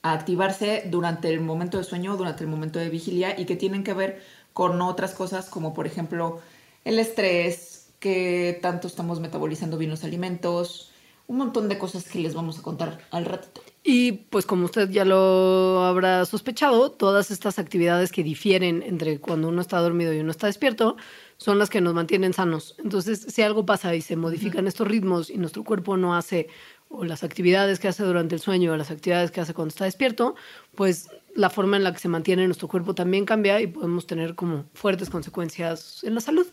activarse 0.05 0.83
durante 0.91 1.29
el 1.29 1.41
momento 1.41 1.79
de 1.79 1.85
sueño, 1.85 2.17
durante 2.17 2.43
el 2.43 2.51
momento 2.51 2.81
de 2.81 2.89
vigilia 2.89 3.39
y 3.39 3.45
que 3.45 3.55
tienen 3.55 3.85
que 3.85 3.95
ver 3.95 4.21
con 4.53 4.83
otras 4.83 5.15
cosas 5.15 5.49
como 5.49 5.75
por 5.75 5.87
ejemplo 5.87 6.41
el 6.85 6.99
estrés, 6.99 7.93
que 8.01 8.59
tanto 8.61 8.89
estamos 8.89 9.21
metabolizando 9.21 9.79
bien 9.79 9.93
los 9.93 10.03
alimentos, 10.03 10.92
un 11.33 11.39
montón 11.39 11.71
de 11.71 11.79
cosas 11.79 12.05
que 12.05 12.19
les 12.19 12.35
vamos 12.35 12.59
a 12.59 12.63
contar 12.63 12.99
al 13.11 13.25
ratito. 13.25 13.63
Y 13.83 14.13
pues 14.13 14.45
como 14.45 14.67
usted 14.67 14.91
ya 14.91 15.07
lo 15.07 15.83
habrá 15.83 16.27
sospechado, 16.27 16.93
todas 16.93 17.31
estas 17.31 17.59
actividades 17.59 18.13
que 18.13 18.23
difieren 18.23 18.83
entre 18.83 19.19
cuando 19.19 19.49
uno 19.49 19.63
está 19.63 19.81
dormido 19.81 20.13
y 20.13 20.21
uno 20.21 20.31
está 20.31 20.47
despierto 20.47 20.97
son 21.39 21.59
las 21.59 21.71
que 21.71 21.81
nos 21.81 21.95
mantienen 21.95 22.35
sanos. 22.35 22.77
Entonces, 22.85 23.27
si 23.29 23.41
algo 23.41 23.65
pasa 23.65 23.95
y 23.95 24.03
se 24.03 24.15
modifican 24.15 24.67
estos 24.67 24.87
ritmos 24.87 25.31
y 25.31 25.39
nuestro 25.39 25.65
cuerpo 25.65 25.97
no 25.97 26.15
hace 26.15 26.49
o 26.91 27.05
las 27.05 27.25
actividades 27.25 27.81
que 27.81 27.89
hace 27.89 28.05
durante 28.05 28.35
el 28.35 28.41
sueño 28.43 28.73
o 28.73 28.77
las 28.77 28.91
actividades 28.91 29.31
que 29.31 29.41
hace 29.41 29.55
cuando 29.55 29.71
está 29.71 29.87
despierto, 29.87 30.35
pues 30.75 31.09
la 31.35 31.49
forma 31.49 31.79
en 31.79 31.85
la 31.85 31.93
que 31.93 31.99
se 31.99 32.09
mantiene 32.09 32.45
nuestro 32.45 32.69
cuerpo 32.69 32.95
también 32.95 33.25
cambia 33.25 33.59
y 33.63 33.69
podemos 33.69 34.07
tener 34.07 34.35
como 34.35 34.67
fuertes 34.75 35.09
consecuencias 35.09 36.05
en 36.05 36.15
la 36.15 36.21
salud. 36.21 36.47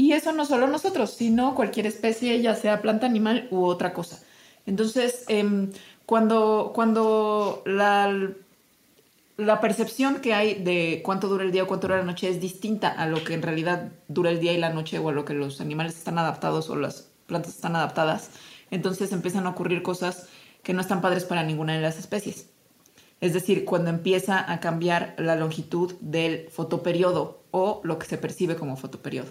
Y 0.00 0.14
eso 0.14 0.32
no 0.32 0.46
solo 0.46 0.66
nosotros, 0.66 1.10
sino 1.10 1.54
cualquier 1.54 1.86
especie, 1.86 2.40
ya 2.40 2.54
sea 2.54 2.80
planta, 2.80 3.04
animal 3.04 3.48
u 3.50 3.66
otra 3.66 3.92
cosa. 3.92 4.18
Entonces, 4.64 5.24
em, 5.28 5.72
cuando, 6.06 6.72
cuando 6.74 7.62
la 7.66 8.32
la 9.36 9.60
percepción 9.60 10.20
que 10.20 10.32
hay 10.32 10.54
de 10.54 11.02
cuánto 11.04 11.28
dura 11.28 11.44
el 11.44 11.52
día 11.52 11.64
o 11.64 11.66
cuánto 11.66 11.86
dura 11.86 11.98
la 11.98 12.04
noche 12.04 12.30
es 12.30 12.40
distinta 12.40 12.88
a 12.88 13.06
lo 13.06 13.22
que 13.24 13.34
en 13.34 13.42
realidad 13.42 13.92
dura 14.08 14.30
el 14.30 14.40
día 14.40 14.54
y 14.54 14.58
la 14.58 14.70
noche 14.70 14.98
o 14.98 15.08
a 15.10 15.12
lo 15.12 15.26
que 15.26 15.34
los 15.34 15.60
animales 15.60 15.96
están 15.96 16.18
adaptados 16.18 16.70
o 16.70 16.76
las 16.76 17.08
plantas 17.26 17.54
están 17.54 17.76
adaptadas. 17.76 18.30
Entonces 18.70 19.12
empiezan 19.12 19.46
a 19.46 19.50
ocurrir 19.50 19.82
cosas 19.82 20.28
que 20.62 20.72
no 20.72 20.80
están 20.80 21.02
padres 21.02 21.24
para 21.24 21.42
ninguna 21.42 21.74
de 21.74 21.82
las 21.82 21.98
especies. 21.98 22.48
Es 23.20 23.34
decir, 23.34 23.66
cuando 23.66 23.90
empieza 23.90 24.50
a 24.50 24.60
cambiar 24.60 25.14
la 25.18 25.36
longitud 25.36 25.92
del 26.00 26.48
fotoperiodo 26.48 27.42
o 27.50 27.82
lo 27.84 27.98
que 27.98 28.06
se 28.06 28.16
percibe 28.16 28.56
como 28.56 28.76
fotoperiodo. 28.78 29.30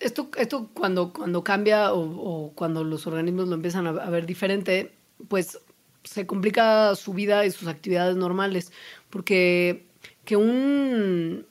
Esto, 0.00 0.28
esto 0.36 0.70
cuando, 0.72 1.12
cuando 1.12 1.42
cambia 1.42 1.92
o, 1.92 2.52
cuando 2.54 2.84
los 2.84 3.06
organismos 3.06 3.48
lo 3.48 3.54
empiezan 3.54 3.86
a 3.86 4.10
ver 4.10 4.24
diferente, 4.26 4.92
pues 5.28 5.58
se 6.04 6.26
complica 6.26 6.94
su 6.94 7.14
vida 7.14 7.44
y 7.44 7.50
sus 7.50 7.66
actividades 7.66 8.16
normales, 8.16 8.72
porque 9.10 9.86
que 10.24 10.36
un 10.36 11.46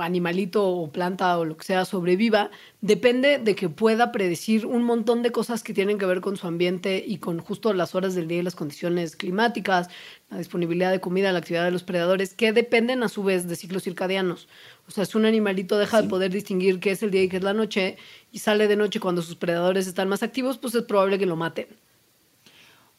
animalito 0.00 0.66
o 0.68 0.92
planta 0.92 1.38
o 1.38 1.44
lo 1.44 1.56
que 1.56 1.64
sea 1.64 1.84
sobreviva 1.84 2.50
depende 2.80 3.38
de 3.38 3.54
que 3.54 3.68
pueda 3.68 4.12
predecir 4.12 4.66
un 4.66 4.82
montón 4.82 5.22
de 5.22 5.30
cosas 5.30 5.62
que 5.62 5.72
tienen 5.72 5.98
que 5.98 6.06
ver 6.06 6.20
con 6.20 6.36
su 6.36 6.46
ambiente 6.46 7.02
y 7.06 7.18
con 7.18 7.38
justo 7.38 7.72
las 7.72 7.94
horas 7.94 8.14
del 8.14 8.28
día 8.28 8.40
y 8.40 8.42
las 8.42 8.54
condiciones 8.54 9.16
climáticas, 9.16 9.88
la 10.30 10.38
disponibilidad 10.38 10.90
de 10.90 11.00
comida, 11.00 11.32
la 11.32 11.38
actividad 11.38 11.64
de 11.64 11.70
los 11.70 11.82
predadores, 11.82 12.34
que 12.34 12.52
dependen 12.52 13.02
a 13.02 13.08
su 13.08 13.22
vez 13.22 13.48
de 13.48 13.56
ciclos 13.56 13.84
circadianos. 13.84 14.48
O 14.92 14.94
sea, 14.94 15.06
si 15.06 15.16
un 15.16 15.24
animalito 15.24 15.78
deja 15.78 16.02
de 16.02 16.08
poder 16.08 16.30
distinguir 16.30 16.78
qué 16.80 16.90
es 16.90 17.02
el 17.02 17.10
día 17.10 17.22
y 17.22 17.28
qué 17.28 17.38
es 17.38 17.42
la 17.42 17.54
noche 17.54 17.96
y 18.30 18.38
sale 18.38 18.68
de 18.68 18.76
noche 18.76 19.00
cuando 19.00 19.22
sus 19.22 19.36
predadores 19.36 19.86
están 19.86 20.08
más 20.08 20.22
activos, 20.22 20.58
pues 20.58 20.74
es 20.74 20.82
probable 20.82 21.18
que 21.18 21.26
lo 21.26 21.36
maten 21.36 21.66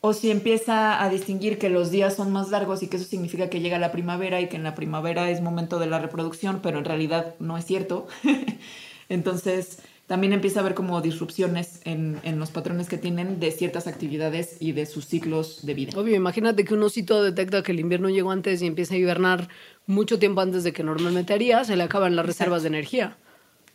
o 0.06 0.12
si 0.12 0.32
empieza 0.32 1.02
a 1.02 1.08
distinguir 1.08 1.58
que 1.58 1.70
los 1.70 1.90
días 1.90 2.14
son 2.18 2.30
más 2.30 2.52
largos 2.52 2.84
y 2.84 2.88
que 2.88 2.98
eso 2.98 3.06
significa 3.06 3.50
que 3.50 3.62
llega 3.62 3.80
la 3.80 3.94
primavera 3.94 4.42
y 4.42 4.50
que 4.50 4.58
en 4.58 4.64
la 4.64 4.76
primavera 4.76 5.30
es 5.30 5.40
momento 5.40 5.80
de 5.80 5.88
la 5.88 5.98
reproducción, 5.98 6.60
pero 6.62 6.78
en 6.78 6.84
realidad 6.84 7.36
no 7.40 7.58
es 7.58 7.64
cierto. 7.64 8.10
Entonces 9.08 9.78
también 10.06 10.34
empieza 10.34 10.60
a 10.60 10.64
haber 10.64 10.74
como 10.74 11.00
disrupciones 11.00 11.80
en, 11.86 12.20
los 12.38 12.52
patrones 12.52 12.90
que 12.90 12.98
tienen 12.98 13.40
de 13.40 13.52
ciertas 13.52 13.88
actividades 13.88 14.58
y 14.60 14.74
de 14.74 14.86
sus 14.86 15.06
ciclos 15.06 15.66
de 15.66 15.74
vida. 15.74 15.94
Obvio, 15.98 16.18
imagínate 16.18 16.66
que 16.66 16.74
un 16.74 16.84
osito 16.84 17.24
detecta 17.24 17.64
que 17.64 17.72
el 17.72 17.80
invierno 17.80 18.10
llegó 18.10 18.32
antes 18.32 18.62
y 18.62 18.68
empieza 18.68 18.96
a 18.96 18.98
hibernar 18.98 19.48
mucho 19.88 20.20
tiempo 20.20 20.42
antes 20.42 20.64
de 20.64 20.74
que 20.74 20.84
normalmente 20.84 21.34
haría, 21.34 21.64
se 21.64 21.76
le 21.76 21.84
acaban 21.84 22.16
las 22.16 22.26
reservas 22.26 22.64
de 22.64 22.70
energía. 22.70 23.18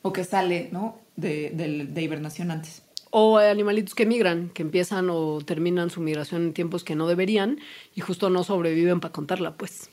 O 0.03 0.13
que 0.13 0.25
sale, 0.25 0.69
¿no? 0.73 0.99
de, 1.19 1.89
de 1.91 2.03
hibernación 2.03 2.51
antes. 2.51 2.83
O 3.11 3.39
hay 3.39 3.51
animalitos 3.51 3.95
que 3.95 4.07
migran, 4.07 4.51
que 4.51 4.63
empiezan 4.63 5.09
o 5.11 5.41
terminan 5.45 5.91
su 5.91 6.01
migración 6.01 6.43
en 6.43 6.53
tiempos 6.53 6.85
que 6.85 6.95
no 6.95 7.07
deberían 7.09 7.59
y 7.95 8.01
justo 8.01 8.31
no 8.31 8.45
sobreviven 8.45 9.01
para 9.01 9.13
contarla, 9.13 9.57
pues. 9.57 9.91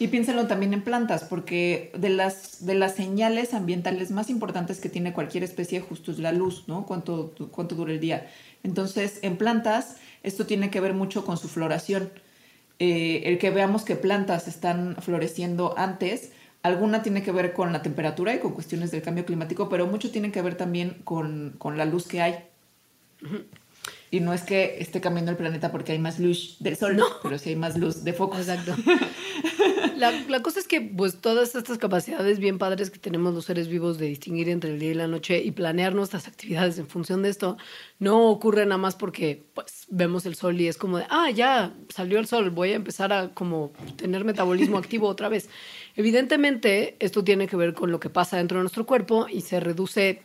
Y 0.00 0.08
piénsenlo 0.08 0.48
también 0.48 0.74
en 0.74 0.82
plantas, 0.82 1.24
porque 1.24 1.92
de 1.96 2.10
las, 2.10 2.66
de 2.66 2.74
las 2.74 2.96
señales 2.96 3.54
ambientales 3.54 4.10
más 4.10 4.28
importantes 4.28 4.80
que 4.80 4.88
tiene 4.88 5.12
cualquier 5.12 5.44
especie 5.44 5.80
justo 5.80 6.10
es 6.10 6.18
la 6.18 6.32
luz, 6.32 6.64
¿no? 6.66 6.84
Cuánto, 6.84 7.32
cuánto 7.52 7.76
dura 7.76 7.92
el 7.92 8.00
día. 8.00 8.28
Entonces, 8.64 9.20
en 9.22 9.36
plantas, 9.36 9.96
esto 10.24 10.46
tiene 10.46 10.70
que 10.70 10.80
ver 10.80 10.94
mucho 10.94 11.24
con 11.24 11.38
su 11.38 11.48
floración. 11.48 12.10
Eh, 12.78 13.22
el 13.26 13.38
que 13.38 13.50
veamos 13.50 13.84
que 13.84 13.96
plantas 13.96 14.48
están 14.48 14.96
floreciendo 15.00 15.74
antes 15.76 16.32
Alguna 16.64 17.02
tiene 17.02 17.22
que 17.22 17.30
ver 17.30 17.52
con 17.52 17.74
la 17.74 17.82
temperatura 17.82 18.34
y 18.34 18.38
con 18.38 18.52
cuestiones 18.52 18.90
del 18.90 19.02
cambio 19.02 19.26
climático, 19.26 19.68
pero 19.68 19.86
mucho 19.86 20.10
tiene 20.10 20.32
que 20.32 20.40
ver 20.40 20.54
también 20.54 21.02
con, 21.04 21.58
la 21.76 21.84
luz 21.84 22.08
que 22.08 22.22
hay. 22.22 22.36
Y 24.10 24.20
no 24.20 24.32
es 24.32 24.40
que 24.40 24.78
esté 24.80 25.02
cambiando 25.02 25.30
el 25.30 25.36
planeta 25.36 25.70
porque 25.70 25.92
hay 25.92 25.98
más 25.98 26.18
luz 26.18 26.56
del 26.60 26.78
sol, 26.78 26.96
no. 26.96 27.04
pero 27.22 27.36
sí 27.36 27.50
hay 27.50 27.56
más 27.56 27.76
luz 27.76 28.02
de 28.02 28.14
foco. 28.14 28.38
Exacto. 28.38 28.74
la, 30.10 30.42
cosa 30.42 30.60
es 30.60 30.68
que, 30.68 30.80
pues, 30.80 31.20
todas 31.20 31.54
estas 31.54 31.78
capacidades 31.78 32.38
bien 32.38 32.58
padres 32.58 32.90
que 32.90 32.98
tenemos 32.98 33.34
los 33.34 33.44
seres 33.44 33.68
vivos 33.68 33.98
de 33.98 34.06
distinguir 34.06 34.48
entre 34.48 34.70
el 34.70 34.78
día 34.78 34.90
y 34.90 34.94
la 34.94 35.06
noche 35.06 35.42
y 35.42 35.50
planear 35.50 35.94
nuestras 35.94 36.28
actividades 36.28 36.78
en 36.78 36.86
función 36.86 37.22
de 37.22 37.30
esto, 37.30 37.56
no 37.98 38.28
ocurre 38.28 38.64
nada 38.66 38.78
más 38.78 38.94
porque, 38.94 39.44
pues, 39.54 39.86
vemos 39.88 40.26
el 40.26 40.34
sol 40.34 40.60
y 40.60 40.68
es 40.68 40.76
como 40.76 40.98
de, 40.98 41.06
ah, 41.10 41.30
ya 41.30 41.74
salió 41.88 42.18
el 42.18 42.26
sol, 42.26 42.50
voy 42.50 42.72
a 42.72 42.76
empezar 42.76 43.12
a 43.12 43.34
como 43.34 43.72
tener 43.96 44.24
metabolismo 44.24 44.78
activo 44.78 45.08
otra 45.08 45.28
vez. 45.28 45.48
Evidentemente, 45.96 46.96
esto 46.98 47.24
tiene 47.24 47.46
que 47.46 47.56
ver 47.56 47.74
con 47.74 47.90
lo 47.90 48.00
que 48.00 48.10
pasa 48.10 48.36
dentro 48.36 48.58
de 48.58 48.62
nuestro 48.64 48.86
cuerpo 48.86 49.26
y 49.28 49.42
se 49.42 49.60
reduce 49.60 50.22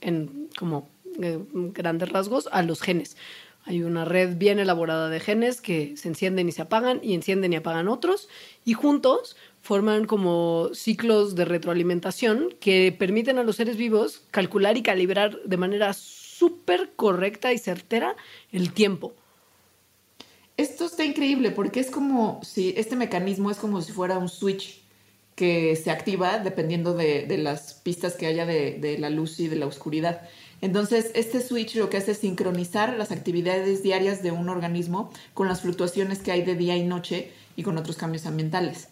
en 0.00 0.48
como 0.58 0.88
eh, 1.20 1.38
grandes 1.52 2.08
rasgos 2.08 2.48
a 2.52 2.62
los 2.62 2.80
genes. 2.80 3.16
Hay 3.64 3.82
una 3.82 4.04
red 4.04 4.36
bien 4.36 4.58
elaborada 4.58 5.08
de 5.08 5.20
genes 5.20 5.60
que 5.60 5.96
se 5.96 6.08
encienden 6.08 6.48
y 6.48 6.52
se 6.52 6.62
apagan 6.62 7.00
y 7.02 7.14
encienden 7.14 7.52
y 7.52 7.56
apagan 7.56 7.88
otros 7.88 8.28
y 8.64 8.72
juntos 8.72 9.36
forman 9.60 10.06
como 10.06 10.70
ciclos 10.74 11.36
de 11.36 11.44
retroalimentación 11.44 12.54
que 12.60 12.94
permiten 12.96 13.38
a 13.38 13.44
los 13.44 13.56
seres 13.56 13.76
vivos 13.76 14.22
calcular 14.32 14.76
y 14.76 14.82
calibrar 14.82 15.40
de 15.44 15.56
manera 15.56 15.92
súper 15.92 16.90
correcta 16.96 17.52
y 17.52 17.58
certera 17.58 18.16
el 18.50 18.72
tiempo. 18.72 19.14
Esto 20.56 20.84
está 20.84 21.04
increíble 21.04 21.52
porque 21.52 21.80
es 21.80 21.90
como 21.90 22.40
si 22.42 22.74
este 22.76 22.96
mecanismo 22.96 23.50
es 23.50 23.58
como 23.58 23.80
si 23.80 23.92
fuera 23.92 24.18
un 24.18 24.28
switch 24.28 24.82
que 25.34 25.76
se 25.76 25.90
activa 25.90 26.38
dependiendo 26.38 26.94
de, 26.94 27.26
las 27.38 27.74
pistas 27.74 28.14
que 28.14 28.26
haya 28.26 28.44
de, 28.44 28.96
la 28.98 29.10
luz 29.10 29.40
y 29.40 29.48
de 29.48 29.56
la 29.56 29.66
oscuridad. 29.66 30.28
Entonces, 30.62 31.10
este 31.14 31.40
switch 31.40 31.74
lo 31.74 31.90
que 31.90 31.96
hace 31.96 32.12
es 32.12 32.18
sincronizar 32.18 32.96
las 32.96 33.10
actividades 33.10 33.82
diarias 33.82 34.22
de 34.22 34.30
un 34.30 34.48
organismo 34.48 35.10
con 35.34 35.48
las 35.48 35.60
fluctuaciones 35.60 36.20
que 36.20 36.30
hay 36.30 36.42
de 36.42 36.54
día 36.54 36.76
y 36.76 36.84
noche 36.84 37.32
y 37.56 37.64
con 37.64 37.76
otros 37.76 37.96
cambios 37.96 38.26
ambientales. 38.26 38.88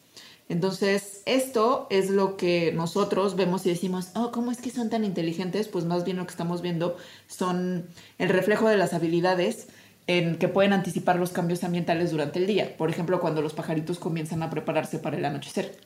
Entonces, 0.48 1.22
esto 1.26 1.86
es 1.88 2.10
lo 2.10 2.36
que 2.36 2.72
nosotros 2.72 3.36
vemos 3.36 3.64
y 3.64 3.68
decimos, 3.68 4.08
oh, 4.16 4.32
¿cómo 4.32 4.50
es 4.50 4.60
que 4.60 4.70
son 4.70 4.90
tan 4.90 5.04
inteligentes? 5.04 5.68
Pues 5.68 5.84
más 5.84 6.04
bien 6.04 6.16
lo 6.16 6.24
que 6.24 6.32
estamos 6.32 6.60
viendo 6.60 6.96
son 7.28 7.86
el 8.18 8.28
reflejo 8.28 8.68
de 8.68 8.76
las 8.76 8.92
habilidades 8.92 9.68
en 10.08 10.38
que 10.38 10.48
pueden 10.48 10.72
anticipar 10.72 11.20
los 11.20 11.30
cambios 11.30 11.62
ambientales 11.62 12.10
durante 12.10 12.40
el 12.40 12.48
día. 12.48 12.76
Por 12.76 12.90
ejemplo, 12.90 13.20
cuando 13.20 13.42
los 13.42 13.54
pajaritos 13.54 14.00
comienzan 14.00 14.42
a 14.42 14.50
prepararse 14.50 14.98
para 14.98 15.16
el 15.16 15.24
anochecer. 15.24 15.78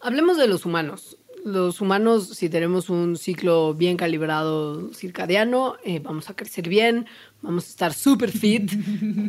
Hablemos 0.00 0.36
de 0.36 0.48
los 0.48 0.66
humanos. 0.66 1.16
Los 1.44 1.82
humanos, 1.82 2.28
si 2.28 2.48
tenemos 2.48 2.88
un 2.88 3.18
ciclo 3.18 3.74
bien 3.74 3.98
calibrado 3.98 4.90
circadiano, 4.94 5.76
eh, 5.84 6.00
vamos 6.02 6.30
a 6.30 6.34
crecer 6.34 6.70
bien, 6.70 7.04
vamos 7.42 7.66
a 7.66 7.68
estar 7.68 7.92
súper 7.92 8.30
fit 8.32 8.72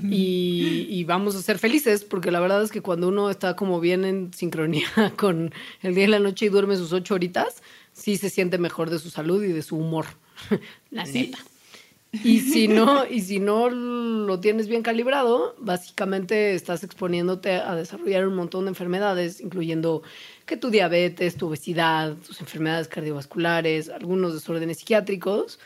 y, 0.09 0.87
y, 0.89 1.03
vamos 1.03 1.35
a 1.35 1.41
ser 1.41 1.59
felices, 1.59 2.05
porque 2.05 2.31
la 2.31 2.39
verdad 2.39 2.63
es 2.63 2.71
que 2.71 2.79
cuando 2.79 3.09
uno 3.09 3.29
está 3.29 3.57
como 3.57 3.81
bien 3.81 4.05
en 4.05 4.33
sincronía 4.33 4.87
con 5.17 5.53
el 5.81 5.93
día 5.93 6.05
y 6.05 6.07
la 6.07 6.19
noche 6.19 6.45
y 6.45 6.49
duerme 6.49 6.77
sus 6.77 6.93
ocho 6.93 7.15
horitas, 7.15 7.61
sí 7.91 8.15
se 8.15 8.29
siente 8.29 8.57
mejor 8.57 8.89
de 8.89 8.99
su 8.99 9.09
salud 9.09 9.43
y 9.43 9.51
de 9.51 9.61
su 9.61 9.75
humor. 9.75 10.05
la 10.91 11.05
Sí. 11.05 11.19
neta. 11.19 11.39
Y 12.23 12.39
si 12.39 12.69
no, 12.69 13.05
y 13.05 13.19
si 13.19 13.39
no 13.41 13.69
lo 13.69 14.39
tienes 14.39 14.69
bien 14.69 14.83
calibrado, 14.83 15.53
básicamente 15.59 16.55
estás 16.55 16.85
exponiéndote 16.85 17.55
a 17.55 17.75
desarrollar 17.75 18.25
un 18.25 18.35
montón 18.35 18.63
de 18.63 18.69
enfermedades, 18.69 19.41
incluyendo 19.41 20.01
que 20.45 20.57
tu 20.57 20.69
diabetes, 20.69 21.35
tu 21.37 21.47
obesidad, 21.47 22.15
tus 22.17 22.39
enfermedades 22.41 22.87
cardiovasculares, 22.87 23.89
algunos 23.89 24.33
desórdenes 24.33 24.77
psiquiátricos. 24.77 25.59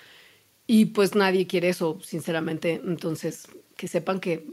Y 0.68 0.86
pues 0.86 1.16
nadie 1.16 1.48
quiere 1.48 1.70
eso, 1.70 2.00
sinceramente. 2.04 2.82
Entonces, 2.86 3.48
que 3.76 3.88
sepan 3.88 4.20
que, 4.20 4.46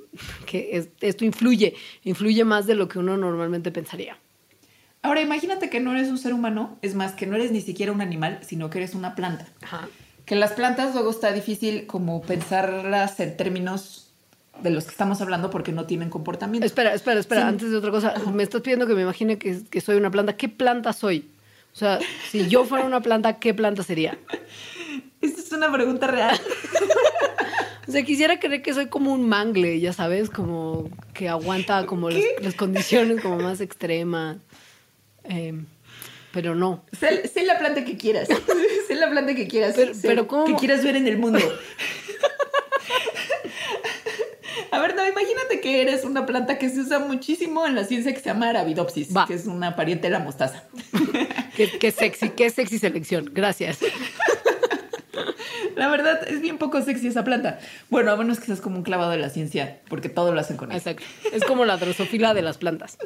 que 0.46 0.70
es- 0.72 0.88
esto 1.00 1.24
influye, 1.24 1.74
influye 2.04 2.44
más 2.44 2.66
de 2.66 2.74
lo 2.74 2.88
que 2.88 2.98
uno 2.98 3.16
normalmente 3.16 3.70
pensaría. 3.70 4.16
Ahora, 5.02 5.20
imagínate 5.20 5.68
que 5.70 5.78
no 5.78 5.92
eres 5.92 6.08
un 6.08 6.18
ser 6.18 6.32
humano, 6.32 6.78
es 6.82 6.94
más, 6.94 7.12
que 7.12 7.26
no 7.26 7.36
eres 7.36 7.52
ni 7.52 7.60
siquiera 7.60 7.92
un 7.92 8.00
animal, 8.00 8.40
sino 8.42 8.70
que 8.70 8.78
eres 8.78 8.94
una 8.94 9.14
planta. 9.14 9.46
Ajá. 9.62 9.88
Que 10.24 10.34
las 10.34 10.52
plantas 10.52 10.94
luego 10.94 11.10
está 11.10 11.32
difícil 11.32 11.86
como 11.86 12.22
pensarlas 12.22 13.20
en 13.20 13.36
términos 13.36 14.05
de 14.62 14.70
los 14.70 14.84
que 14.84 14.90
estamos 14.90 15.20
hablando 15.20 15.50
porque 15.50 15.72
no 15.72 15.86
tienen 15.86 16.10
comportamiento. 16.10 16.66
Espera, 16.66 16.94
espera, 16.94 17.20
espera. 17.20 17.42
Sí. 17.42 17.48
Antes 17.48 17.70
de 17.70 17.76
otra 17.76 17.90
cosa, 17.90 18.14
me 18.32 18.42
estás 18.42 18.60
pidiendo 18.62 18.86
que 18.86 18.94
me 18.94 19.02
imagine 19.02 19.38
que, 19.38 19.62
que 19.70 19.80
soy 19.80 19.96
una 19.96 20.10
planta. 20.10 20.36
¿Qué 20.36 20.48
planta 20.48 20.92
soy? 20.92 21.28
O 21.72 21.76
sea, 21.78 21.98
si 22.30 22.48
yo 22.48 22.64
fuera 22.64 22.84
una 22.84 23.00
planta, 23.00 23.38
¿qué 23.38 23.52
planta 23.52 23.82
sería? 23.82 24.18
Esta 25.20 25.40
es 25.40 25.52
una 25.52 25.70
pregunta 25.72 26.06
real. 26.06 26.38
O 27.88 27.92
sea, 27.92 28.02
quisiera 28.02 28.40
creer 28.40 28.62
que 28.62 28.74
soy 28.74 28.86
como 28.86 29.12
un 29.12 29.28
mangle, 29.28 29.78
ya 29.78 29.92
sabes, 29.92 30.28
como 30.28 30.90
que 31.14 31.28
aguanta 31.28 31.86
como 31.86 32.10
las, 32.10 32.20
las 32.42 32.54
condiciones 32.54 33.20
como 33.20 33.36
más 33.38 33.60
extremas. 33.60 34.38
Eh, 35.22 35.54
pero 36.32 36.56
no. 36.56 36.84
sé, 36.98 37.28
sé 37.28 37.46
la 37.46 37.58
planta 37.58 37.84
que 37.84 37.96
quieras. 37.96 38.26
sé 38.88 38.94
la 38.96 39.08
planta 39.08 39.34
que 39.36 39.46
quieras. 39.46 39.74
Pero- 39.76 39.94
sé 39.94 40.08
pero 40.08 40.26
¿cómo? 40.26 40.46
Que 40.46 40.54
quieras 40.56 40.82
ver 40.82 40.96
en 40.96 41.06
el 41.06 41.18
mundo. 41.18 41.38
A 44.70 44.78
ver, 44.80 44.94
no, 44.94 45.06
imagínate 45.06 45.60
que 45.60 45.82
eres 45.82 46.04
una 46.04 46.26
planta 46.26 46.58
que 46.58 46.68
se 46.68 46.80
usa 46.80 46.98
muchísimo 46.98 47.66
en 47.66 47.74
la 47.74 47.84
ciencia 47.84 48.12
que 48.12 48.20
se 48.20 48.26
llama 48.26 48.48
Arabidopsis, 48.50 49.16
Va. 49.16 49.26
que 49.26 49.34
es 49.34 49.46
una 49.46 49.76
pariente 49.76 50.08
de 50.08 50.12
la 50.12 50.20
mostaza. 50.20 50.64
Qué, 51.56 51.70
qué 51.78 51.90
sexy, 51.90 52.28
qué 52.30 52.50
sexy 52.50 52.78
selección. 52.78 53.30
Gracias. 53.32 53.78
La 55.74 55.88
verdad, 55.88 56.26
es 56.28 56.40
bien 56.40 56.58
poco 56.58 56.82
sexy 56.82 57.06
esa 57.06 57.24
planta. 57.24 57.58
Bueno, 57.90 58.10
a 58.10 58.16
menos 58.16 58.40
que 58.40 58.46
seas 58.46 58.60
como 58.60 58.76
un 58.76 58.82
clavado 58.82 59.10
de 59.10 59.18
la 59.18 59.30
ciencia, 59.30 59.80
porque 59.88 60.08
todo 60.08 60.32
lo 60.32 60.40
hacen 60.40 60.56
con 60.56 60.70
eso. 60.70 60.90
Exacto. 60.90 61.04
Es 61.32 61.44
como 61.44 61.64
la 61.64 61.76
drosofila 61.76 62.34
de 62.34 62.42
las 62.42 62.58
plantas. 62.58 62.98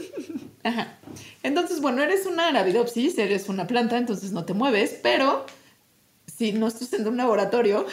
Ajá. 0.62 0.98
Entonces, 1.42 1.80
bueno, 1.80 2.02
eres 2.02 2.26
una 2.26 2.48
Arabidopsis, 2.48 3.18
eres 3.18 3.48
una 3.48 3.66
planta, 3.66 3.98
entonces 3.98 4.32
no 4.32 4.44
te 4.44 4.54
mueves, 4.54 4.98
pero 5.02 5.46
si 6.26 6.52
no 6.52 6.68
estás 6.68 6.92
en 6.92 7.06
un 7.06 7.16
laboratorio, 7.16 7.86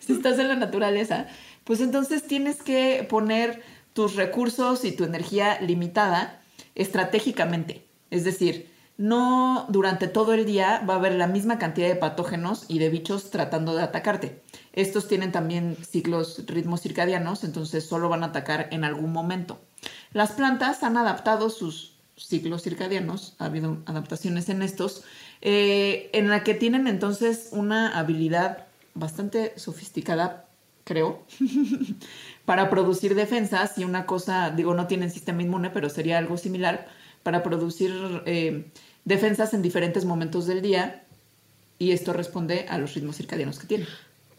si 0.00 0.12
estás 0.12 0.38
en 0.38 0.48
la 0.48 0.56
naturaleza, 0.56 1.26
pues 1.64 1.80
entonces 1.80 2.26
tienes 2.26 2.62
que 2.62 3.06
poner 3.08 3.62
tus 3.92 4.16
recursos 4.16 4.84
y 4.84 4.92
tu 4.92 5.04
energía 5.04 5.60
limitada 5.60 6.40
estratégicamente. 6.74 7.86
Es 8.10 8.24
decir, 8.24 8.70
no 8.96 9.66
durante 9.70 10.08
todo 10.08 10.34
el 10.34 10.44
día 10.44 10.84
va 10.88 10.94
a 10.94 10.96
haber 10.98 11.14
la 11.14 11.26
misma 11.26 11.58
cantidad 11.58 11.88
de 11.88 11.96
patógenos 11.96 12.66
y 12.68 12.78
de 12.78 12.90
bichos 12.90 13.30
tratando 13.30 13.74
de 13.74 13.82
atacarte. 13.82 14.42
Estos 14.72 15.08
tienen 15.08 15.32
también 15.32 15.76
ciclos, 15.88 16.44
ritmos 16.46 16.82
circadianos, 16.82 17.42
entonces 17.42 17.84
solo 17.84 18.08
van 18.08 18.22
a 18.22 18.26
atacar 18.26 18.68
en 18.72 18.84
algún 18.84 19.12
momento. 19.12 19.58
Las 20.12 20.32
plantas 20.32 20.82
han 20.82 20.96
adaptado 20.96 21.48
sus 21.48 21.94
ciclos 22.16 22.62
circadianos, 22.62 23.34
ha 23.38 23.46
habido 23.46 23.78
adaptaciones 23.86 24.50
en 24.50 24.60
estos, 24.60 25.02
eh, 25.40 26.10
en 26.12 26.28
la 26.28 26.44
que 26.44 26.52
tienen 26.52 26.86
entonces 26.86 27.48
una 27.52 27.98
habilidad 27.98 28.66
bastante 28.94 29.58
sofisticada, 29.58 30.44
creo, 30.90 31.22
para 32.44 32.68
producir 32.68 33.14
defensas 33.14 33.78
y 33.78 33.84
una 33.84 34.06
cosa, 34.06 34.50
digo, 34.50 34.74
no 34.74 34.88
tienen 34.88 35.12
sistema 35.12 35.40
inmune, 35.40 35.70
pero 35.70 35.88
sería 35.88 36.18
algo 36.18 36.36
similar, 36.36 36.88
para 37.22 37.44
producir 37.44 37.92
eh, 38.26 38.64
defensas 39.04 39.54
en 39.54 39.62
diferentes 39.62 40.04
momentos 40.04 40.48
del 40.48 40.62
día 40.62 41.04
y 41.78 41.92
esto 41.92 42.12
responde 42.12 42.66
a 42.68 42.76
los 42.78 42.94
ritmos 42.94 43.18
circadianos 43.18 43.60
que 43.60 43.68
tienen. 43.68 43.86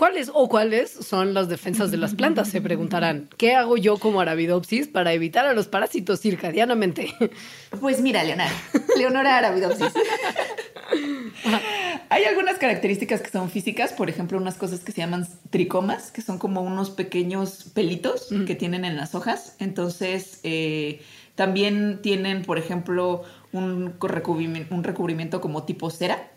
¿Cuáles 0.02 0.32
o 0.34 0.50
cuáles 0.50 0.90
son 0.90 1.36
las 1.36 1.48
defensas 1.48 1.92
de 1.92 1.98
las 1.98 2.16
plantas? 2.16 2.48
Se 2.48 2.60
preguntarán. 2.60 3.30
¿Qué 3.38 3.54
hago 3.54 3.78
yo 3.78 4.00
como 4.00 4.20
Arabidopsis 4.20 4.88
para 4.88 5.14
evitar 5.14 5.46
a 5.46 5.54
los 5.54 5.68
parásitos 5.68 6.22
circadianamente? 6.22 7.14
Pues 7.80 8.02
mira, 8.02 8.24
Leonora, 8.24 8.50
Leonora 8.98 9.38
Arabidopsis. 9.38 9.90
Hay 12.10 12.24
algunas 12.24 12.58
características 12.58 13.22
que 13.22 13.30
son 13.30 13.52
físicas, 13.52 13.94
por 13.94 14.10
ejemplo, 14.10 14.40
unas 14.40 14.56
cosas 14.56 14.80
que 14.80 14.92
se 14.92 15.02
llaman 15.02 15.28
tricomas, 15.52 16.12
que 16.12 16.24
son 16.24 16.40
como 16.40 16.62
unos 16.62 16.90
pequeños 16.90 17.66
pelitos 17.76 18.30
que 18.48 18.56
tienen 18.56 18.86
en 18.86 18.98
las 18.98 19.14
hojas. 19.14 19.56
Entonces, 19.60 20.40
eh, 20.42 21.04
también 21.36 22.02
tienen, 22.02 22.42
por 22.42 22.58
ejemplo, 22.58 23.22
un 23.52 23.94
recubrimiento, 24.02 24.74
un 24.74 24.84
recubrimiento 24.84 25.42
como 25.42 25.66
tipo 25.66 25.92
cera, 25.92 26.32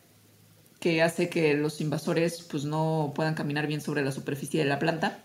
que 0.85 1.01
hace 1.01 1.31
que 1.31 1.55
los 1.55 1.81
invasores 1.81 2.43
pues, 2.43 2.67
no 2.67 3.15
puedan 3.17 3.33
caminar 3.35 3.67
bien 3.67 3.81
sobre 3.81 4.05
la 4.05 4.13
superficie 4.13 4.61
de 4.63 4.69
la 4.69 4.79
planta. 4.79 5.19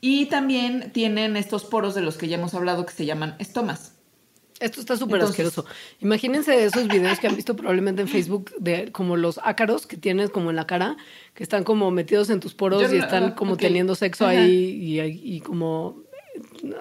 Y 0.00 0.26
también 0.26 0.90
tienen 0.92 1.36
estos 1.36 1.64
poros 1.64 1.94
de 1.94 2.00
los 2.02 2.16
que 2.16 2.26
ya 2.26 2.38
hemos 2.38 2.54
hablado 2.54 2.84
que 2.84 2.92
se 2.92 3.06
llaman 3.06 3.36
estomas. 3.38 3.92
Esto 4.58 4.80
está 4.80 4.96
súper 4.96 5.20
asqueroso. 5.20 5.64
Imagínense 6.00 6.64
esos 6.64 6.88
videos 6.88 7.20
que 7.20 7.28
han 7.28 7.36
visto 7.36 7.54
probablemente 7.54 8.02
en 8.02 8.08
Facebook 8.08 8.50
de 8.58 8.90
como 8.90 9.16
los 9.16 9.38
ácaros 9.44 9.86
que 9.86 9.96
tienes 9.96 10.30
como 10.30 10.50
en 10.50 10.56
la 10.56 10.66
cara, 10.66 10.96
que 11.34 11.44
están 11.44 11.62
como 11.62 11.92
metidos 11.92 12.28
en 12.30 12.40
tus 12.40 12.54
poros 12.54 12.82
Yo 12.82 12.92
y 12.92 12.98
no- 12.98 13.04
están 13.04 13.24
ah, 13.24 13.34
como 13.36 13.56
teniendo 13.56 13.94
sexo 13.94 14.24
Ajá. 14.26 14.32
ahí 14.40 14.98
y, 14.98 15.00
y 15.36 15.40
como 15.40 16.02
eh, 16.64 16.72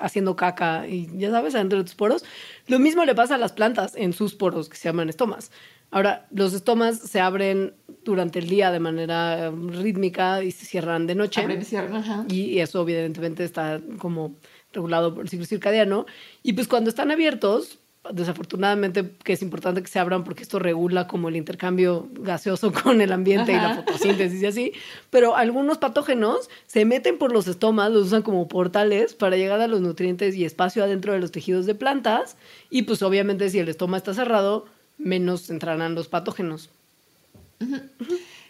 haciendo 0.00 0.34
caca 0.34 0.88
y 0.88 1.08
ya 1.18 1.30
sabes, 1.30 1.54
adentro 1.54 1.78
de 1.78 1.84
tus 1.84 1.94
poros. 1.94 2.24
Lo 2.66 2.80
mismo 2.80 3.04
le 3.04 3.14
pasa 3.14 3.36
a 3.36 3.38
las 3.38 3.52
plantas 3.52 3.92
en 3.94 4.12
sus 4.12 4.34
poros 4.34 4.68
que 4.68 4.76
se 4.76 4.88
llaman 4.88 5.08
estomas. 5.08 5.52
Ahora, 5.90 6.26
los 6.30 6.52
estomas 6.54 6.98
se 6.98 7.20
abren 7.20 7.74
durante 8.04 8.38
el 8.38 8.48
día 8.48 8.70
de 8.70 8.80
manera 8.80 9.46
eh, 9.46 9.50
rítmica 9.50 10.42
y 10.42 10.52
se 10.52 10.64
cierran 10.64 11.06
de 11.06 11.14
noche. 11.14 11.40
Abren 11.40 11.60
y 11.60 11.64
cierran, 11.64 11.96
ajá. 11.96 12.24
Y 12.28 12.58
eso 12.58 12.82
evidentemente 12.82 13.44
está 13.44 13.80
como 13.98 14.34
regulado 14.72 15.14
por 15.14 15.24
el 15.24 15.28
ciclo 15.28 15.46
circadiano. 15.46 16.06
Y 16.42 16.52
pues 16.52 16.68
cuando 16.68 16.90
están 16.90 17.10
abiertos, 17.10 17.80
desafortunadamente 18.12 19.12
que 19.22 19.34
es 19.34 19.42
importante 19.42 19.82
que 19.82 19.88
se 19.88 19.98
abran 19.98 20.24
porque 20.24 20.42
esto 20.42 20.58
regula 20.58 21.06
como 21.06 21.28
el 21.28 21.36
intercambio 21.36 22.08
gaseoso 22.12 22.72
con 22.82 23.00
el 23.00 23.12
ambiente 23.12 23.52
y 23.52 23.56
la 23.56 23.76
fotosíntesis 23.76 24.42
y 24.42 24.46
así. 24.46 24.72
Pero 25.10 25.36
algunos 25.36 25.78
patógenos 25.78 26.48
se 26.66 26.84
meten 26.84 27.18
por 27.18 27.32
los 27.32 27.46
estomas, 27.46 27.90
los 27.90 28.06
usan 28.06 28.22
como 28.22 28.48
portales 28.48 29.14
para 29.14 29.36
llegar 29.36 29.60
a 29.60 29.68
los 29.68 29.80
nutrientes 29.80 30.34
y 30.34 30.44
espacio 30.44 30.82
adentro 30.82 31.12
de 31.12 31.20
los 31.20 31.32
tejidos 31.32 31.66
de 31.66 31.74
plantas. 31.74 32.36
Y 32.70 32.82
pues 32.82 33.02
obviamente 33.02 33.50
si 33.50 33.58
el 33.58 33.68
estoma 33.68 33.96
está 33.96 34.14
cerrado, 34.14 34.66
menos 35.00 35.50
entrarán 35.50 35.94
los 35.94 36.08
patógenos. 36.08 36.70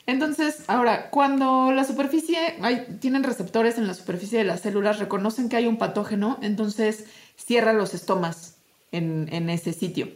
Entonces, 0.07 0.65
ahora, 0.67 1.11
cuando 1.11 1.73
la 1.73 1.85
superficie, 1.85 2.57
hay, 2.63 2.99
tienen 3.01 3.23
receptores 3.23 3.79
en 3.79 3.87
la 3.87 3.95
superficie 3.95 4.39
de 4.39 4.45
las 4.45 4.61
células, 4.61 4.99
reconocen 4.99 5.49
que 5.49 5.57
hay 5.57 5.67
un 5.67 5.79
patógeno, 5.79 6.39
entonces 6.43 7.05
cierra 7.37 7.73
los 7.73 7.95
estomas 7.95 8.57
en, 8.93 9.29
en 9.33 9.51
ese 9.51 9.73
sitio. 9.73 10.09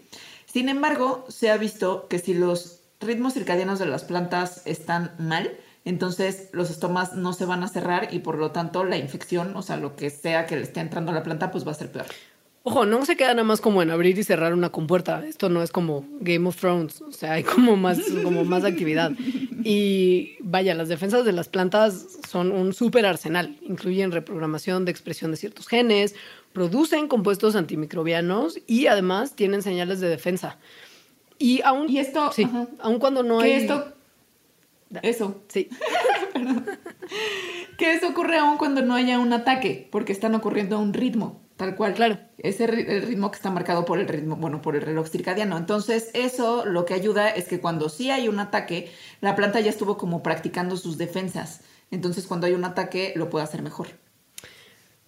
Sin 0.46 0.68
embargo, 0.68 1.24
se 1.28 1.50
ha 1.50 1.56
visto 1.56 2.08
que 2.08 2.18
si 2.18 2.34
los 2.34 2.80
ritmos 3.00 3.34
circadianos 3.34 3.78
de 3.78 3.86
las 3.86 4.04
plantas 4.04 4.62
están 4.64 5.12
mal, 5.18 5.52
entonces 5.84 6.48
los 6.52 6.70
estomas 6.70 7.12
no 7.14 7.32
se 7.32 7.44
van 7.44 7.62
a 7.62 7.68
cerrar 7.68 8.08
y 8.12 8.20
por 8.20 8.38
lo 8.38 8.50
tanto 8.52 8.84
la 8.84 8.96
infección, 8.96 9.54
o 9.56 9.62
sea, 9.62 9.76
lo 9.76 9.96
que 9.96 10.10
sea 10.10 10.46
que 10.46 10.56
le 10.56 10.62
esté 10.62 10.80
entrando 10.80 11.12
a 11.12 11.14
la 11.14 11.22
planta, 11.22 11.50
pues 11.50 11.66
va 11.66 11.72
a 11.72 11.74
ser 11.74 11.92
peor. 11.92 12.06
Ojo, 12.66 12.86
no 12.86 13.04
se 13.04 13.14
queda 13.14 13.34
nada 13.34 13.44
más 13.44 13.60
como 13.60 13.82
en 13.82 13.90
abrir 13.90 14.18
y 14.18 14.24
cerrar 14.24 14.54
una 14.54 14.70
compuerta. 14.70 15.22
Esto 15.26 15.50
no 15.50 15.62
es 15.62 15.70
como 15.70 16.06
Game 16.20 16.48
of 16.48 16.56
Thrones. 16.56 17.02
O 17.02 17.12
sea, 17.12 17.32
hay 17.32 17.42
como 17.44 17.76
más, 17.76 18.00
como 18.22 18.42
más 18.46 18.64
actividad. 18.64 19.12
Y 19.62 20.36
vaya, 20.40 20.74
las 20.74 20.88
defensas 20.88 21.26
de 21.26 21.32
las 21.32 21.48
plantas 21.48 22.06
son 22.26 22.50
un 22.52 22.72
súper 22.72 23.04
arsenal. 23.04 23.58
Incluyen 23.60 24.12
reprogramación 24.12 24.86
de 24.86 24.92
expresión 24.92 25.30
de 25.30 25.36
ciertos 25.36 25.68
genes, 25.68 26.14
producen 26.54 27.06
compuestos 27.06 27.54
antimicrobianos 27.54 28.58
y 28.66 28.86
además 28.86 29.36
tienen 29.36 29.60
señales 29.62 30.00
de 30.00 30.08
defensa. 30.08 30.56
Y 31.38 31.60
aún, 31.62 31.90
Y 31.90 31.98
esto, 31.98 32.32
sí, 32.32 32.44
ajá. 32.44 32.66
aun 32.80 32.98
cuando 32.98 33.22
no 33.22 33.40
hay... 33.40 33.52
esto, 33.52 33.92
eso, 35.02 35.42
Sí. 35.48 35.68
que 37.78 37.92
eso 37.92 38.08
ocurre 38.08 38.38
aún 38.38 38.56
cuando 38.56 38.80
no 38.80 38.94
haya 38.94 39.18
un 39.18 39.34
ataque, 39.34 39.86
porque 39.90 40.12
están 40.12 40.34
ocurriendo 40.34 40.76
a 40.76 40.78
un 40.78 40.94
ritmo, 40.94 41.43
tal 41.56 41.74
cual. 41.76 41.94
Claro. 41.94 42.18
Ese 42.38 42.66
ri- 42.68 42.88
el 42.88 43.02
ritmo 43.02 43.30
que 43.30 43.36
está 43.36 43.50
marcado 43.50 43.84
por 43.84 43.98
el 43.98 44.08
ritmo, 44.08 44.36
bueno, 44.36 44.60
por 44.62 44.76
el 44.76 44.82
reloj 44.82 45.08
circadiano. 45.08 45.56
Entonces, 45.56 46.10
eso 46.14 46.64
lo 46.64 46.84
que 46.84 46.94
ayuda 46.94 47.30
es 47.30 47.46
que 47.48 47.60
cuando 47.60 47.88
sí 47.88 48.10
hay 48.10 48.28
un 48.28 48.38
ataque, 48.40 48.90
la 49.20 49.34
planta 49.36 49.60
ya 49.60 49.70
estuvo 49.70 49.96
como 49.96 50.22
practicando 50.22 50.76
sus 50.76 50.98
defensas. 50.98 51.60
Entonces, 51.90 52.26
cuando 52.26 52.46
hay 52.46 52.52
un 52.54 52.64
ataque, 52.64 53.12
lo 53.16 53.30
puede 53.30 53.44
hacer 53.44 53.62
mejor. 53.62 53.88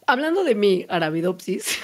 Hablando 0.07 0.45
de 0.45 0.55
mi 0.55 0.87
Arabidopsis, 0.89 1.79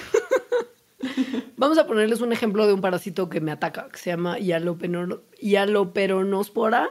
vamos 1.56 1.76
a 1.78 1.86
ponerles 1.88 2.20
un 2.20 2.32
ejemplo 2.32 2.66
de 2.68 2.72
un 2.72 2.80
parásito 2.80 3.28
que 3.28 3.40
me 3.40 3.50
ataca, 3.50 3.88
que 3.90 3.98
se 3.98 4.10
llama 4.10 4.38
Hialoperonospora 4.38 6.88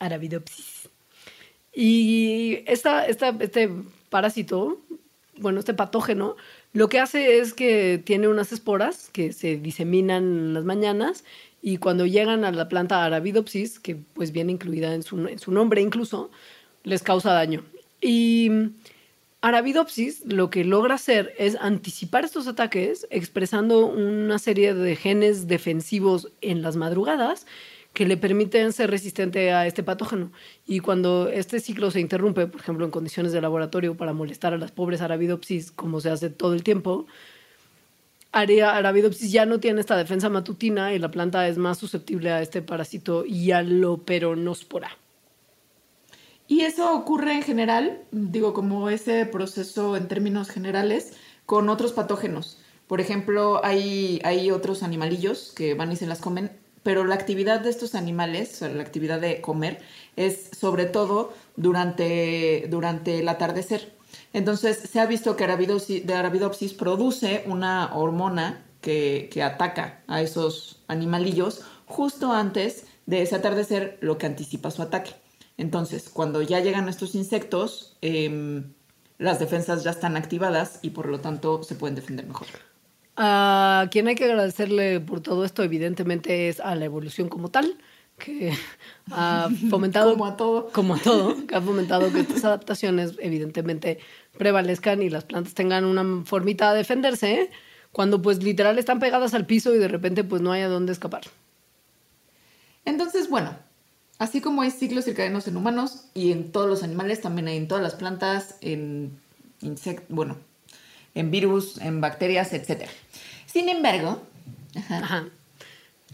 Arabidopsis. 0.00 0.88
Y 1.72 2.64
esta, 2.66 3.06
esta- 3.06 3.36
este 3.40 3.70
parásito, 4.10 4.78
bueno, 5.38 5.60
este 5.60 5.74
patógeno, 5.74 6.36
lo 6.72 6.88
que 6.88 7.00
hace 7.00 7.38
es 7.38 7.54
que 7.54 8.02
tiene 8.04 8.28
unas 8.28 8.52
esporas 8.52 9.10
que 9.12 9.32
se 9.32 9.56
diseminan 9.56 10.24
en 10.24 10.54
las 10.54 10.64
mañanas 10.64 11.24
y 11.62 11.78
cuando 11.78 12.06
llegan 12.06 12.44
a 12.44 12.52
la 12.52 12.68
planta 12.68 13.04
Arabidopsis, 13.04 13.80
que 13.80 13.96
pues 13.96 14.32
viene 14.32 14.52
incluida 14.52 14.94
en 14.94 15.02
su, 15.02 15.26
en 15.26 15.38
su 15.38 15.50
nombre 15.50 15.80
incluso, 15.80 16.30
les 16.82 17.02
causa 17.02 17.32
daño. 17.32 17.64
Y 18.00 18.50
Arabidopsis 19.40 20.24
lo 20.26 20.50
que 20.50 20.64
logra 20.64 20.94
hacer 20.94 21.34
es 21.38 21.56
anticipar 21.60 22.24
estos 22.24 22.46
ataques 22.46 23.06
expresando 23.10 23.86
una 23.86 24.38
serie 24.38 24.74
de 24.74 24.96
genes 24.96 25.48
defensivos 25.48 26.32
en 26.40 26.62
las 26.62 26.76
madrugadas 26.76 27.46
que 27.94 28.04
le 28.06 28.18
permiten 28.18 28.72
ser 28.72 28.90
resistente 28.90 29.52
a 29.52 29.66
este 29.66 29.82
patógeno. 29.82 30.32
Y 30.66 30.80
cuando 30.80 31.28
este 31.28 31.60
ciclo 31.60 31.90
se 31.90 32.00
interrumpe, 32.00 32.46
por 32.46 32.60
ejemplo, 32.60 32.84
en 32.84 32.90
condiciones 32.90 33.32
de 33.32 33.40
laboratorio 33.40 33.96
para 33.96 34.12
molestar 34.12 34.52
a 34.52 34.58
las 34.58 34.72
pobres 34.72 35.00
Arabidopsis, 35.00 35.70
como 35.70 36.00
se 36.00 36.10
hace 36.10 36.28
todo 36.28 36.54
el 36.54 36.62
tiempo, 36.62 37.06
Ara- 38.32 38.76
Arabidopsis 38.76 39.30
ya 39.30 39.46
no 39.46 39.60
tiene 39.60 39.80
esta 39.80 39.96
defensa 39.96 40.28
matutina 40.28 40.92
y 40.92 40.98
la 40.98 41.12
planta 41.12 41.48
es 41.48 41.56
más 41.56 41.78
susceptible 41.78 42.32
a 42.32 42.42
este 42.42 42.60
parásito 42.60 43.24
Hialoperonospora. 43.24 44.98
Y 46.48 46.62
eso 46.62 46.94
ocurre 46.94 47.32
en 47.34 47.42
general, 47.42 48.02
digo, 48.10 48.52
como 48.52 48.90
ese 48.90 49.24
proceso 49.24 49.96
en 49.96 50.08
términos 50.08 50.50
generales, 50.50 51.16
con 51.46 51.68
otros 51.68 51.92
patógenos. 51.92 52.58
Por 52.88 53.00
ejemplo, 53.00 53.64
hay, 53.64 54.20
hay 54.24 54.50
otros 54.50 54.82
animalillos 54.82 55.52
que 55.56 55.74
van 55.74 55.92
y 55.92 55.96
se 55.96 56.06
las 56.06 56.20
comen, 56.20 56.50
pero 56.84 57.04
la 57.04 57.16
actividad 57.16 57.60
de 57.60 57.70
estos 57.70 57.96
animales, 57.96 58.62
o 58.62 58.68
la 58.68 58.82
actividad 58.82 59.20
de 59.20 59.40
comer, 59.40 59.80
es 60.14 60.50
sobre 60.56 60.84
todo 60.84 61.32
durante, 61.56 62.66
durante 62.70 63.18
el 63.18 63.28
atardecer. 63.28 63.92
Entonces, 64.32 64.78
se 64.78 65.00
ha 65.00 65.06
visto 65.06 65.34
que 65.34 65.44
Arabidopsis 65.44 66.74
produce 66.74 67.42
una 67.46 67.96
hormona 67.96 68.64
que, 68.80 69.28
que 69.32 69.42
ataca 69.42 70.02
a 70.06 70.22
esos 70.22 70.82
animalillos 70.86 71.62
justo 71.86 72.32
antes 72.32 72.86
de 73.06 73.22
ese 73.22 73.34
atardecer, 73.34 73.98
lo 74.00 74.18
que 74.18 74.26
anticipa 74.26 74.70
su 74.70 74.82
ataque. 74.82 75.12
Entonces, 75.56 76.10
cuando 76.10 76.42
ya 76.42 76.60
llegan 76.60 76.88
estos 76.88 77.14
insectos, 77.14 77.96
em, 78.00 78.74
las 79.18 79.38
defensas 79.38 79.84
ya 79.84 79.90
están 79.90 80.16
activadas 80.16 80.80
y 80.82 80.90
por 80.90 81.06
lo 81.06 81.20
tanto 81.20 81.62
se 81.62 81.76
pueden 81.76 81.94
defender 81.94 82.26
mejor. 82.26 82.46
A 83.16 83.88
quien 83.90 84.08
hay 84.08 84.16
que 84.16 84.24
agradecerle 84.24 85.00
por 85.00 85.20
todo 85.20 85.44
esto, 85.44 85.62
evidentemente, 85.62 86.48
es 86.48 86.60
a 86.60 86.74
la 86.74 86.84
evolución 86.84 87.28
como 87.28 87.48
tal, 87.48 87.78
que 88.18 88.52
ha 89.10 89.48
fomentado. 89.70 90.12
Como 90.12 90.26
a 90.26 90.36
todo. 90.36 90.70
Como 90.72 90.94
a 90.94 90.98
todo, 90.98 91.46
que 91.46 91.54
ha 91.54 91.60
fomentado 91.60 92.12
que 92.12 92.20
estas 92.20 92.44
adaptaciones, 92.44 93.12
evidentemente, 93.20 93.98
prevalezcan 94.36 95.02
y 95.02 95.10
las 95.10 95.24
plantas 95.24 95.54
tengan 95.54 95.84
una 95.84 96.24
formita 96.24 96.72
de 96.72 96.78
defenderse, 96.78 97.34
¿eh? 97.34 97.50
cuando, 97.92 98.20
pues, 98.20 98.42
literal 98.42 98.78
están 98.78 98.98
pegadas 98.98 99.34
al 99.34 99.46
piso 99.46 99.72
y 99.74 99.78
de 99.78 99.88
repente, 99.88 100.24
pues, 100.24 100.42
no 100.42 100.50
hay 100.50 100.62
a 100.62 100.68
dónde 100.68 100.92
escapar. 100.92 101.22
Entonces, 102.84 103.30
bueno, 103.30 103.56
así 104.18 104.40
como 104.40 104.62
hay 104.62 104.72
ciclos 104.72 105.04
circadianos 105.04 105.46
en 105.46 105.56
humanos 105.56 106.06
y 106.14 106.32
en 106.32 106.50
todos 106.50 106.68
los 106.68 106.82
animales, 106.82 107.20
también 107.20 107.46
hay 107.46 107.56
en 107.56 107.68
todas 107.68 107.82
las 107.82 107.94
plantas, 107.94 108.56
en 108.60 109.18
insectos, 109.60 110.06
bueno, 110.08 110.36
en 111.14 111.30
virus, 111.30 111.78
en 111.78 112.00
bacterias, 112.00 112.52
etc. 112.52 112.88
Sin 113.46 113.68
embargo, 113.68 114.22
ajá, 114.76 114.98
Ajá. 114.98 115.24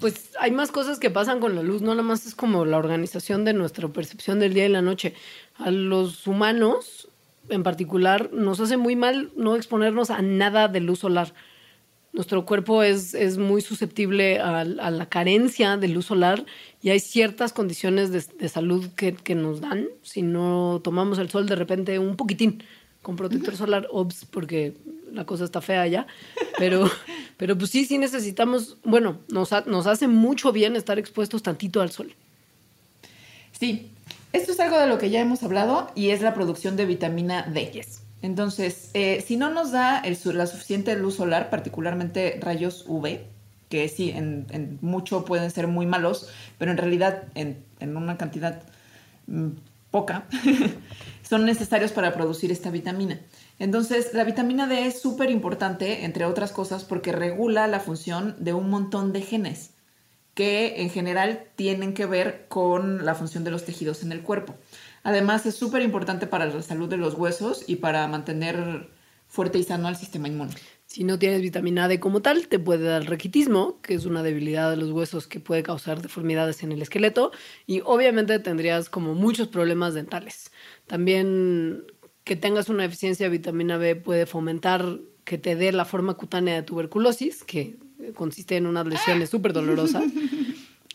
Pues 0.00 0.30
hay 0.40 0.50
más 0.50 0.72
cosas 0.72 0.98
que 0.98 1.10
pasan 1.10 1.40
con 1.40 1.54
la 1.54 1.62
luz, 1.62 1.82
no 1.82 1.90
nada 1.90 2.02
más 2.02 2.24
es 2.24 2.34
como 2.34 2.64
la 2.64 2.78
organización 2.78 3.44
de 3.44 3.52
nuestra 3.52 3.86
percepción 3.88 4.40
del 4.40 4.54
día 4.54 4.64
y 4.64 4.70
la 4.70 4.80
noche. 4.80 5.12
A 5.56 5.70
los 5.70 6.26
humanos, 6.26 7.08
en 7.50 7.62
particular, 7.62 8.30
nos 8.32 8.60
hace 8.60 8.78
muy 8.78 8.96
mal 8.96 9.30
no 9.36 9.56
exponernos 9.56 10.10
a 10.10 10.22
nada 10.22 10.68
de 10.68 10.80
luz 10.80 11.00
solar. 11.00 11.34
Nuestro 12.14 12.46
cuerpo 12.46 12.82
es, 12.82 13.12
es 13.12 13.36
muy 13.36 13.60
susceptible 13.60 14.40
a, 14.40 14.60
a 14.60 14.90
la 14.90 15.06
carencia 15.06 15.76
de 15.76 15.88
luz 15.88 16.06
solar 16.06 16.46
y 16.80 16.88
hay 16.88 16.98
ciertas 16.98 17.52
condiciones 17.52 18.10
de, 18.10 18.24
de 18.38 18.48
salud 18.48 18.88
que, 18.96 19.12
que 19.12 19.34
nos 19.34 19.60
dan 19.60 19.86
si 20.02 20.22
no 20.22 20.80
tomamos 20.82 21.18
el 21.18 21.28
sol 21.28 21.46
de 21.46 21.56
repente 21.56 21.98
un 21.98 22.16
poquitín 22.16 22.64
con 23.02 23.16
protector 23.16 23.56
solar, 23.56 23.88
obs, 23.90 24.24
porque 24.26 24.74
la 25.12 25.24
cosa 25.24 25.44
está 25.44 25.60
fea 25.60 25.86
ya. 25.86 26.06
Pero, 26.58 26.90
pero 27.36 27.56
pues 27.56 27.70
sí, 27.70 27.84
sí 27.84 27.98
necesitamos, 27.98 28.76
bueno, 28.84 29.18
nos, 29.28 29.52
ha- 29.52 29.64
nos 29.66 29.86
hace 29.86 30.08
mucho 30.08 30.52
bien 30.52 30.76
estar 30.76 30.98
expuestos 30.98 31.42
tantito 31.42 31.80
al 31.80 31.90
sol. 31.90 32.14
Sí, 33.58 33.90
esto 34.32 34.52
es 34.52 34.60
algo 34.60 34.78
de 34.78 34.86
lo 34.86 34.98
que 34.98 35.10
ya 35.10 35.20
hemos 35.20 35.42
hablado 35.42 35.90
y 35.94 36.10
es 36.10 36.20
la 36.22 36.34
producción 36.34 36.76
de 36.76 36.86
vitamina 36.86 37.42
D. 37.42 37.70
Yes. 37.72 38.02
Entonces, 38.22 38.90
eh, 38.94 39.24
si 39.26 39.36
no 39.36 39.50
nos 39.50 39.72
da 39.72 40.00
el 40.00 40.16
la 40.36 40.46
suficiente 40.46 40.94
luz 40.96 41.16
solar, 41.16 41.48
particularmente 41.50 42.38
rayos 42.40 42.84
UV, 42.86 43.20
que 43.70 43.88
sí, 43.88 44.10
en, 44.10 44.46
en 44.50 44.78
mucho 44.82 45.24
pueden 45.24 45.50
ser 45.50 45.66
muy 45.68 45.86
malos, 45.86 46.28
pero 46.58 46.70
en 46.70 46.76
realidad 46.76 47.24
en, 47.34 47.58
en 47.78 47.96
una 47.96 48.18
cantidad 48.18 48.62
mm, 49.26 49.48
poca, 49.90 50.26
son 51.28 51.44
necesarios 51.44 51.92
para 51.92 52.12
producir 52.12 52.52
esta 52.52 52.70
vitamina. 52.70 53.20
Entonces, 53.58 54.14
la 54.14 54.24
vitamina 54.24 54.66
D 54.66 54.86
es 54.86 55.00
súper 55.00 55.30
importante, 55.30 56.04
entre 56.04 56.24
otras 56.24 56.52
cosas, 56.52 56.84
porque 56.84 57.12
regula 57.12 57.66
la 57.66 57.80
función 57.80 58.36
de 58.38 58.52
un 58.52 58.70
montón 58.70 59.12
de 59.12 59.22
genes 59.22 59.72
que 60.34 60.82
en 60.82 60.90
general 60.90 61.44
tienen 61.56 61.92
que 61.92 62.06
ver 62.06 62.46
con 62.48 63.04
la 63.04 63.14
función 63.14 63.44
de 63.44 63.50
los 63.50 63.64
tejidos 63.64 64.02
en 64.02 64.12
el 64.12 64.22
cuerpo. 64.22 64.54
Además, 65.02 65.44
es 65.46 65.54
súper 65.54 65.82
importante 65.82 66.26
para 66.26 66.46
la 66.46 66.62
salud 66.62 66.88
de 66.88 66.96
los 66.96 67.14
huesos 67.14 67.64
y 67.66 67.76
para 67.76 68.06
mantener 68.06 68.90
fuerte 69.28 69.58
y 69.58 69.64
sano 69.64 69.88
al 69.88 69.96
sistema 69.96 70.28
inmune. 70.28 70.54
Si 70.90 71.04
no 71.04 71.20
tienes 71.20 71.40
vitamina 71.40 71.86
D 71.86 72.00
como 72.00 72.20
tal, 72.20 72.48
te 72.48 72.58
puede 72.58 72.82
dar 72.82 73.08
raquitismo, 73.08 73.80
que 73.80 73.94
es 73.94 74.06
una 74.06 74.24
debilidad 74.24 74.70
de 74.70 74.76
los 74.76 74.90
huesos 74.90 75.28
que 75.28 75.38
puede 75.38 75.62
causar 75.62 76.02
deformidades 76.02 76.64
en 76.64 76.72
el 76.72 76.82
esqueleto 76.82 77.30
y 77.64 77.80
obviamente 77.84 78.36
tendrías 78.40 78.90
como 78.90 79.14
muchos 79.14 79.46
problemas 79.46 79.94
dentales. 79.94 80.50
También 80.88 81.84
que 82.24 82.34
tengas 82.34 82.68
una 82.68 82.82
deficiencia 82.82 83.26
de 83.26 83.30
vitamina 83.30 83.76
B 83.76 83.94
puede 83.94 84.26
fomentar 84.26 84.98
que 85.22 85.38
te 85.38 85.54
dé 85.54 85.70
la 85.70 85.84
forma 85.84 86.14
cutánea 86.14 86.56
de 86.56 86.64
tuberculosis, 86.64 87.44
que 87.44 87.76
consiste 88.16 88.56
en 88.56 88.66
unas 88.66 88.84
lesiones 88.88 89.30
súper 89.30 89.52
dolorosas. 89.52 90.02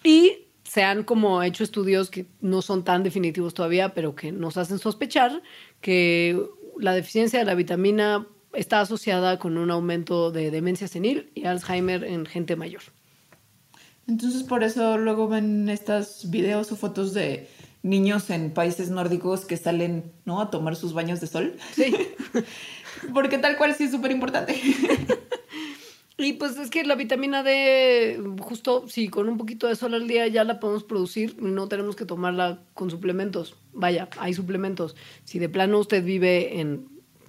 Y 0.04 0.50
se 0.64 0.84
han 0.84 1.04
como 1.04 1.42
hecho 1.42 1.64
estudios 1.64 2.12
que 2.12 2.28
no 2.40 2.62
son 2.62 2.84
tan 2.84 3.02
definitivos 3.02 3.56
todavía, 3.56 3.96
pero 3.96 4.14
que 4.14 4.32
nos 4.32 4.58
hacen 4.58 4.78
sospechar 4.78 5.42
que 5.82 6.40
la 6.78 6.94
deficiencia 6.94 7.40
de 7.40 7.46
la 7.46 7.56
vitamina 7.56 8.28
está 8.56 8.82
asociada 8.82 9.40
con 9.40 9.58
un 9.58 9.72
aumento 9.72 10.32
de 10.32 10.52
demencia 10.52 10.88
senil 10.88 11.32
y 11.36 11.46
Alzheimer 11.46 12.04
en 12.04 12.26
gente 12.26 12.56
mayor. 12.56 12.82
Entonces, 14.08 14.44
por 14.44 14.64
eso 14.64 14.98
luego 14.98 15.28
ven 15.28 15.68
estos 15.70 16.30
videos 16.30 16.72
o 16.72 16.76
fotos 16.76 17.14
de 17.14 17.50
niños 17.82 18.30
en 18.30 18.52
países 18.52 18.90
nórdicos 18.90 19.46
que 19.46 19.58
salen, 19.58 20.12
¿no? 20.26 20.42
A 20.42 20.50
tomar 20.50 20.76
sus 20.76 20.94
baños 20.94 21.22
de 21.22 21.28
sol. 21.28 21.56
Sí. 21.74 21.96
Porque 23.14 23.38
tal 23.38 23.58
cual 23.58 23.76
sí 23.76 23.86
es 23.86 23.92
súper 23.92 24.12
importante. 24.12 24.60
Y 26.18 26.34
pues 26.34 26.58
es 26.58 26.70
que 26.70 26.86
la 26.86 26.96
vitamina 26.96 27.44
D, 27.44 28.18
justo 28.40 28.88
si 28.88 29.10
con 29.10 29.28
un 29.28 29.38
poquito 29.38 29.68
de 29.68 29.76
sol 29.76 29.94
al 29.94 30.08
día 30.08 30.28
ya 30.28 30.46
la 30.46 30.62
podemos 30.62 30.86
producir, 30.86 31.36
no 31.42 31.68
tenemos 31.68 31.98
que 31.98 32.06
tomarla 32.06 32.62
con 32.74 32.90
suplementos. 32.90 33.58
Vaya, 33.74 34.08
hay 34.18 34.34
suplementos. 34.34 34.96
Si 35.26 35.40
de 35.40 35.50
plano 35.50 35.78
usted 35.78 36.06
vive 36.06 36.62
en, 36.62 36.88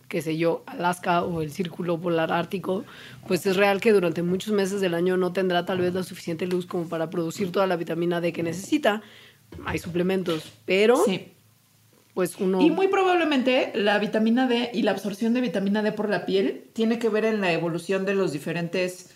qué 0.08 0.22
sé 0.22 0.36
yo, 0.36 0.62
Alaska 0.66 1.22
o 1.24 1.42
el 1.42 1.50
Círculo 1.50 1.98
Polar 2.00 2.32
Ártico, 2.32 2.84
pues 3.26 3.44
es 3.46 3.56
real 3.56 3.80
que 3.80 3.92
durante 3.92 4.22
muchos 4.22 4.52
meses 4.52 4.80
del 4.80 4.94
año 4.94 5.16
no 5.16 5.32
tendrá 5.32 5.64
tal 5.64 5.78
vez 5.78 5.94
la 5.94 6.02
suficiente 6.02 6.46
luz 6.46 6.66
como 6.66 6.88
para 6.88 7.10
producir 7.10 7.50
toda 7.52 7.66
la 7.66 7.76
vitamina 7.76 8.20
D 8.20 8.32
que 8.32 8.42
necesita. 8.42 9.02
Hay 9.64 9.78
suplementos, 9.78 10.52
pero 10.64 10.96
Sí. 11.04 11.32
pues 12.14 12.36
uno... 12.38 12.60
Y 12.62 12.70
muy 12.70 12.88
probablemente 12.88 13.72
la 13.74 13.98
vitamina 13.98 14.46
D 14.46 14.70
y 14.72 14.82
la 14.82 14.92
absorción 14.92 15.34
de 15.34 15.40
vitamina 15.40 15.82
D 15.82 15.92
por 15.92 16.08
la 16.08 16.24
piel 16.26 16.64
tiene 16.72 16.98
que 16.98 17.08
ver 17.08 17.24
en 17.24 17.40
la 17.40 17.52
evolución 17.52 18.04
de 18.04 18.14
los 18.14 18.32
diferentes 18.32 19.10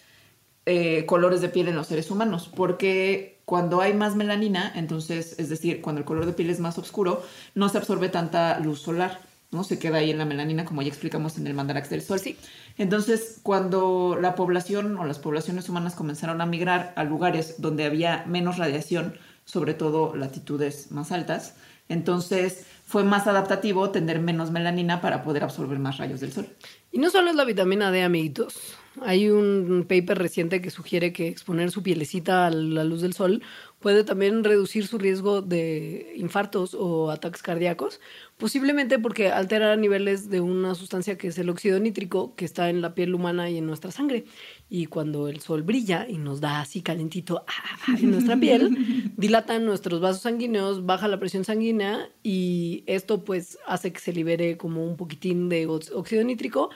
eh, 0.67 1.07
colores 1.07 1.41
de 1.41 1.49
piel 1.49 1.69
en 1.69 1.77
los 1.77 1.87
seres 1.87 2.11
humanos, 2.11 2.51
porque 2.55 3.39
cuando 3.45 3.81
hay 3.81 3.95
más 3.95 4.15
melanina, 4.15 4.73
entonces, 4.77 5.37
es 5.39 5.49
decir, 5.49 5.81
cuando 5.81 6.01
el 6.01 6.05
color 6.05 6.27
de 6.27 6.33
piel 6.33 6.51
es 6.51 6.61
más 6.61 6.79
oscuro, 6.79 7.25
no 7.55 7.69
se 7.69 7.79
absorbe 7.79 8.09
tanta 8.09 8.61
luz 8.61 8.81
solar. 8.81 9.21
¿No? 9.51 9.65
Se 9.65 9.79
queda 9.79 9.99
ahí 9.99 10.11
en 10.11 10.19
la 10.19 10.25
melanina, 10.25 10.65
como 10.65 10.83
ya 10.83 10.89
explicamos 10.89 11.39
en 11.39 11.47
el 11.47 11.55
mandarax 11.55 11.91
del 11.91 12.03
sol. 12.03 12.19
Sí. 12.21 12.37
Entonces, 12.79 13.41
cuando 13.43 14.19
la 14.21 14.35
población 14.35 14.97
o 14.99 15.05
las 15.05 15.19
poblaciones 15.19 15.69
humanas 15.69 15.95
comenzaron 15.95 16.41
a 16.41 16.47
migrar 16.47 16.93
a 16.97 17.05
lugares 17.05 17.57
donde 17.59 17.85
había 17.85 18.25
menos 18.27 18.59
radiación, 18.59 19.15
sobre 19.45 19.75
todo 19.75 20.15
latitudes 20.15 20.93
más 20.93 21.13
altas, 21.13 21.55
entonces 21.89 22.67
fue 22.87 23.05
más 23.05 23.27
adaptativo 23.27 23.91
tener 23.91 24.21
menos 24.21 24.51
melanina 24.51 25.01
para 25.01 25.23
poder 25.23 25.45
absorber 25.45 25.79
más 25.79 25.99
rayos 25.99 26.21
del 26.21 26.33
sol. 26.33 26.47
Y 26.93 26.99
no 26.99 27.11
solo 27.11 27.31
es 27.31 27.37
la 27.37 27.45
vitamina 27.45 27.91
D, 27.91 28.03
amiguitos. 28.03 28.75
Hay 29.03 29.29
un 29.29 29.87
paper 29.89 30.19
reciente 30.19 30.61
que 30.61 30.71
sugiere 30.71 31.13
que 31.13 31.29
exponer 31.29 31.71
su 31.71 31.83
pielecita 31.83 32.47
a 32.47 32.51
la 32.51 32.83
luz 32.85 33.03
del 33.03 33.13
sol 33.13 33.43
puede 33.81 34.05
también 34.05 34.45
reducir 34.45 34.87
su 34.87 34.99
riesgo 34.99 35.41
de 35.41 36.13
infartos 36.17 36.75
o 36.75 37.11
ataques 37.11 37.43
cardíacos, 37.43 37.99
posiblemente 38.37 38.99
porque 38.99 39.29
altera 39.29 39.75
niveles 39.75 40.29
de 40.29 40.41
una 40.41 40.75
sustancia 40.75 41.17
que 41.17 41.29
es 41.29 41.39
el 41.39 41.49
óxido 41.49 41.81
nítrico 41.81 42.35
que 42.37 42.45
está 42.45 42.69
en 42.69 42.83
la 42.83 42.95
piel 42.95 43.15
humana 43.15 43.49
y 43.49 43.57
en 43.57 43.67
nuestra 43.67 43.91
sangre. 43.91 44.27
Y 44.69 44.87
cuando 44.87 45.29
el 45.29 45.41
sol 45.41 45.63
brilla 45.63 46.07
y 46.09 46.19
nos 46.19 46.41
da 46.41 46.61
así 46.61 46.83
calentito 46.83 47.45
ah, 47.49 47.97
en 47.99 48.11
nuestra 48.11 48.37
piel, 48.37 49.13
dilatan 49.17 49.65
nuestros 49.65 50.01
vasos 50.01 50.23
sanguíneos, 50.23 50.85
baja 50.85 51.09
la 51.09 51.19
presión 51.19 51.45
sanguínea 51.45 52.11
y 52.23 52.85
esto 52.87 53.25
pues 53.25 53.59
hace 53.67 53.93
que 53.93 54.01
se 54.01 54.13
libere 54.13 54.59
como 54.59 54.85
un 54.85 54.99
poquitín 54.99 55.49
de 55.49 55.67
óxido 55.67 56.23
nítrico 56.23 56.71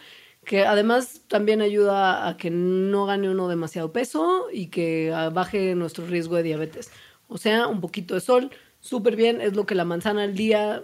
que 0.44 0.64
además 0.64 1.22
también 1.28 1.60
ayuda 1.60 2.28
a 2.28 2.36
que 2.36 2.50
no 2.50 3.06
gane 3.06 3.30
uno 3.30 3.48
demasiado 3.48 3.92
peso 3.92 4.46
y 4.52 4.66
que 4.66 5.10
baje 5.32 5.74
nuestro 5.74 6.06
riesgo 6.06 6.36
de 6.36 6.42
diabetes. 6.42 6.90
O 7.28 7.38
sea, 7.38 7.66
un 7.66 7.80
poquito 7.80 8.14
de 8.14 8.20
sol, 8.20 8.50
súper 8.80 9.16
bien, 9.16 9.40
es 9.40 9.54
lo 9.54 9.66
que 9.66 9.74
la 9.74 9.84
manzana 9.84 10.24
al 10.24 10.34
día 10.34 10.82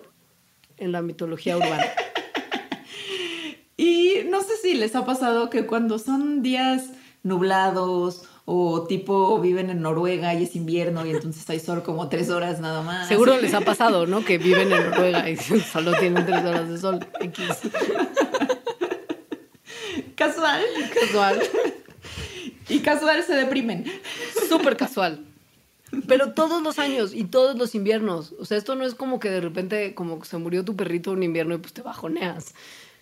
en 0.78 0.92
la 0.92 1.02
mitología 1.02 1.56
urbana. 1.56 1.84
y 3.76 4.14
no 4.28 4.40
sé 4.42 4.56
si 4.62 4.74
les 4.74 4.96
ha 4.96 5.04
pasado 5.04 5.50
que 5.50 5.66
cuando 5.66 5.98
son 5.98 6.42
días 6.42 6.90
nublados 7.22 8.24
o 8.46 8.84
tipo 8.86 9.38
viven 9.38 9.70
en 9.70 9.80
Noruega 9.82 10.34
y 10.34 10.42
es 10.42 10.56
invierno 10.56 11.06
y 11.06 11.10
entonces 11.10 11.48
hay 11.50 11.60
sol 11.60 11.82
como 11.82 12.08
tres 12.08 12.30
horas 12.30 12.58
nada 12.60 12.82
más. 12.82 13.06
Seguro 13.06 13.38
les 13.40 13.54
ha 13.54 13.60
pasado, 13.64 14.06
¿no? 14.06 14.24
Que 14.24 14.38
viven 14.38 14.72
en 14.72 14.90
Noruega 14.90 15.28
y 15.28 15.36
solo 15.72 15.92
tienen 15.92 16.26
tres 16.26 16.44
horas 16.44 16.68
de 16.68 16.78
sol. 16.78 17.06
X. 17.20 17.44
Casual. 20.20 20.62
Casual. 20.92 21.40
Y 22.68 22.78
casual 22.80 23.24
se 23.24 23.34
deprimen. 23.34 23.84
Súper 24.48 24.76
casual. 24.76 25.24
Pero 26.06 26.32
todos 26.34 26.62
los 26.62 26.78
años 26.78 27.12
y 27.12 27.24
todos 27.24 27.58
los 27.58 27.74
inviernos. 27.74 28.32
O 28.38 28.44
sea, 28.44 28.56
esto 28.56 28.76
no 28.76 28.84
es 28.84 28.94
como 28.94 29.18
que 29.18 29.28
de 29.28 29.40
repente, 29.40 29.92
como 29.94 30.20
que 30.20 30.28
se 30.28 30.36
murió 30.36 30.64
tu 30.64 30.76
perrito 30.76 31.10
un 31.10 31.24
invierno 31.24 31.56
y 31.56 31.58
pues 31.58 31.72
te 31.72 31.82
bajoneas. 31.82 32.54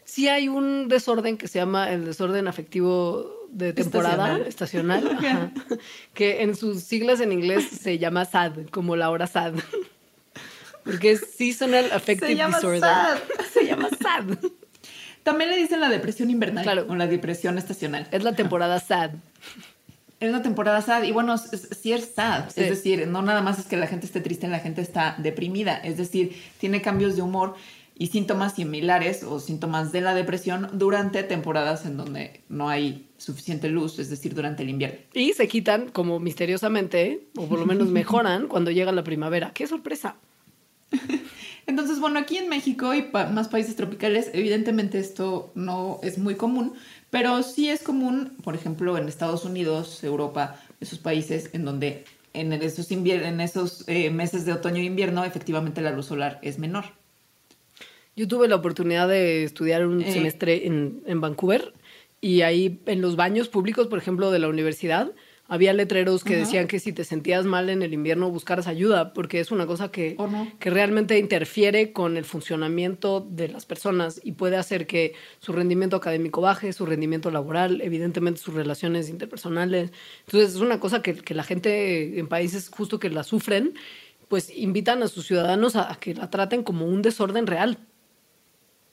Sí 0.05 0.27
hay 0.27 0.49
un 0.49 0.89
desorden 0.89 1.37
que 1.37 1.49
se 1.49 1.59
llama 1.59 1.93
el 1.93 2.07
desorden 2.07 2.49
afectivo 2.49 3.47
de 3.51 3.75
temporada 3.75 4.39
estacional, 4.39 5.19
que 6.15 6.43
en 6.43 6.57
sus 6.57 6.83
siglas 6.83 7.21
en 7.21 7.33
inglés 7.33 7.69
se 7.69 7.99
llama 7.99 8.25
SAD, 8.25 8.69
como 8.71 8.97
la 8.97 9.11
hora 9.11 9.27
SAD. 9.27 9.57
Porque 10.83 11.11
es 11.11 11.27
Seasonal 11.37 11.93
Affective 11.93 12.29
se 12.29 12.37
llama 12.37 12.57
Disorder. 12.57 12.81
SAD. 12.81 13.19
Se 13.53 13.67
llama 13.67 13.91
SAD. 13.91 14.39
También 15.23 15.51
le 15.51 15.57
dicen 15.57 15.81
la 15.81 15.89
depresión 15.89 16.31
invernal 16.31 16.63
Claro. 16.65 16.87
o 16.89 16.95
la 16.97 17.07
depresión 17.07 17.59
estacional. 17.59 18.07
Es 18.11 18.23
la 18.25 18.35
temporada 18.35 18.79
SAD. 18.81 19.11
Es 20.21 20.29
una 20.29 20.43
temporada 20.43 20.83
sad 20.83 21.05
y 21.05 21.13
bueno, 21.13 21.39
sí 21.39 21.93
es 21.93 22.13
sad, 22.15 22.51
Sí. 22.51 22.63
es 22.63 22.71
decir, 22.71 23.07
no 23.07 23.23
nada 23.23 23.41
más 23.41 23.61
es 23.61 23.67
que 23.67 23.77
la 23.77 23.87
gente 23.87 24.05
esté 24.05 24.21
triste, 24.21 24.49
la 24.49 24.59
gente 24.59 24.81
está 24.81 25.15
deprimida, 25.19 25.77
es 25.77 25.97
decir, 25.97 26.37
tiene 26.59 26.83
cambios 26.83 27.15
de 27.15 27.23
humor 27.23 27.55
y 27.97 28.09
síntomas 28.09 28.55
similares 28.57 29.23
o 29.23 29.39
síntomas 29.39 29.93
de 29.93 30.01
la 30.01 30.15
depresión 30.15 30.71
durante 30.73 31.23
temporadas 31.23 31.87
en 31.87 31.97
donde 31.97 32.41
no 32.49 32.69
hay 32.69 33.07
suficiente 33.17 33.69
luz, 33.69 34.01
es 34.01 34.11
decir, 34.11 34.35
durante 34.35 34.65
el 34.65 34.71
invierno. 34.71 34.99
Y 35.15 35.35
se 35.35 35.47
quitan 35.47 35.89
como 35.91 36.19
misteriosamente, 36.19 37.21
o 37.37 37.47
por 37.47 37.61
lo 37.61 37.67
menos 37.67 37.87
mejoran 37.89 38.49
cuando 38.49 38.73
llega 38.73 38.91
la 38.91 39.05
primavera. 39.05 39.53
¡Qué 39.55 39.69
sorpresa! 39.69 40.17
Entonces, 41.69 42.01
bueno, 42.01 42.19
aquí 42.19 42.39
en 42.39 42.49
México 42.49 42.95
y 42.95 43.03
pa- 43.03 43.27
más 43.27 43.47
países 43.49 43.77
tropicales, 43.77 44.31
evidentemente 44.33 44.99
esto 44.99 45.53
no 45.55 46.01
es 46.03 46.17
muy 46.19 46.35
común, 46.35 46.73
pero 47.11 47.43
sí 47.43 47.69
es 47.69 47.83
común, 47.83 48.33
por 48.43 48.55
ejemplo, 48.55 48.97
en 48.97 49.07
Estados 49.07 49.45
Unidos, 49.45 50.03
Europa, 50.03 50.59
esos 50.81 50.99
países 50.99 51.51
en 51.53 51.67
donde 51.67 52.05
en 52.33 52.53
esos, 52.55 52.91
en 52.91 53.41
esos 53.41 53.85
eh, 53.87 54.11
meses 54.11 54.47
de 54.47 54.53
otoño 54.55 54.79
e 54.79 54.85
invierno 54.85 55.25
efectivamente 55.25 55.81
la 55.83 55.91
luz 55.93 56.07
solar 56.07 56.39
es 56.43 56.59
menor. 56.59 56.85
Yo 58.17 58.27
tuve 58.27 58.49
la 58.49 58.57
oportunidad 58.57 59.07
de 59.07 59.45
estudiar 59.45 59.87
un 59.87 60.01
Eh. 60.03 60.13
semestre 60.13 60.67
en, 60.67 61.03
en 61.07 61.21
Vancouver 61.21 61.75
y 62.23 62.41
ahí 62.43 62.81
en 62.87 63.03
los 63.03 63.15
baños 63.17 63.49
públicos, 63.49 63.89
por 63.89 63.99
ejemplo, 63.99 64.31
de 64.31 64.39
la 64.39 64.49
universidad, 64.49 65.13
había 65.49 65.73
letreros 65.73 66.23
que 66.25 66.35
decían 66.41 66.67
que 66.69 66.79
si 66.79 66.93
te 66.93 67.05
sentías 67.05 67.45
mal 67.47 67.71
en 67.71 67.83
el 67.83 67.95
invierno 67.95 68.31
buscaras 68.31 68.67
ayuda, 68.67 69.13
porque 69.15 69.41
es 69.41 69.51
una 69.51 69.67
cosa 69.67 69.91
que, 69.91 70.15
que 70.59 70.69
realmente 70.71 71.19
interfiere 71.19 71.93
con 71.93 72.17
el 72.19 72.25
funcionamiento 72.27 73.27
de 73.29 73.49
las 73.49 73.65
personas 73.65 74.21
y 74.23 74.33
puede 74.33 74.57
hacer 74.57 74.87
que 74.87 75.15
su 75.39 75.53
rendimiento 75.53 75.97
académico 75.97 76.41
baje, 76.43 76.73
su 76.73 76.85
rendimiento 76.87 77.31
laboral, 77.31 77.81
evidentemente 77.81 78.41
sus 78.41 78.55
relaciones 78.55 79.09
interpersonales. 79.09 79.91
Entonces 80.27 80.51
es 80.55 80.61
una 80.61 80.79
cosa 80.81 81.03
que, 81.03 81.15
que 81.15 81.35
la 81.35 81.45
gente 81.45 82.19
en 82.19 82.29
países 82.29 82.69
justo 82.69 82.99
que 82.99 83.09
la 83.11 83.25
sufren, 83.25 83.73
pues 84.29 84.51
invitan 84.55 85.03
a 85.03 85.09
sus 85.09 85.27
ciudadanos 85.27 85.77
a- 85.77 85.91
a 85.91 85.99
que 85.99 86.15
la 86.15 86.29
traten 86.31 86.63
como 86.63 86.85
un 86.87 87.01
desorden 87.01 87.47
real. 87.47 87.79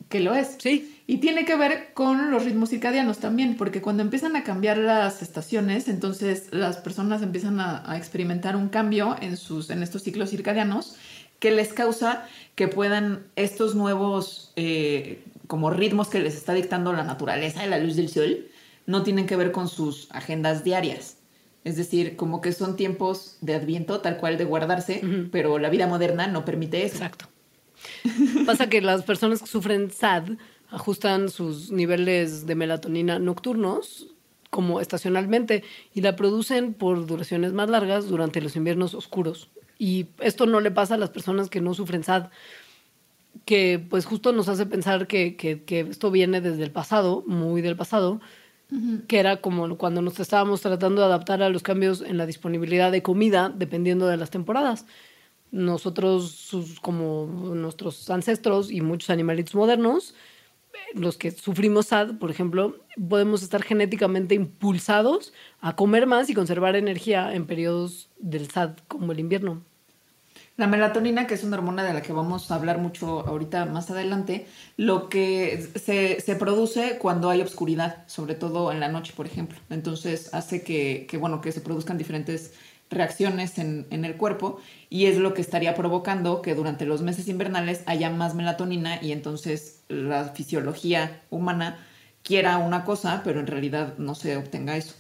Que 0.10 0.20
lo 0.20 0.36
es. 0.36 0.56
Sí. 0.60 1.02
Y 1.08 1.18
tiene 1.18 1.46
que 1.46 1.56
ver 1.56 1.94
con 1.94 2.32
los 2.32 2.46
ritmos 2.46 2.70
circadianos 2.70 3.20
también, 3.20 3.58
porque 3.58 3.82
cuando 3.82 4.04
empiezan 4.04 4.36
a 4.36 4.44
cambiar 4.44 4.78
las 4.78 5.22
estaciones, 5.22 5.88
entonces 5.88 6.48
las 6.52 6.78
personas 6.78 7.22
empiezan 7.22 7.60
a, 7.60 7.90
a 7.90 7.98
experimentar 7.98 8.56
un 8.56 8.70
cambio 8.70 9.16
en, 9.22 9.38
sus, 9.38 9.70
en 9.70 9.84
estos 9.84 10.04
ciclos 10.04 10.30
circadianos 10.30 10.98
que 11.40 11.52
les 11.52 11.74
causa 11.74 12.28
que 12.56 12.68
puedan 12.68 13.26
estos 13.36 13.76
nuevos 13.76 14.52
eh, 14.56 15.24
como 15.48 15.70
ritmos 15.70 16.08
que 16.10 16.20
les 16.20 16.36
está 16.36 16.54
dictando 16.54 16.94
la 16.94 17.04
naturaleza 17.04 17.62
de 17.62 17.68
la 17.68 17.78
luz 17.78 17.96
del 17.96 18.10
sol, 18.10 18.48
no 18.86 19.04
tienen 19.04 19.26
que 19.26 19.36
ver 19.36 19.52
con 19.52 19.68
sus 19.68 20.08
agendas 20.12 20.64
diarias. 20.64 21.18
Es 21.64 21.78
decir, 21.78 22.16
como 22.16 22.42
que 22.42 22.52
son 22.52 22.76
tiempos 22.76 23.38
de 23.42 23.56
adviento, 23.56 24.02
tal 24.02 24.18
cual 24.18 24.38
de 24.38 24.46
guardarse, 24.46 25.02
pero 25.32 25.58
la 25.58 25.70
vida 25.70 25.88
moderna 25.88 26.28
no 26.28 26.46
permite 26.46 26.86
eso. 26.86 26.98
Exacto. 26.98 27.26
Pasa 28.46 28.70
que 28.70 28.82
las 28.82 29.04
personas 29.04 29.42
que 29.42 29.48
sufren 29.48 29.92
SAD 29.92 30.38
ajustan 30.70 31.30
sus 31.30 31.72
niveles 31.72 32.46
de 32.46 32.56
melatonina 32.56 33.20
nocturnos 33.20 34.08
como 34.50 34.80
estacionalmente 34.80 35.64
y 35.94 36.02
la 36.02 36.16
producen 36.16 36.74
por 36.74 37.06
duraciones 37.06 37.54
más 37.54 37.70
largas 37.70 38.08
durante 38.08 38.42
los 38.42 38.56
inviernos 38.56 38.94
oscuros. 38.94 39.50
Y 39.78 40.08
esto 40.20 40.46
no 40.46 40.62
le 40.62 40.72
pasa 40.72 40.96
a 40.96 40.98
las 40.98 41.10
personas 41.10 41.50
que 41.50 41.60
no 41.62 41.74
sufren 41.74 42.04
SAD, 42.04 42.28
que 43.44 43.86
pues 43.90 44.06
justo 44.06 44.32
nos 44.32 44.48
hace 44.48 44.66
pensar 44.66 45.08
que, 45.08 45.36
que- 45.36 45.64
que 45.64 45.82
esto 45.82 46.10
viene 46.12 46.40
desde 46.42 46.64
el 46.64 46.72
pasado, 46.72 47.24
muy 47.28 47.62
del 47.62 47.76
pasado, 47.76 48.22
que 49.08 49.20
era 49.20 49.42
como 49.42 49.78
cuando 49.78 50.02
nos 50.02 50.20
estábamos 50.20 50.62
tratando 50.62 51.02
de 51.02 51.08
adaptar 51.08 51.44
a 51.44 51.50
los 51.50 51.62
cambios 51.62 52.02
en 52.02 52.18
la 52.18 52.26
disponibilidad 52.26 52.92
de 52.92 53.04
comida 53.04 53.54
dependiendo 53.56 54.08
de 54.08 54.18
las 54.18 54.32
temporadas. 54.32 54.86
Nosotros, 55.56 56.52
como 56.82 57.28
nuestros 57.56 58.10
ancestros 58.10 58.70
y 58.70 58.82
muchos 58.82 59.10
animalitos 59.10 59.56
modernos, 59.56 60.14
los 60.94 61.16
que 61.16 61.32
sufrimos 61.32 61.86
SAD, 61.88 62.18
por 62.18 62.30
ejemplo, 62.30 62.76
podemos 63.08 63.42
estar 63.42 63.64
genéticamente 63.64 64.36
impulsados 64.36 65.32
a 65.62 65.78
comer 65.78 66.08
más 66.08 66.30
y 66.30 66.34
conservar 66.34 66.76
energía 66.76 67.34
en 67.34 67.48
periodos 67.48 68.10
del 68.20 68.52
SAD 68.52 68.72
como 68.90 69.14
el 69.14 69.22
invierno. 69.22 69.62
La 70.58 70.68
melatonina, 70.68 71.26
que 71.26 71.36
es 71.36 71.46
una 71.46 71.56
hormona 71.56 71.86
de 71.86 71.94
la 71.94 72.02
que 72.02 72.12
vamos 72.12 72.52
a 72.52 72.56
hablar 72.56 72.80
mucho 72.80 73.26
ahorita 73.26 73.66
más 73.66 73.90
adelante, 73.90 74.48
lo 74.76 75.08
que 75.08 75.70
se, 75.76 76.20
se 76.20 76.36
produce 76.36 76.98
cuando 77.00 77.30
hay 77.30 77.40
obscuridad, 77.40 78.06
sobre 78.08 78.36
todo 78.36 78.74
en 78.74 78.82
la 78.82 78.90
noche, 78.90 79.14
por 79.16 79.26
ejemplo. 79.26 79.58
Entonces 79.70 80.34
hace 80.34 80.64
que, 80.64 81.08
que, 81.10 81.16
bueno, 81.16 81.40
que 81.40 81.54
se 81.54 81.62
produzcan 81.62 81.98
diferentes 81.98 82.54
reacciones 82.96 83.60
en, 83.60 83.86
en 83.92 84.06
el 84.06 84.16
cuerpo 84.18 84.60
y 84.90 85.06
es 85.06 85.18
lo 85.18 85.34
que 85.36 85.42
estaría 85.42 85.76
provocando 85.76 86.42
que 86.42 86.56
durante 86.56 86.86
los 86.86 87.02
meses 87.04 87.28
invernales 87.28 87.84
haya 87.86 88.10
más 88.10 88.34
melatonina 88.34 89.00
y 89.04 89.12
entonces 89.12 89.84
la 89.90 90.30
fisiología 90.30 91.22
humana 91.30 91.78
quiera 92.24 92.58
una 92.58 92.86
cosa, 92.86 93.22
pero 93.24 93.40
en 93.40 93.48
realidad 93.48 93.94
no 94.00 94.16
se 94.16 94.36
obtenga 94.38 94.76
eso. 94.78 94.96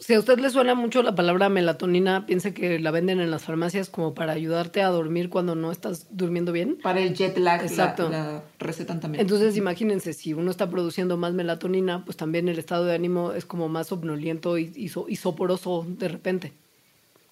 Si 0.00 0.14
a 0.14 0.18
usted 0.18 0.40
le 0.40 0.50
suena 0.50 0.74
mucho 0.74 1.00
la 1.04 1.14
palabra 1.14 1.48
melatonina, 1.48 2.26
piense 2.26 2.52
que 2.52 2.80
la 2.80 2.90
venden 2.90 3.20
en 3.20 3.30
las 3.30 3.44
farmacias 3.44 3.88
como 3.88 4.14
para 4.14 4.32
ayudarte 4.32 4.82
a 4.82 4.88
dormir 4.88 5.28
cuando 5.28 5.54
no 5.54 5.70
estás 5.70 6.08
durmiendo 6.10 6.50
bien. 6.50 6.76
Para 6.82 6.98
el 6.98 7.14
jet 7.14 7.38
lag 7.38 7.60
la- 7.60 7.66
Exacto. 7.68 8.08
la 8.08 8.42
recetan 8.58 8.98
también. 8.98 9.20
Entonces, 9.22 9.56
imagínense, 9.56 10.12
si 10.12 10.32
uno 10.34 10.50
está 10.50 10.68
produciendo 10.68 11.16
más 11.16 11.34
melatonina, 11.34 12.04
pues 12.04 12.16
también 12.16 12.48
el 12.48 12.58
estado 12.58 12.84
de 12.84 12.96
ánimo 12.96 13.30
es 13.32 13.44
como 13.44 13.68
más 13.68 13.86
somnoliento 13.86 14.58
y, 14.58 14.72
y, 14.74 14.88
so- 14.88 15.06
y 15.08 15.14
soporoso 15.14 15.86
de 15.86 16.08
repente. 16.08 16.52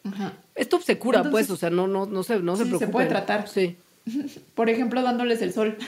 Ajá. 0.04 0.32
Esto 0.54 0.80
se 0.80 0.98
cura, 0.98 1.18
Entonces- 1.18 1.46
pues, 1.48 1.50
o 1.50 1.56
sea, 1.56 1.70
no, 1.70 1.86
no, 1.86 2.06
no 2.06 2.22
se, 2.22 2.38
no 2.40 2.56
se 2.56 2.64
Sí, 2.64 2.70
se 2.70 2.76
preocupen. 2.76 2.90
puede 2.92 3.06
tratar. 3.08 3.48
Sí. 3.48 3.76
Por 4.54 4.70
ejemplo, 4.70 5.02
dándoles 5.02 5.42
el 5.42 5.52
sol. 5.52 5.76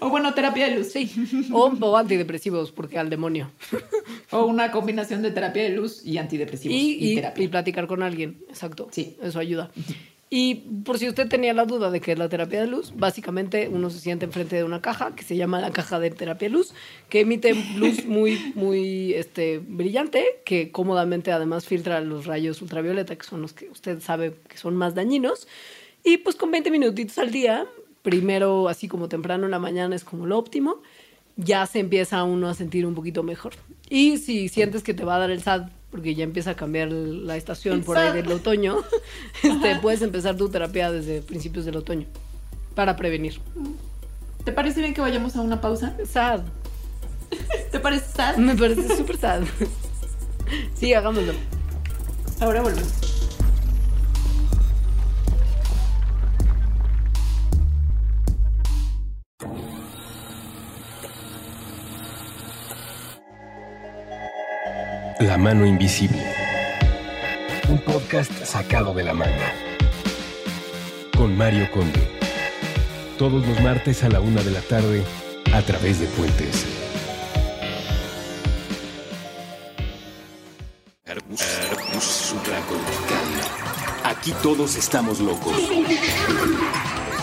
O 0.00 0.10
bueno, 0.10 0.34
terapia 0.34 0.68
de 0.68 0.76
luz. 0.76 0.88
Sí. 0.88 1.10
O, 1.52 1.68
o 1.68 1.96
antidepresivos, 1.96 2.70
porque 2.70 2.98
al 2.98 3.08
demonio. 3.08 3.50
O 4.30 4.44
una 4.44 4.70
combinación 4.70 5.22
de 5.22 5.30
terapia 5.30 5.62
de 5.62 5.70
luz 5.70 6.04
y 6.04 6.18
antidepresivos. 6.18 6.76
Y, 6.76 6.96
Y, 6.96 7.12
y- 7.12 7.14
terapia. 7.16 7.44
y 7.44 7.48
platicar 7.48 7.86
con 7.86 8.02
alguien, 8.02 8.38
exacto. 8.48 8.88
Sí. 8.90 9.16
Eso 9.22 9.38
ayuda. 9.38 9.70
Y 10.28 10.56
por 10.84 10.98
si 10.98 11.08
usted 11.08 11.28
tenía 11.28 11.54
la 11.54 11.66
duda 11.66 11.90
de 11.90 12.00
qué 12.00 12.12
es 12.12 12.18
la 12.18 12.28
terapia 12.28 12.60
de 12.60 12.66
luz, 12.66 12.92
básicamente 12.96 13.68
uno 13.68 13.90
se 13.90 14.00
siente 14.00 14.24
enfrente 14.24 14.56
de 14.56 14.64
una 14.64 14.82
caja 14.82 15.14
que 15.14 15.22
se 15.22 15.36
llama 15.36 15.60
la 15.60 15.70
caja 15.70 16.00
de 16.00 16.10
terapia 16.10 16.48
de 16.48 16.54
luz, 16.54 16.74
que 17.08 17.20
emite 17.20 17.54
luz 17.76 18.04
muy, 18.06 18.52
muy 18.56 19.14
este, 19.14 19.58
brillante, 19.58 20.24
que 20.44 20.72
cómodamente 20.72 21.30
además 21.30 21.66
filtra 21.66 22.00
los 22.00 22.26
rayos 22.26 22.60
ultravioleta, 22.60 23.14
que 23.14 23.24
son 23.24 23.40
los 23.40 23.52
que 23.52 23.68
usted 23.68 24.00
sabe 24.00 24.34
que 24.48 24.58
son 24.58 24.74
más 24.74 24.96
dañinos. 24.96 25.46
Y 26.02 26.18
pues 26.18 26.34
con 26.34 26.50
20 26.50 26.72
minutitos 26.72 27.18
al 27.18 27.30
día, 27.30 27.66
primero 28.02 28.68
así 28.68 28.88
como 28.88 29.08
temprano 29.08 29.44
en 29.44 29.52
la 29.52 29.60
mañana 29.60 29.94
es 29.94 30.02
como 30.02 30.26
lo 30.26 30.38
óptimo, 30.38 30.82
ya 31.36 31.66
se 31.66 31.78
empieza 31.78 32.24
uno 32.24 32.48
a 32.48 32.54
sentir 32.54 32.84
un 32.84 32.94
poquito 32.96 33.22
mejor. 33.22 33.54
Y 33.88 34.18
si 34.18 34.48
sientes 34.48 34.82
que 34.82 34.94
te 34.94 35.04
va 35.04 35.16
a 35.16 35.18
dar 35.20 35.30
el 35.30 35.42
SAD, 35.42 35.68
porque 35.96 36.14
ya 36.14 36.24
empieza 36.24 36.50
a 36.50 36.54
cambiar 36.54 36.92
la 36.92 37.38
estación 37.38 37.82
por 37.82 37.96
ahí 37.96 38.12
del 38.12 38.30
otoño, 38.30 38.84
este, 39.42 39.76
puedes 39.76 40.02
empezar 40.02 40.36
tu 40.36 40.50
terapia 40.50 40.92
desde 40.92 41.22
principios 41.22 41.64
del 41.64 41.74
otoño 41.76 42.06
para 42.74 42.96
prevenir. 42.96 43.40
¿Te 44.44 44.52
parece 44.52 44.80
bien 44.82 44.92
que 44.92 45.00
vayamos 45.00 45.36
a 45.36 45.40
una 45.40 45.62
pausa? 45.62 45.96
SAD. 46.06 46.42
¿Te 47.72 47.80
parece 47.80 48.12
sad? 48.12 48.36
Me 48.36 48.54
parece 48.54 48.94
súper 48.94 49.16
sad. 49.16 49.42
Sí, 50.74 50.92
hagámoslo. 50.92 51.32
Ahora 52.40 52.60
volvemos. 52.60 53.15
La 65.20 65.38
mano 65.38 65.64
invisible. 65.64 66.22
Un 67.70 67.78
podcast 67.78 68.30
sacado 68.44 68.92
de 68.92 69.02
la 69.02 69.14
manga. 69.14 69.50
Con 71.16 71.34
Mario 71.34 71.70
Conde. 71.70 72.06
Todos 73.16 73.46
los 73.46 73.58
martes 73.60 74.04
a 74.04 74.10
la 74.10 74.20
una 74.20 74.42
de 74.42 74.50
la 74.50 74.60
tarde 74.60 75.02
a 75.54 75.62
través 75.62 76.00
de 76.00 76.06
Puentes. 76.08 76.66
Aquí 84.04 84.32
todos 84.42 84.76
estamos 84.76 85.20
locos. 85.20 85.56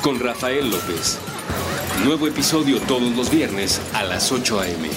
Con 0.01 0.19
Rafael 0.19 0.71
López. 0.71 1.19
Nuevo 2.03 2.27
episodio 2.27 2.79
todos 2.81 3.15
los 3.15 3.29
viernes 3.29 3.79
a 3.93 4.03
las 4.03 4.31
8 4.31 4.61
a.m. 4.61 4.89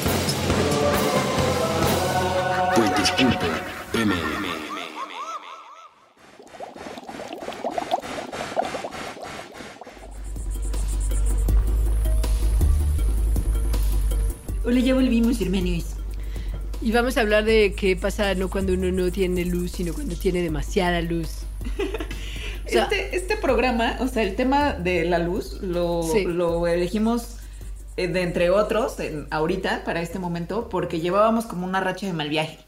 Puentes.mm. 4.07 4.47
Hola, 14.65 14.81
ya 14.81 14.95
volvimos, 14.95 15.41
hermanos. 15.41 15.85
Y 16.83 16.93
vamos 16.93 17.17
a 17.17 17.21
hablar 17.23 17.45
de 17.45 17.75
qué 17.75 17.97
pasa 17.97 18.35
no 18.35 18.51
cuando 18.51 18.75
uno 18.75 18.91
no 18.93 19.11
tiene 19.11 19.45
luz, 19.45 19.73
sino 19.73 19.93
cuando 19.95 20.17
tiene 20.17 20.43
demasiada 20.43 21.01
luz. 21.03 21.29
O 22.67 22.69
sea- 22.69 22.83
este, 22.91 23.15
este 23.17 23.37
programa, 23.37 23.97
o 24.01 24.09
sea, 24.09 24.25
el 24.25 24.35
tema 24.35 24.73
de 24.73 25.05
la 25.05 25.21
luz 25.21 25.61
lo, 25.63 26.03
Sí. 26.03 26.25
lo 26.25 26.67
elegimos 26.67 27.37
eh, 27.97 28.09
de 28.09 28.23
entre 28.23 28.51
otros 28.51 28.99
en- 28.99 29.29
ahorita, 29.31 29.85
para 29.85 30.03
este 30.03 30.19
momento, 30.19 30.69
porque 30.69 30.99
llevábamos 30.99 31.47
como 31.47 31.65
una 31.65 31.79
racha 31.79 32.09
de 32.09 32.13
mal 32.13 32.29
viaje. 32.29 32.59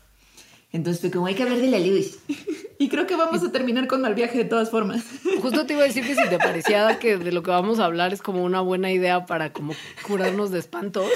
Entonces 0.70 1.00
fue 1.00 1.10
como 1.10 1.26
hay 1.26 1.34
que 1.34 1.42
hablar 1.42 1.60
de 1.60 1.68
la 1.68 1.78
luz. 1.78 2.18
y 2.78 2.88
creo 2.88 3.06
que 3.06 3.16
vamos 3.16 3.42
a 3.42 3.50
terminar 3.50 3.86
con 3.86 4.02
mal 4.02 4.14
viaje 4.14 4.38
de 4.38 4.44
todas 4.44 4.70
formas. 4.70 5.04
Justo 5.40 5.66
te 5.66 5.72
iba 5.72 5.82
a 5.82 5.86
decir 5.86 6.06
que 6.06 6.14
si 6.14 6.28
te 6.28 6.38
parecía 6.38 6.98
que 6.98 7.16
de 7.16 7.32
lo 7.32 7.42
que 7.42 7.50
vamos 7.50 7.78
a 7.78 7.86
hablar 7.86 8.12
es 8.12 8.20
como 8.20 8.44
una 8.44 8.60
buena 8.60 8.92
idea 8.92 9.26
para 9.26 9.52
como 9.52 9.74
curarnos 10.06 10.50
de 10.50 10.58
espantos. 10.58 11.10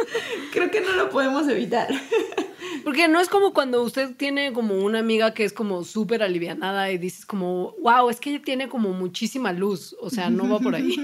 creo 0.52 0.70
que 0.70 0.80
no 0.80 0.92
lo 0.92 1.10
podemos 1.10 1.46
evitar. 1.48 1.88
Porque 2.84 3.08
no 3.08 3.20
es 3.20 3.28
como 3.28 3.52
cuando 3.52 3.82
usted 3.82 4.14
tiene 4.16 4.52
como 4.52 4.76
una 4.76 5.00
amiga 5.00 5.34
que 5.34 5.44
es 5.44 5.52
como 5.52 5.84
súper 5.84 6.22
alivianada 6.22 6.90
y 6.90 6.98
dices 6.98 7.26
como, 7.26 7.74
wow, 7.82 8.08
es 8.08 8.20
que 8.20 8.30
ella 8.30 8.42
tiene 8.44 8.68
como 8.68 8.90
muchísima 8.90 9.52
luz. 9.52 9.96
O 10.00 10.08
sea, 10.08 10.30
no 10.30 10.48
va 10.48 10.60
por 10.60 10.74
ahí. 10.74 10.94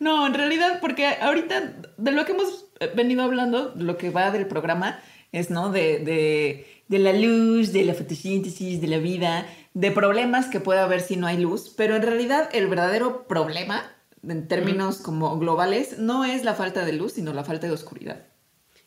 No, 0.00 0.26
en 0.26 0.34
realidad, 0.34 0.80
porque 0.80 1.06
ahorita 1.06 1.76
de 1.96 2.10
lo 2.10 2.24
que 2.24 2.32
hemos 2.32 2.66
venido 2.96 3.22
hablando, 3.22 3.72
lo 3.76 3.98
que 3.98 4.10
va 4.10 4.30
del 4.30 4.46
programa 4.46 4.98
es, 5.32 5.50
¿no? 5.50 5.70
De, 5.70 5.98
de, 5.98 6.66
de 6.88 6.98
la 6.98 7.12
luz, 7.12 7.72
de 7.72 7.84
la 7.84 7.94
fotosíntesis, 7.94 8.80
de 8.80 8.88
la 8.88 8.98
vida, 8.98 9.46
de 9.74 9.90
problemas 9.90 10.46
que 10.46 10.60
puede 10.60 10.80
haber 10.80 11.00
si 11.00 11.16
no 11.16 11.26
hay 11.26 11.38
luz, 11.38 11.72
pero 11.76 11.96
en 11.96 12.02
realidad 12.02 12.48
el 12.52 12.66
verdadero 12.66 13.26
problema, 13.28 13.90
en 14.26 14.48
términos 14.48 14.98
como 14.98 15.38
globales, 15.38 15.98
no 15.98 16.24
es 16.24 16.44
la 16.44 16.54
falta 16.54 16.84
de 16.84 16.92
luz, 16.92 17.12
sino 17.12 17.32
la 17.32 17.44
falta 17.44 17.66
de 17.66 17.72
oscuridad. 17.72 18.26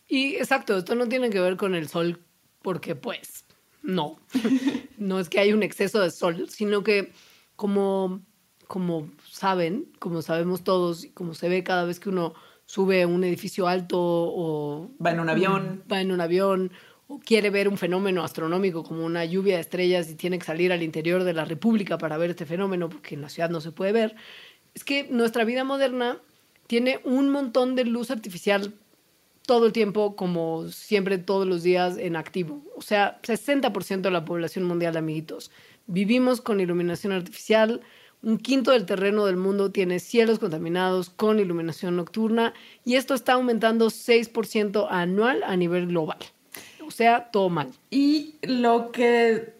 Y 0.07 0.35
exacto, 0.35 0.77
esto 0.77 0.95
no 0.95 1.07
tiene 1.07 1.29
que 1.29 1.39
ver 1.39 1.57
con 1.57 1.75
el 1.75 1.87
sol 1.87 2.21
porque 2.61 2.95
pues 2.95 3.45
no. 3.81 4.17
No 4.97 5.19
es 5.19 5.27
que 5.27 5.39
hay 5.39 5.51
un 5.51 5.63
exceso 5.63 5.99
de 5.99 6.11
sol, 6.11 6.47
sino 6.49 6.81
que 6.81 7.11
como, 7.57 8.21
como 8.67 9.11
saben, 9.29 9.91
como 9.99 10.21
sabemos 10.21 10.63
todos, 10.63 11.03
y 11.03 11.09
como 11.09 11.33
se 11.33 11.49
ve 11.49 11.63
cada 11.63 11.83
vez 11.83 11.99
que 11.99 12.07
uno 12.07 12.33
sube 12.73 13.03
a 13.03 13.07
un 13.07 13.23
edificio 13.23 13.67
alto 13.67 13.99
o 14.01 14.89
Va 15.05 15.11
en 15.11 15.19
un 15.19 15.29
avión. 15.29 15.83
va 15.91 16.01
en 16.01 16.11
un 16.11 16.19
avión 16.19 16.71
o 17.05 17.19
quiere 17.19 17.51
ver 17.51 17.67
un 17.67 17.77
fenómeno 17.77 18.23
astronómico 18.23 18.81
como 18.83 19.05
una 19.05 19.23
lluvia 19.25 19.55
de 19.55 19.61
estrellas 19.61 20.09
y 20.09 20.15
tiene 20.15 20.39
que 20.39 20.45
salir 20.45 20.73
al 20.73 20.81
interior 20.81 21.23
de 21.23 21.33
la 21.33 21.45
República 21.45 21.99
para 21.99 22.17
ver 22.17 22.31
este 22.31 22.47
fenómeno 22.47 22.89
porque 22.89 23.13
en 23.13 23.21
la 23.21 23.29
ciudad 23.29 23.51
no 23.51 23.61
se 23.61 23.71
puede 23.71 23.91
ver, 23.91 24.15
es 24.73 24.83
que 24.83 25.07
nuestra 25.11 25.43
vida 25.43 25.63
moderna 25.63 26.17
tiene 26.65 26.99
un 27.03 27.29
montón 27.29 27.75
de 27.75 27.85
luz 27.85 28.09
artificial 28.09 28.73
todo 29.45 29.67
el 29.67 29.71
tiempo, 29.71 30.15
como 30.15 30.67
siempre, 30.69 31.19
todos 31.19 31.45
los 31.45 31.61
días 31.61 31.97
en 31.99 32.15
activo. 32.15 32.63
O 32.75 32.81
sea, 32.81 33.19
60% 33.21 34.01
de 34.01 34.09
la 34.09 34.25
población 34.25 34.63
mundial, 34.63 34.97
amiguitos. 34.97 35.51
Vivimos 35.85 36.41
con 36.41 36.59
iluminación 36.59 37.13
artificial. 37.13 37.81
Un 38.23 38.37
quinto 38.37 38.71
del 38.71 38.85
terreno 38.85 39.25
del 39.25 39.35
mundo 39.35 39.71
tiene 39.71 39.99
cielos 39.99 40.39
contaminados 40.39 41.09
con 41.09 41.39
iluminación 41.39 41.97
nocturna 41.97 42.53
y 42.85 42.95
esto 42.95 43.13
está 43.13 43.33
aumentando 43.33 43.87
6% 43.87 44.87
anual 44.89 45.43
a 45.43 45.57
nivel 45.57 45.87
global. 45.87 46.19
O 46.87 46.91
sea, 46.91 47.31
todo 47.31 47.49
mal. 47.49 47.67
Y 47.91 48.35
lo 48.41 48.93
que 48.93 49.53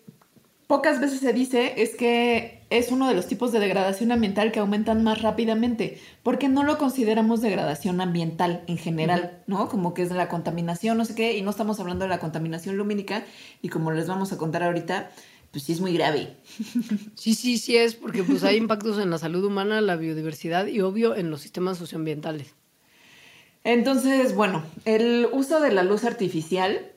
pocas 0.68 1.02
veces 1.02 1.20
se 1.20 1.34
dice 1.34 1.82
es 1.82 1.96
que 1.96 2.64
es 2.70 2.92
uno 2.92 3.08
de 3.08 3.14
los 3.14 3.28
tipos 3.28 3.52
de 3.52 3.60
degradación 3.60 4.12
ambiental 4.12 4.52
que 4.52 4.60
aumentan 4.60 5.04
más 5.04 5.22
rápidamente, 5.22 6.00
porque 6.24 6.50
no 6.50 6.64
lo 6.64 6.80
consideramos 6.80 7.42
degradación 7.42 8.02
ambiental 8.02 8.64
en 8.68 8.78
general, 8.78 9.44
¿no? 9.46 9.70
Como 9.70 9.94
que 9.94 10.02
es 10.02 10.12
la 10.12 10.30
contaminación, 10.30 10.98
no 10.98 11.06
sé 11.06 11.14
qué, 11.14 11.38
y 11.38 11.44
no 11.44 11.52
estamos 11.52 11.80
hablando 11.80 12.06
de 12.06 12.10
la 12.10 12.20
contaminación 12.20 12.78
lumínica, 12.78 13.26
y 13.62 13.70
como 13.70 13.92
les 13.92 14.08
vamos 14.08 14.32
a 14.34 14.40
contar 14.40 14.64
ahorita, 14.64 15.12
pues 15.54 15.66
sí 15.66 15.72
es 15.72 15.80
muy 15.80 15.94
grave. 15.94 16.36
Sí, 17.14 17.36
sí, 17.36 17.60
sí 17.60 17.78
es, 17.78 17.94
porque 17.94 18.24
pues 18.24 18.44
hay 18.44 18.58
impactos 18.58 18.98
en 18.98 19.12
la 19.12 19.20
salud 19.20 19.46
humana, 19.46 19.82
la 19.82 19.96
biodiversidad 19.96 20.66
y 20.66 20.82
obvio 20.82 21.16
en 21.16 21.30
los 21.30 21.42
sistemas 21.42 21.78
socioambientales. 21.78 22.56
Entonces, 23.64 24.36
bueno, 24.36 24.64
el 24.84 25.28
uso 25.32 25.62
de 25.62 25.72
la 25.72 25.84
luz 25.84 26.06
artificial 26.06 26.92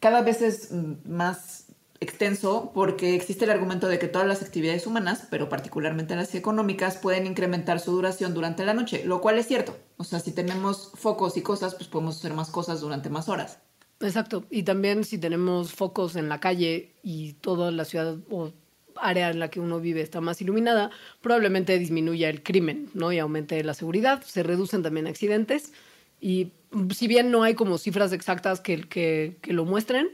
cada 0.00 0.22
vez 0.22 0.42
es 0.42 0.72
más 1.04 1.66
extenso 2.00 2.72
porque 2.74 3.14
existe 3.14 3.44
el 3.44 3.52
argumento 3.52 3.86
de 3.86 4.00
que 4.00 4.08
todas 4.08 4.26
las 4.26 4.42
actividades 4.42 4.88
humanas, 4.88 5.28
pero 5.30 5.48
particularmente 5.48 6.16
las 6.16 6.34
económicas, 6.34 6.96
pueden 6.96 7.26
incrementar 7.26 7.78
su 7.78 7.92
duración 7.92 8.34
durante 8.34 8.64
la 8.64 8.74
noche, 8.74 9.04
lo 9.04 9.20
cual 9.20 9.38
es 9.38 9.46
cierto. 9.46 9.76
O 9.98 10.04
sea, 10.04 10.18
si 10.18 10.32
tenemos 10.32 10.90
focos 10.96 11.36
y 11.36 11.42
cosas, 11.42 11.76
pues 11.76 11.86
podemos 11.86 12.16
hacer 12.16 12.34
más 12.34 12.50
cosas 12.50 12.80
durante 12.80 13.08
más 13.08 13.28
horas. 13.28 13.60
Exacto. 14.00 14.44
Y 14.50 14.62
también 14.62 15.04
si 15.04 15.18
tenemos 15.18 15.72
focos 15.72 16.16
en 16.16 16.28
la 16.28 16.40
calle 16.40 16.92
y 17.02 17.34
toda 17.34 17.70
la 17.70 17.84
ciudad 17.84 18.16
o 18.30 18.52
área 18.96 19.30
en 19.30 19.38
la 19.38 19.48
que 19.48 19.60
uno 19.60 19.80
vive 19.80 20.00
está 20.00 20.20
más 20.20 20.40
iluminada, 20.40 20.90
probablemente 21.20 21.78
disminuya 21.78 22.28
el 22.28 22.42
crimen, 22.42 22.90
¿no? 22.94 23.12
Y 23.12 23.18
aumente 23.18 23.62
la 23.64 23.74
seguridad, 23.74 24.22
se 24.22 24.42
reducen 24.42 24.82
también 24.82 25.06
accidentes. 25.06 25.72
Y 26.20 26.52
si 26.94 27.08
bien 27.08 27.30
no 27.30 27.42
hay 27.42 27.54
como 27.54 27.78
cifras 27.78 28.12
exactas 28.12 28.60
que, 28.60 28.82
que, 28.82 29.36
lo 29.52 29.64
muestren, 29.64 30.08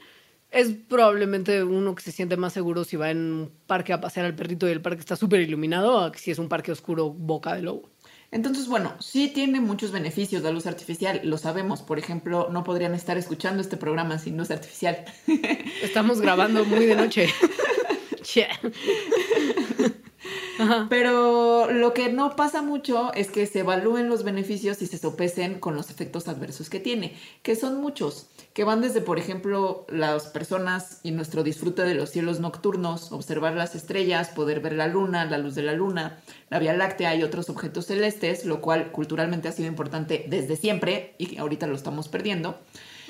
es 0.51 0.71
probablemente 0.89 1.65
uno 1.65 1.95
que 1.95 2.03
se 2.03 2.13
siente 2.13 2.37
más 2.37 2.53
seguro 2.53 2.85
si 2.85 2.97
va 2.97 3.11
en 3.11 3.19
un 3.19 3.53
parque 3.67 3.93
a 3.93 4.01
pasear 4.01 4.27
al 4.27 4.37
perrito 4.37 4.69
y 4.69 4.73
el 4.73 4.81
parque 4.81 5.01
está 5.01 5.17
súper 5.17 5.41
iluminado, 5.41 5.99
a 5.99 6.15
si 6.15 6.31
es 6.31 6.39
un 6.39 6.49
parque 6.49 6.73
oscuro 6.73 7.11
boca 7.11 7.55
de 7.55 7.63
lobo. 7.63 7.91
Entonces, 8.31 8.67
bueno, 8.69 8.95
sí 9.01 9.29
tiene 9.29 9.61
muchos 9.61 9.93
beneficios 9.93 10.43
la 10.43 10.51
luz 10.51 10.67
artificial, 10.67 11.21
lo 11.25 11.39
sabemos. 11.39 11.83
Por 11.83 11.99
ejemplo, 11.99 12.49
no 12.51 12.65
podrían 12.65 12.95
estar 12.95 13.17
escuchando 13.17 13.63
este 13.63 13.77
programa 13.77 14.19
sin 14.19 14.37
luz 14.37 14.51
artificial. 14.51 15.05
Estamos 15.83 16.21
grabando 16.21 16.65
muy 16.65 16.87
de 16.87 16.97
noche. 16.97 17.29
Yeah. 18.35 18.49
Pero 20.89 21.71
lo 21.71 21.95
que 21.95 22.11
no 22.11 22.35
pasa 22.37 22.63
mucho 22.63 23.13
es 23.15 23.31
que 23.31 23.47
se 23.47 23.61
evalúen 23.61 24.09
los 24.09 24.25
beneficios 24.25 24.83
y 24.83 24.87
se 24.87 24.99
sopesen 24.99 25.61
con 25.61 25.77
los 25.77 25.91
efectos 25.91 26.29
adversos 26.29 26.71
que 26.71 26.81
tiene, 26.81 27.17
que 27.43 27.57
son 27.57 27.81
muchos, 27.81 28.29
que 28.57 28.65
van 28.65 28.81
desde, 28.81 29.03
por 29.03 29.19
ejemplo, 29.19 29.85
las 29.91 30.29
personas 30.29 31.01
y 31.03 31.11
nuestro 31.11 31.43
disfrute 31.43 31.83
de 31.83 31.95
los 31.95 32.09
cielos 32.09 32.41
nocturnos, 32.41 33.13
observar 33.13 33.55
las 33.55 33.75
estrellas, 33.75 34.31
poder 34.31 34.61
ver 34.61 34.73
la 34.73 34.87
luna, 34.87 35.27
la 35.27 35.37
luz 35.37 35.55
de 35.55 35.63
la 35.63 35.75
luna, 35.75 36.21
la 36.49 36.59
Vía 36.59 36.73
Láctea 36.73 37.15
y 37.17 37.23
otros 37.23 37.51
objetos 37.51 37.85
celestes, 37.85 38.47
lo 38.47 38.63
cual 38.63 38.93
culturalmente 38.93 39.49
ha 39.49 39.53
sido 39.53 39.69
importante 39.69 40.25
desde 40.31 40.57
siempre 40.57 41.15
y 41.19 41.37
ahorita 41.37 41.67
lo 41.67 41.75
estamos 41.75 42.09
perdiendo. 42.09 42.59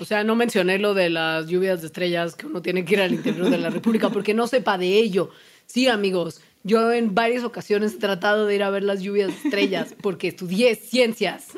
O 0.01 0.05
sea, 0.05 0.24
no 0.24 0.34
mencioné 0.34 0.80
lo 0.80 0.94
de 0.94 1.11
las 1.11 1.47
lluvias 1.47 1.80
de 1.80 1.86
estrellas 1.86 2.34
que 2.34 2.47
uno 2.47 2.61
tiene 2.61 2.84
que 2.84 2.94
ir 2.94 3.01
al 3.03 3.14
interior 3.14 3.49
de 3.49 3.59
la 3.59 3.70
República 3.70 4.11
porque 4.11 4.34
no 4.34 4.49
sepa 4.49 4.78
de 4.78 4.99
ello. 4.99 5.30
Sí, 5.66 5.86
amigos, 5.86 6.40
yo 6.64 6.90
en 6.90 7.14
varias 7.14 7.44
ocasiones 7.44 7.94
he 7.94 7.99
tratado 7.99 8.47
de 8.47 8.57
ir 8.57 8.64
a 8.64 8.70
ver 8.70 8.82
las 8.82 9.01
lluvias 9.01 9.28
de 9.28 9.49
estrellas 9.49 9.94
porque 10.03 10.26
estudié 10.26 10.74
ciencias. 10.74 11.51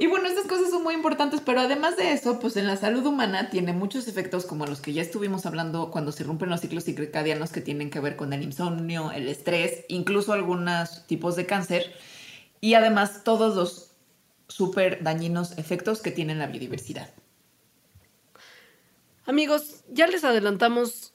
Y 0.00 0.06
bueno, 0.06 0.28
estas 0.28 0.46
cosas 0.46 0.70
son 0.70 0.84
muy 0.84 0.94
importantes, 0.94 1.40
pero 1.44 1.60
además 1.60 1.96
de 1.96 2.12
eso, 2.12 2.38
pues 2.38 2.56
en 2.56 2.66
la 2.66 2.76
salud 2.76 3.04
humana 3.04 3.50
tiene 3.50 3.72
muchos 3.72 4.06
efectos 4.06 4.46
como 4.46 4.64
los 4.64 4.80
que 4.80 4.92
ya 4.92 5.02
estuvimos 5.02 5.44
hablando 5.44 5.90
cuando 5.90 6.12
se 6.12 6.22
rompen 6.22 6.50
los 6.50 6.60
ciclos 6.60 6.84
circadianos 6.84 7.50
que 7.50 7.60
tienen 7.60 7.90
que 7.90 7.98
ver 7.98 8.14
con 8.14 8.32
el 8.32 8.42
insomnio, 8.42 9.10
el 9.10 9.28
estrés, 9.28 9.84
incluso 9.88 10.32
algunos 10.32 11.04
tipos 11.06 11.34
de 11.34 11.46
cáncer 11.46 11.92
y 12.60 12.74
además 12.74 13.24
todos 13.24 13.56
los 13.56 13.92
súper 14.46 15.02
dañinos 15.02 15.58
efectos 15.58 16.00
que 16.00 16.12
tiene 16.12 16.34
la 16.34 16.46
biodiversidad. 16.46 17.10
Amigos, 19.26 19.84
ya 19.90 20.06
les 20.06 20.24
adelantamos 20.24 21.12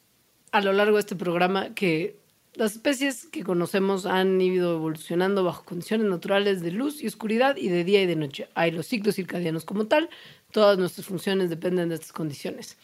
a 0.52 0.62
lo 0.62 0.74
largo 0.74 0.98
de 0.98 1.02
este 1.02 1.16
programa 1.16 1.74
que 1.74 2.20
las 2.56 2.74
especies 2.74 3.26
que 3.26 3.44
conocemos 3.44 4.06
han 4.06 4.40
ido 4.40 4.76
evolucionando 4.76 5.44
bajo 5.44 5.66
condiciones 5.66 6.08
naturales 6.08 6.62
de 6.62 6.72
luz 6.72 7.02
y 7.02 7.08
oscuridad 7.08 7.58
y 7.58 7.70
de 7.70 7.84
día 7.84 8.02
y 8.02 8.06
de 8.06 8.16
noche. 8.16 8.48
Hay 8.54 8.72
los 8.72 8.86
ciclos 8.86 9.16
circadianos 9.16 9.66
como 9.66 9.88
tal, 9.88 10.10
todas 10.52 10.78
nuestras 10.78 11.08
funciones 11.08 11.50
dependen 11.50 11.90
de 11.90 11.96
estas 11.96 12.12
condiciones. 12.12 12.78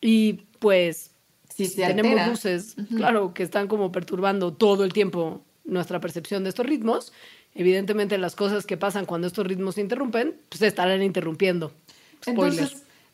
Y 0.00 0.44
pues, 0.60 1.10
si, 1.52 1.74
tenemos 1.74 2.28
luces, 2.28 2.76
claro, 2.96 3.34
que 3.34 3.42
están 3.42 3.66
como 3.66 3.90
perturbando 3.90 4.52
todo 4.52 4.84
el 4.84 4.92
tiempo 4.92 5.42
nuestra 5.64 6.00
percepción 6.00 6.44
de 6.44 6.50
estos 6.50 6.66
ritmos, 6.66 7.12
evidentemente 7.54 8.16
las 8.18 8.36
cosas 8.36 8.66
que 8.66 8.76
pasan 8.76 9.04
cuando 9.04 9.26
estos 9.26 9.46
ritmos 9.46 9.74
se 9.74 9.80
interrumpen, 9.80 10.36
pues 10.48 10.60
se 10.60 10.68
estarán 10.68 11.02
interrumpiendo. 11.02 11.72
Spoiler. 12.24 12.70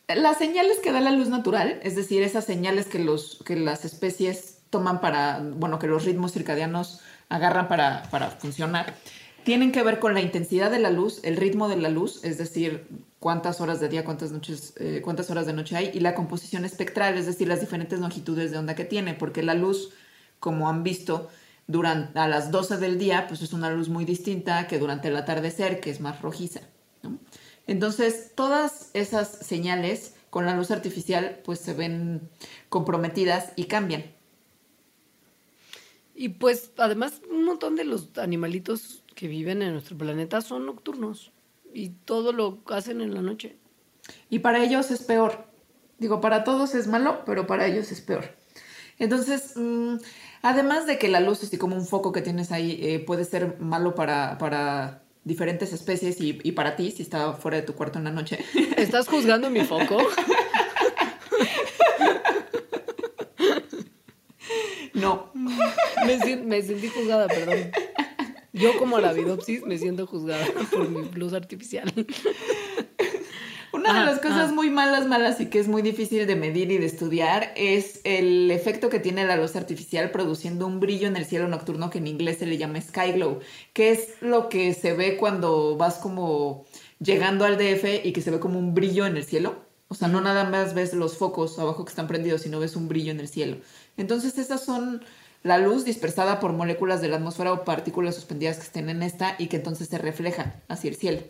Las 0.09 0.37
señales 0.37 0.81
que 0.81 0.93
da 0.93 1.01
la 1.01 1.13
luz 1.13 1.29
natural, 1.29 1.81
es 1.83 1.97
decir, 1.97 2.23
esas 2.23 2.45
señales 2.45 2.87
que, 2.87 2.99
los, 2.99 3.43
que 3.47 3.57
las 3.57 3.87
especies 3.87 4.54
toman 4.75 5.01
para, 5.01 5.41
bueno, 5.41 5.79
que 5.79 5.87
los 5.87 6.05
ritmos 6.05 6.33
circadianos 6.33 6.99
agarran 7.29 7.69
para, 7.69 8.03
para 8.11 8.31
funcionar, 8.31 8.97
tienen 9.45 9.71
que 9.71 9.85
ver 9.85 10.01
con 10.01 10.15
la 10.15 10.21
intensidad 10.21 10.69
de 10.69 10.81
la 10.81 10.91
luz, 10.91 11.21
el 11.23 11.37
ritmo 11.37 11.69
de 11.69 11.77
la 11.77 11.91
luz, 11.91 12.25
es 12.25 12.39
decir, 12.39 12.89
cuántas 13.21 13.61
horas 13.61 13.79
de 13.79 13.89
día, 13.89 14.05
cuántas 14.05 14.33
noches, 14.33 14.75
eh, 14.81 15.01
cuántas 15.05 15.31
horas 15.31 15.47
de 15.47 15.53
noche 15.53 15.77
hay, 15.77 15.93
y 15.95 16.01
la 16.01 16.17
composición 16.17 16.65
espectral, 16.65 17.17
es 17.17 17.27
decir, 17.27 17.47
las 17.47 17.61
diferentes 17.61 18.01
longitudes 18.01 18.51
de 18.51 18.59
onda 18.59 18.75
que 18.75 18.85
tiene, 18.85 19.15
porque 19.15 19.45
la 19.45 19.55
luz, 19.55 19.93
como 20.41 20.69
han 20.69 20.83
visto, 20.83 21.29
durante 21.69 22.19
a 22.19 22.27
las 22.27 22.51
12 22.51 22.79
del 22.79 22.99
día, 22.99 23.29
pues 23.29 23.43
es 23.43 23.53
una 23.53 23.71
luz 23.71 23.89
muy 23.89 24.05
distinta 24.05 24.67
que 24.67 24.81
durante 24.81 25.07
el 25.07 25.15
atardecer, 25.17 25.79
que 25.79 25.91
es 25.91 26.01
más 26.01 26.21
rojiza. 26.21 26.63
Entonces, 27.69 28.33
todas 28.35 28.91
esas 28.93 29.29
señales 29.29 30.15
con 30.31 30.47
la 30.47 30.57
luz 30.57 30.73
artificial 30.73 31.39
pues 31.45 31.61
se 31.61 31.75
ven 31.75 32.29
comprometidas 32.69 33.53
y 33.55 33.67
cambian. 33.67 34.14
Y 36.15 36.31
pues 36.31 36.71
además 36.79 37.21
un 37.31 37.45
montón 37.45 37.77
de 37.77 37.85
los 37.85 38.17
animalitos 38.19 39.03
que 39.15 39.27
viven 39.29 39.63
en 39.63 39.73
nuestro 39.73 39.97
planeta 39.97 40.41
son 40.41 40.67
nocturnos 40.67 41.33
y 41.73 41.91
todo 41.91 42.33
lo 42.33 42.63
hacen 42.67 43.01
en 43.01 43.15
la 43.15 43.23
noche. 43.23 43.57
Y 44.31 44.39
para 44.41 44.63
ellos 44.63 44.91
es 44.91 45.03
peor. 45.03 45.47
Digo, 45.99 46.21
para 46.21 46.45
todos 46.45 46.75
es 46.75 46.87
malo, 46.87 47.23
pero 47.25 47.47
para 47.47 47.67
ellos 47.67 47.91
es 47.91 48.01
peor. 48.01 48.37
Entonces, 48.99 49.53
mm, 49.57 49.97
además 50.43 50.87
de 50.87 50.99
que 50.99 51.09
la 51.09 51.21
luz, 51.21 51.43
así 51.43 51.59
como 51.59 51.75
un 51.75 51.87
foco 51.87 52.13
que 52.13 52.23
tienes 52.23 52.53
ahí, 52.53 52.79
eh, 52.81 53.01
puede 53.01 53.25
ser 53.25 53.59
malo 53.59 53.95
para, 53.95 54.39
para 54.39 55.03
diferentes 55.25 55.73
especies 55.73 56.21
y, 56.21 56.39
y, 56.43 56.53
para 56.53 56.77
ti, 56.77 56.91
si 56.91 57.03
está 57.03 57.33
fuera 57.33 57.57
de 57.57 57.65
tu 57.65 57.75
cuarto 57.75 57.99
en 57.99 58.05
la 58.05 58.11
noche. 58.11 58.39
¿Estás 58.77 59.09
juzgando 59.09 59.51
mi 59.51 59.65
foco? 59.65 59.99
No. 65.05 65.31
Me, 66.07 66.37
me, 66.37 66.63
sentí 66.63 66.89
juzgada, 66.89 67.29
perdón. 67.29 67.71
Yo 68.53 68.79
como 68.79 68.99
la 68.99 69.13
vidopsis 69.13 69.65
me 69.65 69.79
siento 69.79 70.07
juzgada 70.07 70.47
por 70.71 70.89
mi 70.89 71.11
luz 71.13 71.33
artificial. 71.33 71.93
Una 73.73 74.01
de 74.01 74.07
las 74.07 74.21
cosas 74.21 74.53
muy 74.53 74.71
malas, 74.71 75.07
malas 75.07 75.41
y 75.41 75.47
que 75.47 75.59
es 75.59 75.67
muy 75.67 75.83
difícil 75.83 76.27
de 76.27 76.37
medir 76.37 76.71
y 76.71 76.79
de 76.79 76.87
estudiar 76.87 77.53
es 77.57 78.01
el 78.05 78.51
efecto 78.51 78.89
que 78.89 79.01
tiene 79.01 79.27
la 79.27 79.37
luz 79.37 79.57
artificial 79.57 80.11
produciendo 80.11 80.67
un 80.67 80.79
brillo 80.79 81.09
en 81.09 81.17
el 81.17 81.27
cielo 81.27 81.49
nocturno 81.49 81.91
que 81.91 81.99
en 81.99 82.07
inglés 82.07 82.39
se 82.39 82.47
le 82.47 82.57
llama 82.57 82.81
sky 82.81 83.13
glow, 83.13 83.41
que 83.73 83.91
es 83.91 84.15
lo 84.21 84.49
que 84.49 84.73
se 84.73 84.95
ve 84.95 85.17
cuando 85.17 85.77
vas 85.77 85.97
como 85.97 86.65
llegando 87.01 87.45
al 87.45 87.57
DF 87.57 88.05
y 88.05 88.13
que 88.13 88.23
se 88.23 88.31
ve 88.31 88.39
como 88.39 88.59
un 88.59 88.75
brillo 88.75 89.07
en 89.07 89.17
el 89.17 89.25
cielo. 89.25 89.65
O 89.89 89.95
sea, 89.95 90.09
no 90.09 90.21
nada 90.21 90.45
más 90.49 90.75
ves 90.75 90.95
los 90.95 91.19
focos 91.19 91.59
abajo 91.59 91.85
que 91.85 91.91
están 91.91 92.07
prendidos, 92.07 92.43
sino 92.43 92.61
ves 92.61 92.77
un 92.77 92.89
brillo 92.89 93.11
en 93.11 93.21
el 93.21 93.29
cielo. 93.29 93.59
Entonces, 93.97 94.39
esas 94.39 94.65
son 94.65 95.03
la 95.45 95.59
luz 95.59 95.85
dispersada 95.85 96.41
por 96.41 96.55
moléculas 96.55 97.03
de 97.03 97.09
la 97.09 97.17
atmósfera 97.17 97.53
o 97.53 97.65
partículas 97.65 98.15
suspendidas 98.15 98.57
que 98.57 98.63
estén 98.63 98.89
en 98.89 99.03
esta 99.03 99.37
y 99.39 99.49
que 99.49 99.57
entonces 99.57 99.89
se 99.89 99.99
refleja 99.99 100.57
hacia 100.69 100.89
el 100.89 100.97
cielo. 100.97 101.21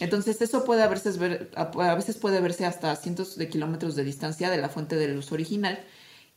Entonces 0.00 0.40
eso 0.40 0.64
puede 0.64 0.82
a 0.82 0.88
veces, 0.88 1.18
a 1.54 1.94
veces 1.94 2.16
puede 2.16 2.40
verse 2.40 2.64
hasta 2.64 2.96
cientos 2.96 3.36
de 3.36 3.48
kilómetros 3.48 3.94
de 3.94 4.04
distancia 4.04 4.48
de 4.48 4.56
la 4.56 4.70
fuente 4.70 4.96
de 4.96 5.08
luz 5.08 5.32
original 5.32 5.78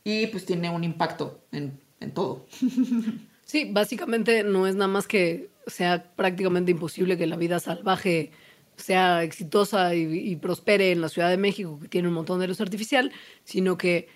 y 0.04 0.26
pues 0.26 0.44
tiene 0.44 0.68
un 0.68 0.84
impacto 0.84 1.40
en, 1.50 1.80
todo. 2.14 2.46
Sí, 3.44 3.68
básicamente 3.70 4.44
no 4.44 4.66
es 4.66 4.76
nada 4.76 4.88
más 4.88 5.06
que 5.06 5.50
sea 5.66 6.10
prácticamente 6.16 6.70
imposible 6.70 7.18
que 7.18 7.26
la 7.26 7.36
vida 7.36 7.60
salvaje 7.60 8.30
sea 8.76 9.22
exitosa 9.24 9.94
y 9.94 10.36
prospere 10.36 10.92
en 10.92 11.02
la 11.02 11.10
Ciudad 11.10 11.28
de 11.28 11.36
México, 11.36 11.78
que 11.82 11.88
tiene 11.88 12.08
un 12.08 12.14
montón 12.14 12.40
de 12.40 12.48
luz 12.48 12.62
artificial, 12.62 13.12
sino 13.44 13.76
que 13.76 14.08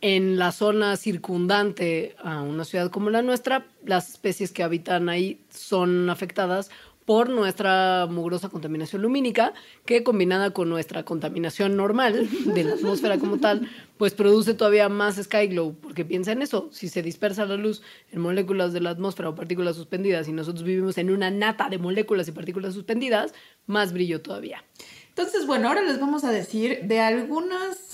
en 0.00 0.38
la 0.38 0.52
zona 0.52 0.96
circundante 0.96 2.16
a 2.22 2.42
una 2.42 2.64
ciudad 2.64 2.90
como 2.90 3.10
la 3.10 3.22
nuestra, 3.22 3.66
las 3.84 4.10
especies 4.10 4.52
que 4.52 4.62
habitan 4.62 5.08
ahí 5.08 5.40
son 5.50 6.10
afectadas 6.10 6.70
por 7.06 7.30
nuestra 7.30 8.08
mugrosa 8.10 8.48
contaminación 8.48 9.00
lumínica, 9.00 9.54
que 9.84 10.02
combinada 10.02 10.50
con 10.50 10.68
nuestra 10.68 11.04
contaminación 11.04 11.76
normal 11.76 12.28
de 12.46 12.64
la 12.64 12.74
atmósfera 12.74 13.16
como 13.18 13.38
tal, 13.38 13.70
pues 13.96 14.12
produce 14.12 14.54
todavía 14.54 14.88
más 14.88 15.14
sky 15.14 15.46
glow, 15.46 15.76
porque 15.80 16.04
piensa 16.04 16.32
en 16.32 16.42
eso, 16.42 16.68
si 16.72 16.88
se 16.88 17.02
dispersa 17.02 17.46
la 17.46 17.56
luz 17.56 17.80
en 18.10 18.20
moléculas 18.20 18.72
de 18.72 18.80
la 18.80 18.90
atmósfera 18.90 19.28
o 19.28 19.36
partículas 19.36 19.76
suspendidas 19.76 20.26
y 20.26 20.32
nosotros 20.32 20.64
vivimos 20.64 20.98
en 20.98 21.10
una 21.10 21.30
nata 21.30 21.68
de 21.68 21.78
moléculas 21.78 22.26
y 22.26 22.32
partículas 22.32 22.74
suspendidas, 22.74 23.32
más 23.66 23.92
brillo 23.92 24.20
todavía. 24.20 24.64
Entonces, 25.10 25.46
bueno, 25.46 25.68
ahora 25.68 25.82
les 25.82 26.00
vamos 26.00 26.24
a 26.24 26.32
decir 26.32 26.80
de 26.82 27.00
algunos 27.00 27.85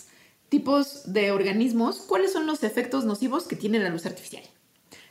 tipos 0.53 1.11
de 1.11 1.33
organismos, 1.33 2.01
cuáles 2.01 2.31
son 2.31 2.47
los 2.47 2.63
efectos 2.63 3.07
nocivos 3.07 3.49
que 3.49 3.57
tiene 3.57 3.79
la 3.79 3.89
luz 3.89 4.05
artificial. 4.05 4.43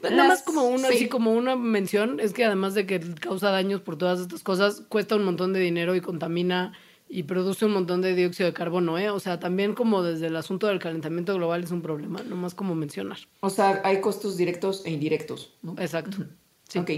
Nada 0.03 0.27
más 0.27 0.43
como 0.43 0.65
una, 0.65 0.89
así 0.89 1.09
como 1.09 1.33
una 1.33 1.55
mención, 1.55 2.19
es 2.19 2.31
que 2.31 2.45
además 2.45 2.75
de 2.75 2.85
que 2.85 2.99
causa 3.15 3.49
daños 3.49 3.81
por 3.81 3.97
todas 3.97 4.19
estas 4.19 4.43
cosas, 4.43 4.83
cuesta 4.87 5.15
un 5.15 5.23
montón 5.23 5.51
de 5.51 5.59
dinero 5.59 5.95
y 5.95 6.01
contamina 6.01 6.73
y 7.09 7.23
produce 7.23 7.65
un 7.65 7.71
montón 7.71 8.03
de 8.03 8.13
dióxido 8.13 8.45
de 8.49 8.53
carbono, 8.53 8.99
¿eh? 8.99 9.09
O 9.09 9.19
sea, 9.19 9.39
también 9.39 9.73
como 9.73 10.03
desde 10.03 10.27
el 10.27 10.35
asunto 10.35 10.67
del 10.67 10.77
calentamiento 10.77 11.33
global 11.33 11.63
es 11.63 11.71
un 11.71 11.81
problema, 11.81 12.21
nomás 12.21 12.53
como 12.53 12.75
mencionar. 12.75 13.17
O 13.39 13.49
sea, 13.49 13.81
hay 13.83 13.99
costos 13.99 14.37
directos 14.37 14.83
e 14.85 14.91
indirectos, 14.91 15.55
¿no? 15.63 15.73
Exacto. 15.79 16.17
Sí. 16.69 16.77
Ok. 16.77 16.91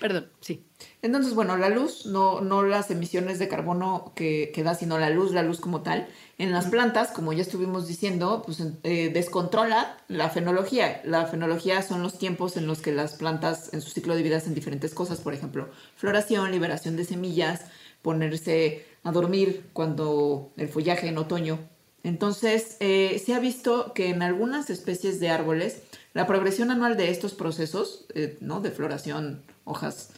Perdón, 0.00 0.28
sí. 0.40 0.64
Entonces, 1.02 1.34
bueno, 1.34 1.56
la 1.56 1.68
luz, 1.68 2.06
no, 2.06 2.40
no 2.40 2.62
las 2.62 2.90
emisiones 2.90 3.38
de 3.38 3.48
carbono 3.48 4.12
que, 4.14 4.50
que 4.54 4.62
da, 4.62 4.74
sino 4.74 4.98
la 4.98 5.10
luz, 5.10 5.32
la 5.32 5.42
luz 5.42 5.60
como 5.60 5.82
tal, 5.82 6.08
en 6.38 6.52
las 6.52 6.66
plantas, 6.66 7.10
como 7.10 7.32
ya 7.32 7.42
estuvimos 7.42 7.86
diciendo, 7.86 8.42
pues 8.44 8.62
eh, 8.82 9.10
descontrola 9.12 9.98
la 10.08 10.30
fenología. 10.30 11.00
La 11.04 11.26
fenología 11.26 11.82
son 11.82 12.02
los 12.02 12.18
tiempos 12.18 12.56
en 12.56 12.66
los 12.66 12.80
que 12.80 12.92
las 12.92 13.14
plantas 13.14 13.72
en 13.72 13.80
su 13.80 13.90
ciclo 13.90 14.14
de 14.14 14.22
vida 14.22 14.38
hacen 14.38 14.54
diferentes 14.54 14.94
cosas, 14.94 15.20
por 15.20 15.34
ejemplo, 15.34 15.68
floración, 15.96 16.50
liberación 16.50 16.96
de 16.96 17.04
semillas, 17.04 17.66
ponerse 18.02 18.86
a 19.02 19.12
dormir 19.12 19.68
cuando 19.72 20.52
el 20.56 20.68
follaje 20.68 21.08
en 21.08 21.18
otoño. 21.18 21.58
Entonces, 22.02 22.76
eh, 22.80 23.20
se 23.24 23.34
ha 23.34 23.40
visto 23.40 23.92
que 23.92 24.10
en 24.10 24.22
algunas 24.22 24.70
especies 24.70 25.20
de 25.20 25.28
árboles, 25.28 25.82
la 26.14 26.26
progresión 26.26 26.70
anual 26.70 26.96
de 26.96 27.10
estos 27.10 27.34
procesos, 27.34 28.06
eh, 28.14 28.38
¿no? 28.40 28.60
De 28.60 28.70
floración, 28.70 29.42
hojas 29.66 30.10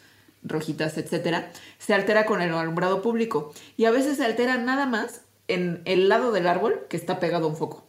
rojitas, 0.44 0.96
etcétera, 0.96 1.50
se 1.78 1.94
altera 1.94 2.24
con 2.24 2.40
el 2.40 2.54
alumbrado 2.54 3.02
público. 3.02 3.52
Y 3.76 3.86
a 3.86 3.90
veces 3.90 4.18
se 4.18 4.24
altera 4.24 4.56
nada 4.58 4.86
más 4.86 5.22
en 5.48 5.82
el 5.84 6.08
lado 6.08 6.30
del 6.30 6.46
árbol 6.46 6.86
que 6.88 6.96
está 6.96 7.18
pegado 7.18 7.46
a 7.46 7.48
un 7.48 7.56
foco. 7.56 7.88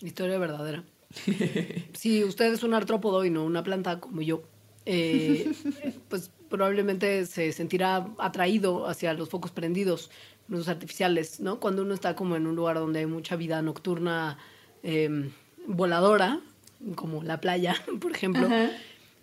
Historia 0.00 0.38
verdadera. 0.38 0.84
si 1.94 2.22
usted 2.24 2.52
es 2.52 2.62
un 2.62 2.74
artrópodo 2.74 3.24
y 3.24 3.30
no 3.30 3.44
una 3.44 3.62
planta 3.62 3.98
como 3.98 4.20
yo, 4.20 4.42
eh, 4.84 5.52
pues 6.08 6.30
probablemente 6.50 7.26
se 7.26 7.52
sentirá 7.52 8.08
atraído 8.18 8.86
hacia 8.86 9.14
los 9.14 9.28
focos 9.28 9.50
prendidos, 9.50 10.10
los 10.48 10.68
artificiales, 10.68 11.40
¿no? 11.40 11.60
Cuando 11.60 11.82
uno 11.82 11.94
está 11.94 12.16
como 12.16 12.36
en 12.36 12.46
un 12.46 12.56
lugar 12.56 12.76
donde 12.76 13.00
hay 13.00 13.06
mucha 13.06 13.36
vida 13.36 13.60
nocturna 13.62 14.38
eh, 14.82 15.30
voladora, 15.66 16.40
como 16.94 17.22
la 17.22 17.40
playa, 17.40 17.74
por 18.00 18.12
ejemplo, 18.12 18.46
Ajá. 18.46 18.70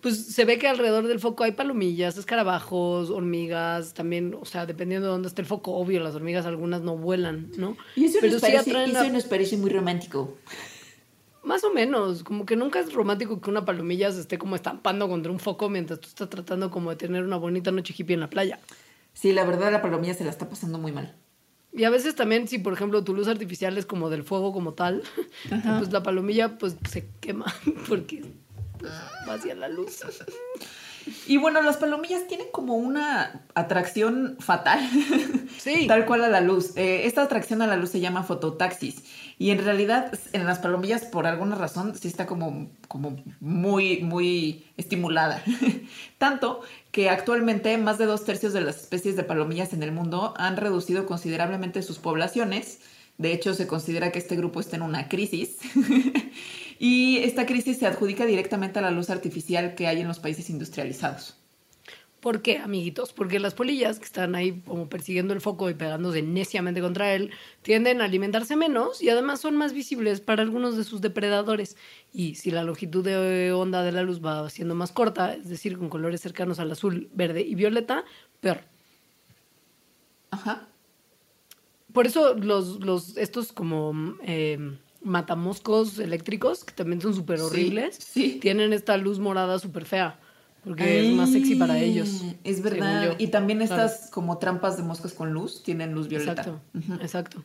Pues 0.05 0.23
se 0.27 0.45
ve 0.45 0.59
que 0.59 0.67
alrededor 0.67 1.07
del 1.07 1.19
foco 1.19 1.43
hay 1.45 1.53
palomillas, 1.53 2.15
escarabajos, 2.15 3.09
hormigas, 3.09 3.95
también, 3.95 4.35
o 4.39 4.45
sea, 4.45 4.67
dependiendo 4.67 5.07
de 5.07 5.11
dónde 5.13 5.27
esté 5.29 5.41
el 5.41 5.47
foco, 5.47 5.71
obvio, 5.71 5.99
las 5.99 6.13
hormigas 6.13 6.45
algunas 6.45 6.81
no 6.83 6.95
vuelan, 6.95 7.49
¿no? 7.57 7.75
Y 7.95 8.05
eso, 8.05 8.19
Pero 8.21 8.33
nos, 8.33 8.41
parece, 8.41 8.69
atraen 8.69 8.91
eso 8.91 8.99
a- 8.99 9.09
nos 9.09 9.23
parece 9.23 9.57
muy 9.57 9.71
romántico. 9.71 10.37
Más 11.41 11.63
o 11.63 11.73
menos, 11.73 12.21
como 12.23 12.45
que 12.45 12.55
nunca 12.55 12.79
es 12.79 12.93
romántico 12.93 13.41
que 13.41 13.49
una 13.49 13.65
palomilla 13.65 14.11
se 14.11 14.21
esté 14.21 14.37
como 14.37 14.55
estampando 14.55 15.09
contra 15.09 15.31
un 15.31 15.39
foco 15.39 15.69
mientras 15.69 15.99
tú 15.99 16.07
estás 16.09 16.29
tratando 16.29 16.69
como 16.69 16.91
de 16.91 16.97
tener 16.97 17.23
una 17.23 17.37
bonita 17.37 17.71
noche 17.71 17.95
hippie 17.97 18.13
en 18.13 18.19
la 18.19 18.29
playa. 18.29 18.59
Sí, 19.13 19.33
la 19.33 19.43
verdad 19.43 19.71
la 19.71 19.81
palomilla 19.81 20.13
se 20.13 20.23
la 20.23 20.29
está 20.29 20.47
pasando 20.47 20.77
muy 20.77 20.91
mal. 20.91 21.15
Y 21.73 21.83
a 21.85 21.89
veces 21.89 22.13
también, 22.13 22.47
si 22.47 22.59
por 22.59 22.73
ejemplo 22.73 23.03
tu 23.03 23.15
luz 23.15 23.27
artificial 23.27 23.75
es 23.79 23.87
como 23.87 24.11
del 24.11 24.21
fuego 24.23 24.53
como 24.53 24.73
tal, 24.75 25.01
pues 25.79 25.91
la 25.91 26.03
palomilla 26.03 26.59
pues 26.59 26.75
se 26.87 27.07
quema 27.21 27.51
porque 27.89 28.23
va 29.27 29.33
hacia 29.33 29.55
la 29.55 29.69
luz. 29.69 30.01
Y 31.27 31.37
bueno, 31.37 31.61
las 31.61 31.77
palomillas 31.77 32.27
tienen 32.27 32.47
como 32.51 32.75
una 32.75 33.43
atracción 33.53 34.37
fatal. 34.39 34.79
Sí. 35.57 35.85
Tal 35.87 36.05
cual 36.05 36.23
a 36.23 36.29
la 36.29 36.41
luz. 36.41 36.75
Eh, 36.77 37.05
esta 37.05 37.21
atracción 37.21 37.61
a 37.61 37.67
la 37.67 37.75
luz 37.75 37.91
se 37.91 37.99
llama 37.99 38.23
fototaxis. 38.23 39.03
Y 39.37 39.51
en 39.51 39.63
realidad, 39.63 40.17
en 40.33 40.45
las 40.45 40.59
palomillas, 40.59 41.03
por 41.03 41.27
alguna 41.27 41.55
razón, 41.55 41.93
sí 41.95 42.07
está 42.07 42.25
como, 42.25 42.69
como 42.87 43.17
muy, 43.39 44.01
muy 44.01 44.65
estimulada. 44.77 45.43
Tanto 46.17 46.61
que 46.91 47.09
actualmente 47.09 47.77
más 47.77 47.97
de 47.97 48.05
dos 48.05 48.23
tercios 48.23 48.53
de 48.53 48.61
las 48.61 48.77
especies 48.77 49.15
de 49.15 49.23
palomillas 49.23 49.73
en 49.73 49.83
el 49.83 49.91
mundo 49.91 50.33
han 50.37 50.57
reducido 50.57 51.05
considerablemente 51.05 51.83
sus 51.83 51.99
poblaciones. 51.99 52.79
De 53.17 53.31
hecho, 53.31 53.53
se 53.53 53.67
considera 53.67 54.11
que 54.11 54.19
este 54.19 54.35
grupo 54.35 54.59
está 54.59 54.77
en 54.77 54.81
una 54.81 55.07
crisis. 55.07 55.57
Y 56.79 57.17
esta 57.19 57.45
crisis 57.45 57.77
se 57.77 57.87
adjudica 57.87 58.25
directamente 58.25 58.79
a 58.79 58.81
la 58.81 58.91
luz 58.91 59.09
artificial 59.09 59.75
que 59.75 59.87
hay 59.87 60.01
en 60.01 60.07
los 60.07 60.19
países 60.19 60.49
industrializados. 60.49 61.37
¿Por 62.25 62.41
qué, 62.41 62.57
amiguitos? 62.57 63.13
Porque 63.13 63.37
las 63.37 63.53
polillas 63.53 63.99
que 63.99 64.05
están 64.05 64.33
ahí 64.33 64.59
como 64.65 64.89
persiguiendo 64.89 65.31
el 65.31 65.41
foco 65.41 65.69
y 65.69 65.75
pegándose 65.75 66.23
neciamente 66.23 66.81
contra 66.81 67.13
él, 67.13 67.29
tienden 67.61 68.01
a 68.01 68.05
alimentarse 68.05 68.55
menos 68.55 68.99
y 68.99 69.09
además 69.09 69.41
son 69.41 69.55
más 69.55 69.73
visibles 69.73 70.21
para 70.21 70.41
algunos 70.41 70.75
de 70.75 70.83
sus 70.85 71.01
depredadores. 71.01 71.77
Y 72.11 72.33
si 72.33 72.49
la 72.49 72.63
longitud 72.63 73.05
de 73.05 73.53
onda 73.53 73.83
de 73.83 73.91
la 73.91 74.01
luz 74.01 74.25
va 74.25 74.49
siendo 74.49 74.73
más 74.73 74.91
corta, 74.91 75.35
es 75.35 75.49
decir, 75.49 75.77
con 75.77 75.89
colores 75.89 76.19
cercanos 76.19 76.57
al 76.57 76.71
azul, 76.71 77.09
verde 77.13 77.41
y 77.41 77.53
violeta, 77.53 78.05
peor. 78.41 78.61
Ajá. 80.31 80.67
Por 81.93 82.07
eso 82.07 82.33
los, 82.33 82.83
los 82.83 83.17
estos 83.17 83.51
como 83.51 84.15
eh, 84.23 84.57
matamoscos 85.05 85.99
eléctricos, 85.99 86.65
que 86.65 86.73
también 86.73 86.99
son 87.01 87.13
súper 87.13 87.39
horribles, 87.39 87.97
sí. 87.97 88.39
tienen 88.41 88.73
esta 88.73 88.97
luz 88.97 89.19
morada 89.19 89.59
súper 89.59 89.85
fea, 89.85 90.19
porque 90.63 91.07
es 91.07 91.15
más 91.15 91.31
sexy 91.31 91.55
para 91.55 91.77
ellos. 91.77 92.23
Es 92.43 92.61
verdad. 92.63 93.15
Y 93.19 93.27
también 93.27 93.59
Claro. 93.59 93.85
estas 93.85 94.09
como 94.09 94.39
trampas 94.39 94.77
de 94.77 94.83
moscas 94.83 95.13
con 95.13 95.31
luz 95.31 95.61
tienen 95.63 95.93
luz 95.93 96.07
violeta. 96.07 96.41
Exacto, 96.41 96.59
exacto. 97.03 97.43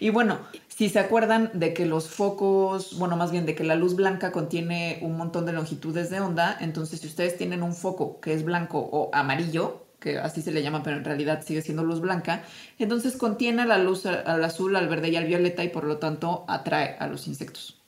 Y 0.00 0.10
bueno, 0.10 0.38
si 0.68 0.88
se 0.88 0.98
acuerdan 0.98 1.50
de 1.54 1.72
que 1.72 1.86
los 1.86 2.08
focos, 2.08 2.98
bueno, 2.98 3.16
más 3.16 3.30
bien 3.30 3.46
de 3.46 3.54
que 3.54 3.62
la 3.62 3.76
luz 3.76 3.94
blanca 3.94 4.32
contiene 4.32 4.98
un 5.00 5.16
montón 5.16 5.46
de 5.46 5.52
longitudes 5.52 6.10
de 6.10 6.20
onda, 6.20 6.58
entonces 6.60 7.00
si 7.00 7.06
ustedes 7.06 7.38
tienen 7.38 7.62
un 7.62 7.72
foco 7.72 8.20
que 8.20 8.34
es 8.34 8.44
blanco 8.44 8.80
o 8.80 9.10
amarillo, 9.14 9.85
que 10.06 10.18
así 10.18 10.40
se 10.40 10.52
le 10.52 10.62
llama, 10.62 10.84
pero 10.84 10.98
en 10.98 11.04
realidad 11.04 11.42
sigue 11.44 11.62
siendo 11.62 11.82
luz 11.82 12.00
blanca, 12.00 12.44
entonces 12.78 13.16
contiene 13.16 13.66
la 13.66 13.76
luz 13.76 14.06
al 14.06 14.44
azul, 14.44 14.76
al 14.76 14.88
verde 14.88 15.08
y 15.08 15.16
al 15.16 15.24
violeta 15.24 15.64
y 15.64 15.68
por 15.68 15.82
lo 15.82 15.98
tanto 15.98 16.44
atrae 16.46 16.96
a 17.00 17.08
los 17.08 17.26
insectos. 17.26 17.82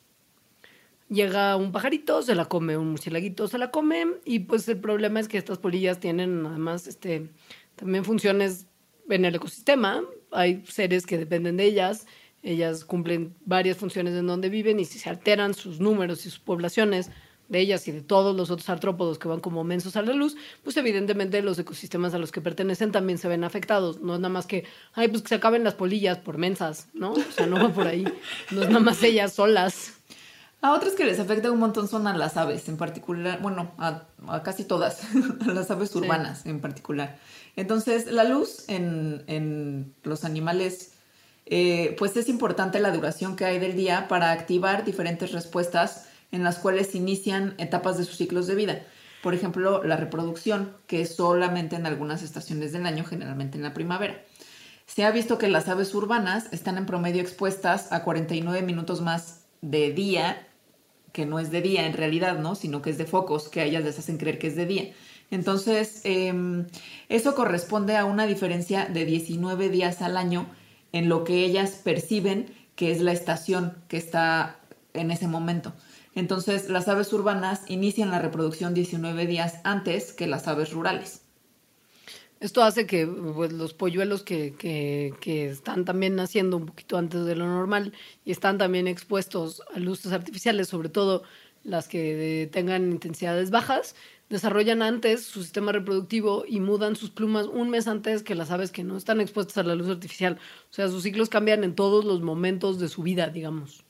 Llega 1.07 1.55
un 1.55 1.71
pajarito, 1.71 2.21
se 2.21 2.35
la 2.35 2.45
come, 2.45 2.75
un 2.75 2.91
murcielaguito 2.91 3.47
se 3.47 3.57
la 3.57 3.71
come, 3.71 4.05
y 4.25 4.39
pues 4.39 4.67
el 4.67 4.79
problema 4.79 5.21
es 5.21 5.29
que 5.29 5.37
estas 5.37 5.59
polillas 5.59 6.01
tienen 6.01 6.45
además 6.45 6.87
este, 6.87 7.29
también 7.75 8.03
funciones 8.03 8.67
en 9.09 9.23
el 9.23 9.35
ecosistema. 9.35 10.03
Hay 10.31 10.63
seres 10.67 11.05
que 11.05 11.17
dependen 11.17 11.55
de 11.55 11.63
ellas, 11.63 12.05
ellas 12.43 12.83
cumplen 12.83 13.33
varias 13.45 13.77
funciones 13.77 14.13
en 14.13 14.27
donde 14.27 14.49
viven, 14.49 14.77
y 14.77 14.83
si 14.83 14.99
se 14.99 15.09
alteran 15.09 15.53
sus 15.53 15.79
números 15.79 16.25
y 16.25 16.29
sus 16.29 16.39
poblaciones 16.39 17.11
de 17.49 17.59
ellas 17.59 17.87
y 17.87 17.91
de 17.91 18.01
todos 18.01 18.35
los 18.35 18.51
otros 18.51 18.69
artrópodos 18.69 19.17
que 19.17 19.27
van 19.27 19.39
como 19.39 19.63
mensos 19.63 19.95
a 19.95 20.01
la 20.03 20.13
luz, 20.13 20.37
pues 20.63 20.77
evidentemente 20.77 21.41
los 21.41 21.57
ecosistemas 21.59 22.13
a 22.13 22.19
los 22.19 22.31
que 22.31 22.41
pertenecen 22.41 22.91
también 22.91 23.17
se 23.17 23.27
ven 23.27 23.43
afectados. 23.43 23.99
No 23.99 24.13
es 24.13 24.19
nada 24.19 24.31
más 24.31 24.45
que, 24.45 24.65
ay, 24.93 25.07
pues 25.07 25.23
que 25.23 25.29
se 25.29 25.35
acaben 25.35 25.63
las 25.63 25.73
polillas 25.73 26.19
por 26.19 26.37
mensas, 26.37 26.87
¿no? 26.93 27.11
O 27.11 27.31
sea, 27.35 27.47
no 27.47 27.61
va 27.61 27.73
por 27.73 27.87
ahí. 27.87 28.05
No 28.51 28.61
es 28.61 28.69
nada 28.69 28.79
más 28.79 29.01
ellas 29.03 29.33
solas. 29.33 29.93
A 30.61 30.73
otras 30.73 30.93
que 30.93 31.05
les 31.05 31.19
afecta 31.19 31.51
un 31.51 31.59
montón 31.59 31.87
son 31.87 32.05
a 32.05 32.15
las 32.15 32.37
aves, 32.37 32.67
en 32.67 32.77
particular, 32.77 33.39
bueno, 33.41 33.71
a, 33.77 34.03
a 34.27 34.43
casi 34.43 34.65
todas, 34.65 35.03
a 35.47 35.51
las 35.51 35.71
aves 35.71 35.95
urbanas 35.95 36.45
en 36.45 36.59
particular. 36.59 37.17
Entonces, 37.55 38.11
la 38.11 38.25
luz 38.25 38.67
en, 38.67 39.23
en 39.27 39.95
los 40.03 40.23
animales, 40.23 40.91
eh, 41.45 41.95
pues 41.97 42.15
es 42.15 42.29
importante 42.29 42.79
la 42.79 42.91
duración 42.91 43.35
que 43.35 43.45
hay 43.45 43.57
del 43.57 43.75
día 43.75 44.07
para 44.07 44.31
activar 44.31 44.83
diferentes 44.83 45.31
respuestas 45.31 46.08
en 46.31 46.43
las 46.43 46.59
cuales 46.59 46.95
inician 46.95 47.55
etapas 47.57 47.97
de 47.97 48.05
sus 48.05 48.17
ciclos 48.17 48.47
de 48.47 48.55
vida. 48.55 48.81
Por 49.21 49.33
ejemplo, 49.33 49.83
la 49.83 49.97
reproducción, 49.97 50.73
que 50.87 51.01
es 51.01 51.15
solamente 51.15 51.75
en 51.75 51.85
algunas 51.85 52.23
estaciones 52.23 52.71
del 52.71 52.85
año, 52.85 53.03
generalmente 53.03 53.57
en 53.57 53.63
la 53.63 53.73
primavera. 53.73 54.23
Se 54.85 55.03
ha 55.03 55.11
visto 55.11 55.37
que 55.37 55.47
las 55.47 55.67
aves 55.67 55.93
urbanas 55.93 56.47
están 56.51 56.77
en 56.77 56.85
promedio 56.85 57.21
expuestas 57.21 57.91
a 57.91 58.03
49 58.03 58.61
minutos 58.61 59.01
más 59.01 59.45
de 59.61 59.91
día, 59.91 60.47
que 61.11 61.25
no 61.25 61.39
es 61.39 61.51
de 61.51 61.61
día 61.61 61.85
en 61.85 61.93
realidad, 61.93 62.39
¿no? 62.39 62.55
Sino 62.55 62.81
que 62.81 62.89
es 62.91 62.97
de 62.97 63.05
focos, 63.05 63.49
que 63.49 63.61
a 63.61 63.65
ellas 63.65 63.83
les 63.83 63.99
hacen 63.99 64.17
creer 64.17 64.39
que 64.39 64.47
es 64.47 64.55
de 64.55 64.65
día. 64.65 64.93
Entonces, 65.31 66.01
eh, 66.05 66.33
eso 67.07 67.35
corresponde 67.35 67.97
a 67.97 68.05
una 68.05 68.25
diferencia 68.25 68.85
de 68.85 69.05
19 69.05 69.69
días 69.69 70.01
al 70.01 70.17
año 70.17 70.47
en 70.91 71.09
lo 71.09 71.23
que 71.23 71.45
ellas 71.45 71.81
perciben 71.83 72.51
que 72.75 72.91
es 72.91 73.01
la 73.01 73.11
estación 73.11 73.77
que 73.89 73.97
está 73.97 74.55
en 74.93 75.11
ese 75.11 75.27
momento. 75.27 75.73
Entonces, 76.19 76.69
las 76.69 76.89
aves 76.89 77.13
urbanas 77.13 77.61
inician 77.67 78.11
la 78.11 78.19
reproducción 78.19 78.73
19 78.73 79.25
días 79.25 79.61
antes 79.63 80.11
que 80.11 80.27
las 80.27 80.49
aves 80.49 80.73
rurales. 80.73 81.21
Esto 82.41 82.61
hace 82.61 82.85
que 82.85 83.07
pues, 83.07 83.53
los 83.53 83.73
polluelos 83.73 84.23
que, 84.23 84.53
que, 84.53 85.13
que 85.21 85.49
están 85.49 85.85
también 85.85 86.17
naciendo 86.17 86.57
un 86.57 86.65
poquito 86.65 86.97
antes 86.97 87.23
de 87.23 87.35
lo 87.35 87.47
normal 87.47 87.93
y 88.25 88.31
están 88.31 88.57
también 88.57 88.87
expuestos 88.87 89.61
a 89.73 89.79
luces 89.79 90.11
artificiales, 90.11 90.67
sobre 90.67 90.89
todo 90.89 91.23
las 91.63 91.87
que 91.87 92.43
eh, 92.43 92.47
tengan 92.47 92.91
intensidades 92.91 93.49
bajas, 93.49 93.95
desarrollan 94.29 94.81
antes 94.81 95.23
su 95.23 95.41
sistema 95.41 95.71
reproductivo 95.71 96.43
y 96.45 96.59
mudan 96.59 96.97
sus 96.97 97.11
plumas 97.11 97.47
un 97.47 97.69
mes 97.69 97.87
antes 97.87 98.23
que 98.23 98.35
las 98.35 98.51
aves 98.51 98.71
que 98.71 98.83
no 98.83 98.97
están 98.97 99.21
expuestas 99.21 99.57
a 99.57 99.63
la 99.63 99.75
luz 99.75 99.87
artificial. 99.87 100.37
O 100.69 100.73
sea, 100.73 100.89
sus 100.89 101.03
ciclos 101.03 101.29
cambian 101.29 101.63
en 101.63 101.75
todos 101.75 102.03
los 102.03 102.21
momentos 102.21 102.77
de 102.77 102.89
su 102.89 103.03
vida, 103.03 103.29
digamos. 103.29 103.85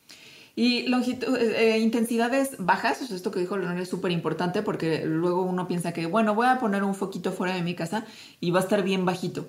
Y 0.56 0.88
longitud, 0.88 1.38
eh, 1.38 1.76
eh, 1.76 1.80
intensidades 1.80 2.56
bajas, 2.58 3.02
esto 3.12 3.32
que 3.32 3.39
dijo 3.39 3.58
Leonel 3.58 3.82
es 3.82 3.89
súper 3.89 4.12
importante 4.12 4.62
porque 4.62 5.06
luego 5.06 5.43
uno 5.43 5.68
piensa 5.68 5.93
que, 5.93 6.06
bueno, 6.06 6.36
voy 6.36 6.47
a 6.47 6.60
poner 6.60 6.84
un 6.84 6.95
foquito 6.95 7.32
fuera 7.32 7.56
de 7.56 7.62
mi 7.62 7.76
casa 7.76 8.06
y 8.39 8.52
va 8.52 8.60
a 8.60 8.64
estar 8.64 8.84
bien 8.84 9.06
bajito. 9.06 9.47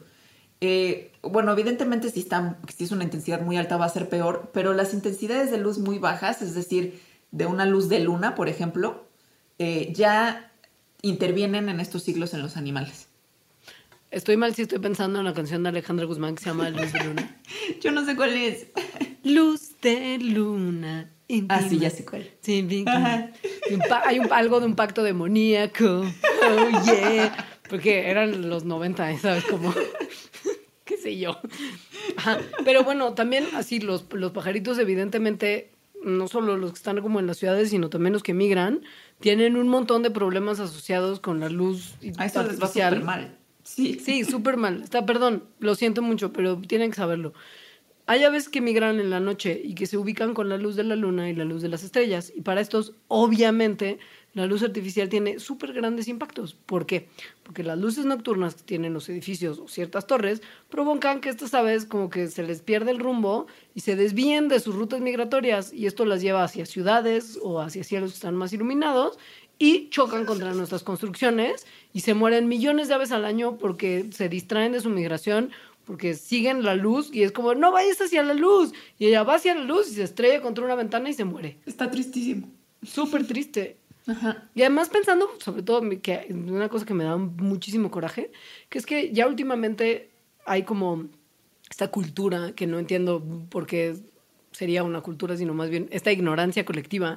Eh, 0.61 1.13
bueno, 1.23 1.53
evidentemente 1.53 2.11
si, 2.11 2.21
está, 2.21 2.59
si 2.75 2.85
es 2.85 2.93
una 2.93 3.05
intensidad 3.05 3.41
muy 3.41 3.57
alta 3.57 3.77
va 3.77 3.87
a 3.87 3.91
ser 3.91 4.09
peor, 4.09 4.51
pero 4.53 4.75
las 4.75 4.95
intensidades 4.95 5.51
de 5.51 5.59
luz 5.59 5.79
muy 5.79 5.99
bajas, 5.99 6.43
es 6.43 6.55
decir, 6.55 7.01
de 7.31 7.47
una 7.47 7.67
luz 7.67 7.89
de 7.89 8.01
luna, 8.01 8.35
por 8.35 8.49
ejemplo, 8.49 9.07
ya 9.59 10.53
intervienen 11.03 11.69
en 11.69 11.81
estos 11.81 12.05
ciclos 12.05 12.33
en 12.33 12.41
los 12.41 12.57
animales. 12.57 13.10
Estoy 14.11 14.37
mal 14.37 14.55
si 14.55 14.63
estoy 14.63 14.81
pensando 14.81 15.21
en 15.21 15.25
la 15.25 15.35
canción 15.35 15.63
de 15.63 15.69
Alejandra 15.69 16.05
Guzmán 16.05 16.35
que 16.35 16.43
se 16.43 16.51
llama 16.51 16.69
Luz 16.71 16.93
de 16.93 17.05
Luna. 17.05 17.37
Yo 17.81 17.93
no 17.93 18.05
sé 18.05 18.17
cuál 18.17 18.31
es. 18.31 18.67
Luz 19.23 19.81
de 19.81 20.19
luna. 20.19 21.11
Ah, 21.49 21.63
sí, 21.63 21.79
ya 21.79 21.91
sé 21.91 22.05
cuál. 22.05 22.29
Sí, 22.41 22.63
bien, 22.63 22.87
hay 22.89 24.19
un, 24.19 24.33
algo 24.33 24.59
de 24.59 24.67
un 24.67 24.75
pacto 24.75 25.05
demoníaco. 25.05 26.01
Oh, 26.03 26.85
yeah. 26.85 27.47
Porque 27.69 28.11
eran 28.11 28.49
los 28.49 28.65
90, 28.65 29.19
¿sabes? 29.19 29.45
Como, 29.45 29.73
qué 30.85 30.97
sé 30.97 31.17
yo. 31.19 31.39
Ajá. 32.17 32.39
Pero 32.65 32.83
bueno, 32.83 33.15
también 33.15 33.45
así 33.55 33.79
los, 33.79 34.07
los 34.13 34.33
pajaritos, 34.33 34.79
evidentemente, 34.79 35.71
no 36.03 36.27
solo 36.27 36.57
los 36.57 36.73
que 36.73 36.79
están 36.79 37.01
como 37.01 37.21
en 37.21 37.29
las 37.29 37.37
ciudades, 37.37 37.71
sino 37.71 37.91
también 37.91 38.13
los 38.13 38.25
que 38.25 38.35
migran, 38.35 38.81
tienen 39.21 39.57
un 39.57 39.69
montón 39.69 40.03
de 40.03 40.11
problemas 40.11 40.59
asociados 40.59 41.21
con 41.21 41.39
la 41.39 41.49
luz 41.49 41.95
A 42.17 42.27
eso 42.27 42.43
les 42.43 42.61
va 42.61 42.67
súper 42.67 43.05
mal. 43.05 43.37
Sí. 43.75 44.01
Sí, 44.01 44.25
súper 44.25 44.57
mal. 44.57 44.83
Está, 44.83 45.07
perdón, 45.07 45.45
lo 45.61 45.75
siento 45.75 46.03
mucho, 46.03 46.33
pero 46.33 46.61
tienen 46.61 46.91
que 46.91 46.97
saberlo. 46.97 47.33
Hay 48.07 48.25
aves 48.25 48.49
que 48.49 48.61
migran 48.61 48.99
en 48.99 49.11
la 49.11 49.21
noche 49.21 49.61
y 49.63 49.75
que 49.77 49.87
se 49.87 49.97
ubican 49.97 50.35
con 50.35 50.49
la 50.49 50.57
luz 50.59 50.75
de 50.75 50.83
la 50.83 50.97
luna 50.97 51.31
y 51.31 51.35
la 51.35 51.45
luz 51.45 51.63
de 51.63 51.69
las 51.69 51.85
estrellas. 51.85 52.33
Y 52.35 52.41
para 52.41 52.61
estos, 52.61 52.95
obviamente, 53.07 54.01
la 54.33 54.47
luz 54.47 54.65
artificial 54.65 55.09
tiene 55.09 55.39
súper 55.39 55.73
grandes 55.73 56.09
impactos. 56.09 56.55
¿Por 56.55 56.87
qué? 56.87 57.09
Porque 57.45 57.63
las 57.63 57.79
luces 57.79 58.07
nocturnas 58.07 58.57
que 58.57 58.63
tienen 58.65 58.95
los 58.95 59.09
edificios 59.09 59.61
o 59.61 59.69
ciertas 59.69 60.09
torres 60.09 60.43
provocan 60.69 61.21
que 61.21 61.29
estas 61.29 61.55
aves 61.55 61.85
como 61.85 62.11
que 62.11 62.27
se 62.27 62.43
les 62.43 62.63
pierde 62.63 62.91
el 62.91 62.99
rumbo 62.99 63.47
y 63.75 63.81
se 63.81 63.95
desvíen 63.95 64.49
de 64.49 64.59
sus 64.59 64.75
rutas 64.75 65.01
migratorias 65.01 65.73
y 65.73 65.87
esto 65.87 66.05
las 66.05 66.21
lleva 66.21 66.43
hacia 66.43 66.67
ciudades 66.67 67.39
o 67.43 67.61
hacia 67.61 67.85
cielos 67.85 68.11
que 68.11 68.17
están 68.17 68.35
más 68.35 68.53
iluminados 68.53 69.19
y 69.61 69.91
chocan 69.91 70.25
contra 70.25 70.55
nuestras 70.55 70.83
construcciones 70.83 71.67
y 71.93 72.01
se 72.01 72.15
mueren 72.15 72.49
millones 72.49 72.89
de 72.89 72.95
aves 72.95 73.13
al 73.13 73.27
año 73.27 73.59
porque 73.59 74.07
se 74.11 74.29
distraen 74.29 74.73
de 74.73 74.81
su 74.81 74.89
migración 74.89 75.51
porque 75.85 76.15
siguen 76.15 76.63
la 76.63 76.75
luz 76.75 77.11
y 77.13 77.25
es 77.25 77.33
como, 77.33 77.55
no 77.55 77.71
vayas 77.71 78.01
hacia 78.01 78.23
la 78.23 78.33
luz. 78.33 78.73
Y 78.99 79.07
ella 79.07 79.23
va 79.23 79.35
hacia 79.35 79.55
la 79.55 79.65
luz 79.65 79.91
y 79.91 79.95
se 79.95 80.05
estrella 80.05 80.41
contra 80.41 80.65
una 80.65 80.77
ventana 80.77 81.11
y 81.11 81.15
se 81.15 81.25
muere. 81.25 81.59
Está 81.67 81.91
tristísimo. 81.91 82.49
Súper 82.83 83.27
triste. 83.27 83.77
Ajá. 84.07 84.49
Y 84.55 84.63
además 84.63 84.89
pensando, 84.89 85.29
sobre 85.39 85.63
todo, 85.63 85.83
que 86.01 86.29
una 86.31 86.69
cosa 86.69 86.87
que 86.87 86.95
me 86.95 87.05
da 87.05 87.17
muchísimo 87.17 87.91
coraje, 87.91 88.31
que 88.69 88.79
es 88.79 88.87
que 88.87 89.13
ya 89.13 89.27
últimamente 89.27 90.11
hay 90.47 90.63
como 90.63 91.07
esta 91.69 91.89
cultura 91.89 92.53
que 92.53 92.67
no 92.67 92.79
entiendo 92.79 93.23
por 93.51 93.67
qué 93.67 93.97
sería 94.61 94.83
una 94.83 95.01
cultura, 95.01 95.39
sino 95.39 95.55
más 95.55 95.71
bien 95.71 95.89
esta 95.91 96.13
ignorancia 96.13 96.67
colectiva 96.67 97.17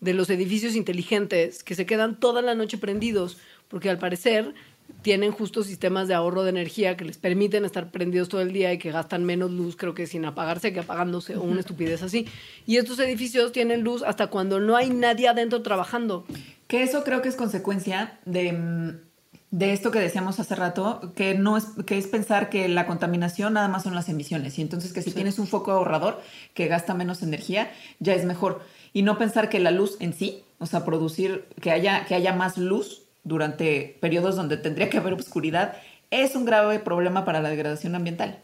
de 0.00 0.14
los 0.14 0.30
edificios 0.30 0.74
inteligentes 0.74 1.62
que 1.62 1.74
se 1.74 1.84
quedan 1.84 2.18
toda 2.18 2.40
la 2.40 2.54
noche 2.54 2.78
prendidos, 2.78 3.36
porque 3.68 3.90
al 3.90 3.98
parecer 3.98 4.54
tienen 5.02 5.30
justo 5.30 5.62
sistemas 5.62 6.08
de 6.08 6.14
ahorro 6.14 6.44
de 6.44 6.48
energía 6.48 6.96
que 6.96 7.04
les 7.04 7.18
permiten 7.18 7.66
estar 7.66 7.90
prendidos 7.90 8.30
todo 8.30 8.40
el 8.40 8.54
día 8.54 8.72
y 8.72 8.78
que 8.78 8.90
gastan 8.90 9.22
menos 9.22 9.50
luz, 9.50 9.76
creo 9.76 9.92
que 9.92 10.06
sin 10.06 10.24
apagarse 10.24 10.72
que 10.72 10.80
apagándose, 10.80 11.36
o 11.36 11.42
una 11.42 11.60
estupidez 11.60 12.02
así. 12.02 12.26
Y 12.64 12.78
estos 12.78 12.98
edificios 13.00 13.52
tienen 13.52 13.82
luz 13.82 14.02
hasta 14.02 14.28
cuando 14.28 14.58
no 14.58 14.74
hay 14.74 14.88
nadie 14.88 15.28
adentro 15.28 15.60
trabajando. 15.60 16.24
Que 16.68 16.82
eso 16.82 17.04
creo 17.04 17.20
que 17.20 17.28
es 17.28 17.36
consecuencia 17.36 18.18
de, 18.24 18.52
mm, 18.52 19.07
de 19.50 19.72
esto 19.72 19.90
que 19.90 19.98
decíamos 19.98 20.38
hace 20.40 20.54
rato, 20.54 21.12
que, 21.16 21.34
no 21.34 21.56
es, 21.56 21.66
que 21.86 21.96
es 21.96 22.06
pensar 22.06 22.50
que 22.50 22.68
la 22.68 22.86
contaminación 22.86 23.54
nada 23.54 23.68
más 23.68 23.84
son 23.84 23.94
las 23.94 24.08
emisiones. 24.08 24.58
Y 24.58 24.62
entonces 24.62 24.92
que 24.92 25.02
si 25.02 25.12
tienes 25.12 25.38
un 25.38 25.46
foco 25.46 25.72
ahorrador 25.72 26.20
que 26.54 26.68
gasta 26.68 26.94
menos 26.94 27.22
energía, 27.22 27.70
ya 27.98 28.14
es 28.14 28.24
mejor. 28.24 28.62
Y 28.92 29.02
no 29.02 29.16
pensar 29.16 29.48
que 29.48 29.60
la 29.60 29.70
luz 29.70 29.96
en 30.00 30.12
sí, 30.12 30.42
o 30.58 30.66
sea, 30.66 30.84
producir, 30.84 31.46
que 31.60 31.70
haya, 31.70 32.04
que 32.04 32.14
haya 32.14 32.34
más 32.34 32.58
luz 32.58 33.02
durante 33.24 33.96
periodos 34.00 34.36
donde 34.36 34.58
tendría 34.58 34.90
que 34.90 34.98
haber 34.98 35.14
oscuridad, 35.14 35.76
es 36.10 36.34
un 36.34 36.44
grave 36.44 36.78
problema 36.78 37.24
para 37.24 37.40
la 37.40 37.48
degradación 37.48 37.94
ambiental. 37.94 38.40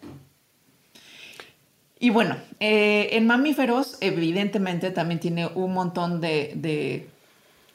Y 1.98 2.10
bueno, 2.10 2.36
eh, 2.60 3.10
en 3.12 3.26
mamíferos 3.26 3.96
evidentemente 4.00 4.90
también 4.90 5.20
tiene 5.20 5.46
un 5.46 5.72
montón 5.72 6.20
de, 6.20 6.52
de 6.54 7.08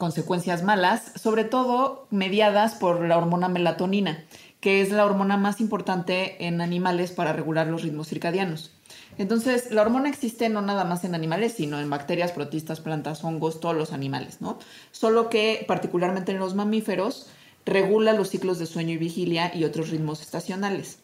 consecuencias 0.00 0.64
malas, 0.64 1.12
sobre 1.14 1.44
todo 1.44 2.08
mediadas 2.10 2.74
por 2.74 3.06
la 3.06 3.18
hormona 3.18 3.50
melatonina, 3.50 4.24
que 4.58 4.80
es 4.80 4.90
la 4.90 5.04
hormona 5.04 5.36
más 5.36 5.60
importante 5.60 6.46
en 6.46 6.62
animales 6.62 7.12
para 7.12 7.34
regular 7.34 7.66
los 7.66 7.82
ritmos 7.82 8.08
circadianos. 8.08 8.72
Entonces, 9.18 9.70
la 9.70 9.82
hormona 9.82 10.08
existe 10.08 10.48
no 10.48 10.62
nada 10.62 10.84
más 10.84 11.04
en 11.04 11.14
animales, 11.14 11.52
sino 11.52 11.78
en 11.78 11.90
bacterias, 11.90 12.32
protistas, 12.32 12.80
plantas, 12.80 13.22
hongos, 13.22 13.60
todos 13.60 13.76
los 13.76 13.92
animales, 13.92 14.40
¿no? 14.40 14.58
Solo 14.90 15.28
que 15.28 15.64
particularmente 15.68 16.32
en 16.32 16.38
los 16.38 16.54
mamíferos 16.54 17.28
regula 17.66 18.14
los 18.14 18.30
ciclos 18.30 18.58
de 18.58 18.64
sueño 18.64 18.94
y 18.94 18.96
vigilia 18.96 19.54
y 19.54 19.64
otros 19.64 19.90
ritmos 19.90 20.22
estacionales. 20.22 20.98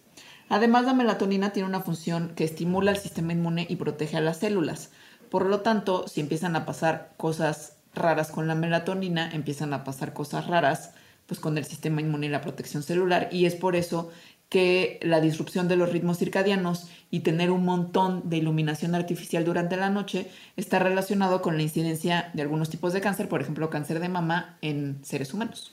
Además, 0.49 0.87
la 0.87 0.95
melatonina 0.95 1.53
tiene 1.53 1.69
una 1.69 1.83
función 1.83 2.33
que 2.35 2.45
estimula 2.45 2.93
el 2.93 2.97
sistema 2.97 3.35
inmune 3.35 3.67
y 3.69 3.77
protege 3.77 4.17
a 4.17 4.23
las 4.23 4.39
células. 4.39 4.91
Por 5.31 5.45
lo 5.45 5.61
tanto, 5.61 6.09
si 6.09 6.23
empiezan 6.23 6.57
a 6.57 6.65
pasar 6.65 7.13
cosas 7.19 7.76
raras 7.97 8.31
con 8.31 8.47
la 8.47 8.55
melatonina, 8.55 9.31
empiezan 9.33 9.73
a 9.73 9.83
pasar 9.85 10.13
cosas 10.13 10.47
raras 10.47 10.93
pues 11.27 11.41
con 11.41 11.59
el 11.59 11.65
sistema 11.65 12.01
inmune 12.01 12.27
y 12.27 12.31
la 12.31 12.41
protección 12.41 12.83
celular 12.85 13.29
y 13.33 13.47
es 13.47 13.57
por 13.57 13.75
eso 13.75 14.11
que 14.49 15.01
la 15.03 15.21
disrupción 15.21 15.67
de 15.67 15.75
los 15.75 15.91
ritmos 15.91 16.19
circadianos 16.19 16.87
y 17.11 17.21
tener 17.21 17.51
un 17.51 17.65
montón 17.65 18.29
de 18.31 18.37
iluminación 18.37 18.95
artificial 18.95 19.45
durante 19.45 19.77
la 19.77 19.91
noche 19.91 20.29
está 20.57 20.79
relacionado 20.79 21.43
con 21.43 21.57
la 21.57 21.65
incidencia 21.65 22.31
de 22.33 22.43
algunos 22.43 22.71
tipos 22.71 22.93
de 22.93 23.01
cáncer, 23.01 23.29
por 23.29 23.41
ejemplo, 23.41 23.71
cáncer 23.71 23.99
de 23.99 24.09
mama 24.09 24.57
en 24.63 25.05
seres 25.05 25.35
humanos. 25.35 25.73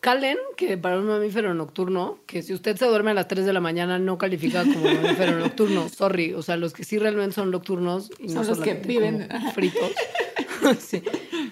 Calen, 0.00 0.38
que 0.56 0.78
para 0.78 0.98
un 0.98 1.06
mamífero 1.06 1.52
nocturno, 1.52 2.18
que 2.26 2.42
si 2.42 2.54
usted 2.54 2.76
se 2.76 2.86
duerme 2.86 3.10
a 3.10 3.14
las 3.14 3.28
3 3.28 3.44
de 3.44 3.52
la 3.52 3.60
mañana 3.60 3.98
no 3.98 4.16
califica 4.16 4.62
como 4.62 4.84
mamífero 4.84 5.38
nocturno, 5.38 5.88
sorry, 5.90 6.32
o 6.32 6.42
sea, 6.42 6.56
los 6.56 6.72
que 6.72 6.84
sí 6.84 6.98
realmente 6.98 7.34
son 7.34 7.50
nocturnos 7.50 8.10
y 8.18 8.28
no 8.28 8.44
Son 8.44 8.48
los 8.48 8.60
que 8.60 8.74
viven. 8.74 9.28
fritos. 9.54 9.92
Sí. 10.80 11.02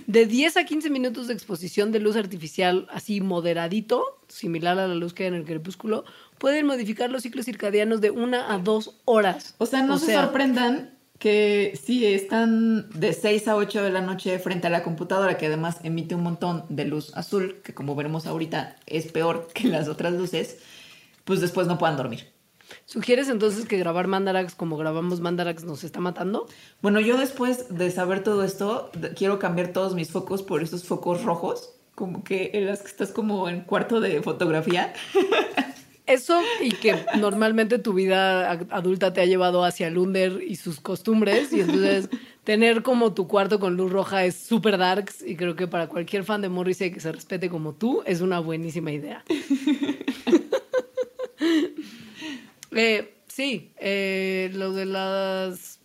De 0.06 0.26
10 0.26 0.56
a 0.56 0.64
15 0.64 0.90
minutos 0.90 1.28
de 1.28 1.34
exposición 1.34 1.92
de 1.92 2.00
luz 2.00 2.16
artificial 2.16 2.86
así 2.90 3.20
moderadito, 3.20 4.20
similar 4.28 4.78
a 4.78 4.88
la 4.88 4.94
luz 4.94 5.12
que 5.12 5.24
hay 5.24 5.28
en 5.28 5.34
el 5.34 5.44
crepúsculo, 5.44 6.04
pueden 6.38 6.66
modificar 6.66 7.10
los 7.10 7.22
ciclos 7.22 7.44
circadianos 7.44 8.00
de 8.00 8.10
una 8.10 8.52
a 8.52 8.58
dos 8.58 8.96
horas. 9.04 9.54
O 9.58 9.66
sea, 9.66 9.82
no 9.82 9.98
se 9.98 10.14
sorprendan 10.14 10.98
que 11.18 11.78
si 11.82 12.06
están 12.06 12.88
de 12.90 13.12
6 13.12 13.48
a 13.48 13.56
8 13.56 13.82
de 13.82 13.90
la 13.90 14.00
noche 14.00 14.38
frente 14.38 14.68
a 14.68 14.70
la 14.70 14.82
computadora, 14.82 15.36
que 15.36 15.46
además 15.46 15.78
emite 15.82 16.14
un 16.14 16.22
montón 16.22 16.64
de 16.68 16.84
luz 16.84 17.12
azul, 17.16 17.60
que 17.64 17.74
como 17.74 17.96
veremos 17.96 18.26
ahorita 18.26 18.76
es 18.86 19.10
peor 19.10 19.48
que 19.52 19.68
las 19.68 19.88
otras 19.88 20.12
luces, 20.12 20.58
pues 21.24 21.40
después 21.40 21.66
no 21.66 21.76
puedan 21.76 21.96
dormir. 21.96 22.28
¿Sugieres 22.84 23.28
entonces 23.28 23.66
que 23.66 23.78
grabar 23.78 24.06
Mandarax 24.06 24.54
como 24.54 24.76
grabamos 24.76 25.20
Mandarax 25.20 25.64
nos 25.64 25.84
está 25.84 26.00
matando? 26.00 26.46
Bueno, 26.82 27.00
yo 27.00 27.16
después 27.16 27.76
de 27.76 27.90
saber 27.90 28.22
todo 28.22 28.44
esto, 28.44 28.90
quiero 29.16 29.38
cambiar 29.38 29.72
todos 29.72 29.94
mis 29.94 30.10
focos 30.10 30.42
por 30.42 30.62
esos 30.62 30.84
focos 30.84 31.22
rojos, 31.22 31.74
como 31.94 32.24
que 32.24 32.50
en 32.54 32.66
las 32.66 32.82
que 32.82 32.88
estás 32.88 33.10
como 33.10 33.48
en 33.48 33.62
cuarto 33.62 34.00
de 34.00 34.22
fotografía. 34.22 34.92
Eso 36.08 36.40
y 36.62 36.70
que 36.70 36.94
normalmente 37.18 37.78
tu 37.78 37.92
vida 37.92 38.50
adulta 38.50 39.12
te 39.12 39.20
ha 39.20 39.26
llevado 39.26 39.62
hacia 39.62 39.88
el 39.88 39.98
under 39.98 40.42
y 40.42 40.56
sus 40.56 40.80
costumbres 40.80 41.52
y 41.52 41.60
entonces 41.60 42.08
tener 42.44 42.82
como 42.82 43.12
tu 43.12 43.28
cuarto 43.28 43.60
con 43.60 43.76
luz 43.76 43.92
roja 43.92 44.24
es 44.24 44.34
súper 44.34 44.78
darks 44.78 45.20
y 45.20 45.36
creo 45.36 45.54
que 45.54 45.66
para 45.66 45.88
cualquier 45.88 46.24
fan 46.24 46.40
de 46.40 46.48
Morrissey 46.48 46.90
que 46.90 47.00
se 47.00 47.12
respete 47.12 47.50
como 47.50 47.74
tú 47.74 48.02
es 48.06 48.22
una 48.22 48.38
buenísima 48.38 48.90
idea. 48.90 49.22
Eh, 52.72 53.14
sí, 53.28 53.72
eh, 53.78 54.50
lo 54.54 54.72
de 54.72 54.86
las 54.86 55.78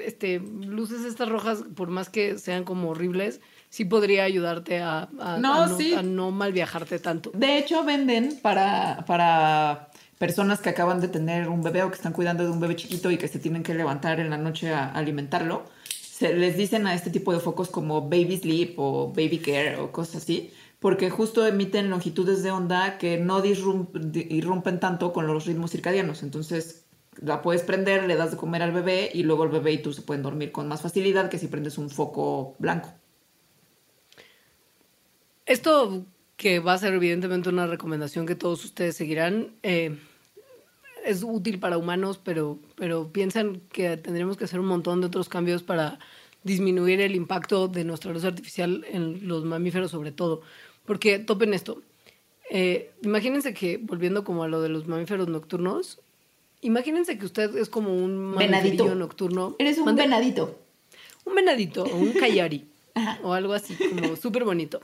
este, 0.00 0.40
luces 0.40 1.04
estas 1.04 1.28
rojas, 1.28 1.64
por 1.76 1.88
más 1.88 2.08
que 2.08 2.38
sean 2.38 2.64
como 2.64 2.90
horribles, 2.90 3.40
sí 3.70 3.84
podría 3.84 4.24
ayudarte 4.24 4.80
a, 4.80 5.08
a- 5.20 5.36
No, 5.38 5.64
a 5.64 5.68
sí. 5.68 5.94
a 5.94 6.02
no 6.02 6.30
mal 6.30 6.52
viajarte 6.52 6.98
tanto. 6.98 7.30
De 7.34 7.58
hecho, 7.58 7.84
venden 7.84 8.38
para, 8.42 9.04
para 9.06 9.90
personas 10.18 10.60
que 10.60 10.70
acaban 10.70 11.00
de 11.00 11.08
tener 11.08 11.48
un 11.48 11.62
bebé 11.62 11.82
o 11.82 11.88
que 11.90 11.96
están 11.96 12.12
cuidando 12.12 12.44
de 12.44 12.50
un 12.50 12.60
bebé 12.60 12.76
chiquito 12.76 13.10
y 13.10 13.18
que 13.18 13.28
se 13.28 13.38
tienen 13.38 13.62
que 13.62 13.74
levantar 13.74 14.20
en 14.20 14.30
la 14.30 14.38
noche 14.38 14.72
a 14.72 14.90
alimentarlo. 14.92 15.64
Se 15.88 16.34
les 16.34 16.56
dicen 16.56 16.86
a 16.86 16.94
este 16.94 17.10
tipo 17.10 17.32
de 17.32 17.40
focos 17.40 17.68
como 17.68 18.02
baby 18.02 18.38
sleep 18.38 18.74
o 18.78 19.08
baby 19.08 19.38
care 19.38 19.76
o 19.78 19.90
cosas 19.90 20.22
así, 20.22 20.52
porque 20.82 21.10
justo 21.10 21.46
emiten 21.46 21.90
longitudes 21.90 22.42
de 22.42 22.50
onda 22.50 22.98
que 22.98 23.16
no 23.16 23.40
irrumpen 23.44 24.80
tanto 24.80 25.12
con 25.12 25.28
los 25.28 25.46
ritmos 25.46 25.70
circadianos. 25.70 26.24
Entonces 26.24 26.86
la 27.20 27.40
puedes 27.40 27.62
prender, 27.62 28.08
le 28.08 28.16
das 28.16 28.32
de 28.32 28.36
comer 28.36 28.62
al 28.62 28.72
bebé 28.72 29.08
y 29.14 29.22
luego 29.22 29.44
el 29.44 29.50
bebé 29.50 29.74
y 29.74 29.78
tú 29.78 29.92
se 29.92 30.02
pueden 30.02 30.24
dormir 30.24 30.50
con 30.50 30.66
más 30.66 30.82
facilidad 30.82 31.30
que 31.30 31.38
si 31.38 31.46
prendes 31.46 31.78
un 31.78 31.88
foco 31.88 32.56
blanco. 32.58 32.92
Esto 35.46 36.04
que 36.36 36.58
va 36.58 36.72
a 36.72 36.78
ser 36.78 36.94
evidentemente 36.94 37.48
una 37.48 37.68
recomendación 37.68 38.26
que 38.26 38.34
todos 38.34 38.64
ustedes 38.64 38.96
seguirán, 38.96 39.54
eh, 39.62 39.96
es 41.04 41.22
útil 41.22 41.60
para 41.60 41.78
humanos, 41.78 42.18
pero, 42.22 42.58
pero 42.74 43.12
piensan 43.12 43.60
que 43.72 43.96
tendremos 43.98 44.36
que 44.36 44.44
hacer 44.44 44.58
un 44.58 44.66
montón 44.66 45.00
de 45.00 45.06
otros 45.06 45.28
cambios 45.28 45.62
para 45.62 46.00
disminuir 46.42 47.00
el 47.00 47.14
impacto 47.14 47.68
de 47.68 47.84
nuestra 47.84 48.12
luz 48.12 48.24
artificial 48.24 48.84
en 48.90 49.28
los 49.28 49.44
mamíferos 49.44 49.92
sobre 49.92 50.10
todo. 50.10 50.42
Porque 50.84 51.18
topen 51.18 51.54
esto. 51.54 51.82
Eh, 52.50 52.90
imagínense 53.02 53.54
que, 53.54 53.78
volviendo 53.78 54.24
como 54.24 54.42
a 54.44 54.48
lo 54.48 54.60
de 54.60 54.68
los 54.68 54.86
mamíferos 54.86 55.28
nocturnos, 55.28 56.00
imagínense 56.60 57.18
que 57.18 57.24
usted 57.26 57.56
es 57.56 57.68
como 57.68 57.94
un 57.94 58.34
Venadito. 58.36 58.84
mamífero 58.84 58.94
nocturno. 58.94 59.56
Eres 59.58 59.78
un 59.78 59.86
Mande- 59.86 60.02
venadito. 60.02 60.58
un 61.24 61.34
venadito 61.34 61.84
o 61.84 61.96
un 61.96 62.12
cayari 62.12 62.66
o 63.22 63.32
algo 63.32 63.52
así, 63.54 63.74
como 63.76 64.16
súper 64.16 64.44
bonito. 64.44 64.80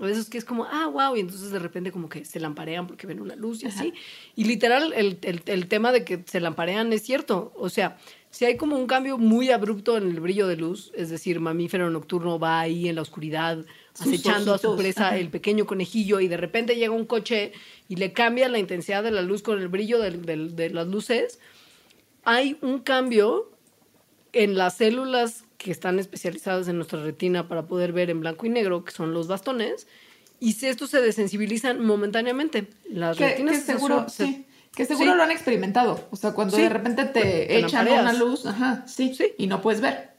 O 0.00 0.06
de 0.06 0.12
esos 0.12 0.30
que 0.30 0.38
es 0.38 0.44
como, 0.44 0.64
ah, 0.64 0.86
wow, 0.86 1.16
y 1.16 1.20
entonces 1.20 1.50
de 1.50 1.58
repente 1.58 1.90
como 1.90 2.08
que 2.08 2.24
se 2.24 2.38
lamparean 2.38 2.86
porque 2.86 3.08
ven 3.08 3.18
una 3.20 3.34
luz 3.34 3.64
y 3.64 3.66
así. 3.66 3.92
Y 4.36 4.44
literal, 4.44 4.92
el, 4.94 5.18
el- 5.22 5.42
el 5.46 5.66
tema 5.66 5.90
de 5.90 6.04
que 6.04 6.22
se 6.24 6.38
lamparean 6.38 6.92
es 6.92 7.02
cierto. 7.02 7.52
O 7.56 7.68
sea, 7.68 7.98
si 8.30 8.44
hay 8.44 8.56
como 8.56 8.76
un 8.76 8.86
cambio 8.86 9.18
muy 9.18 9.50
abrupto 9.50 9.96
en 9.96 10.04
el 10.08 10.20
brillo 10.20 10.46
de 10.46 10.54
luz, 10.56 10.92
es 10.94 11.08
decir, 11.10 11.40
mamífero 11.40 11.90
nocturno 11.90 12.38
va 12.38 12.60
ahí 12.60 12.88
en 12.88 12.94
la 12.94 13.02
oscuridad 13.02 13.64
acechando 14.00 14.54
a 14.54 14.58
su 14.58 14.76
presa, 14.76 15.08
ajá. 15.08 15.16
el 15.18 15.28
pequeño 15.30 15.66
conejillo, 15.66 16.20
y 16.20 16.28
de 16.28 16.36
repente 16.36 16.76
llega 16.76 16.92
un 16.92 17.04
coche 17.06 17.52
y 17.88 17.96
le 17.96 18.12
cambia 18.12 18.48
la 18.48 18.58
intensidad 18.58 19.02
de 19.02 19.10
la 19.10 19.22
luz 19.22 19.42
con 19.42 19.58
el 19.60 19.68
brillo 19.68 19.98
de 20.00 20.70
las 20.70 20.86
luces, 20.86 21.38
hay 22.24 22.56
un 22.62 22.80
cambio 22.80 23.50
en 24.32 24.56
las 24.56 24.76
células 24.76 25.44
que 25.56 25.70
están 25.70 25.98
especializadas 25.98 26.68
en 26.68 26.76
nuestra 26.76 27.02
retina 27.02 27.48
para 27.48 27.66
poder 27.66 27.92
ver 27.92 28.10
en 28.10 28.20
blanco 28.20 28.46
y 28.46 28.50
negro, 28.50 28.84
que 28.84 28.92
son 28.92 29.12
los 29.14 29.26
bastones, 29.26 29.86
y 30.40 30.52
si 30.52 30.66
estos 30.66 30.90
se 30.90 31.00
desensibilizan 31.00 31.84
momentáneamente. 31.84 32.68
Las 32.88 33.16
Que, 33.16 33.30
retinas 33.30 33.54
que 33.56 33.60
se 33.62 33.72
seguro, 33.72 34.04
su- 34.08 34.14
se- 34.14 34.26
sí. 34.26 34.44
Que 34.76 34.84
seguro 34.84 35.10
sí. 35.12 35.16
lo 35.16 35.22
han 35.24 35.32
experimentado. 35.32 36.06
O 36.12 36.16
sea, 36.16 36.32
cuando 36.32 36.54
Sí. 36.56 36.62
de 36.62 36.68
repente 36.68 37.04
te, 37.06 37.20
Te 37.20 37.58
echan 37.58 37.88
una 37.88 38.12
luz, 38.12 38.46
ajá, 38.46 38.84
sí, 38.86 39.12
Sí. 39.14 39.32
y 39.36 39.48
no 39.48 39.60
puedes 39.60 39.80
ver. 39.80 40.10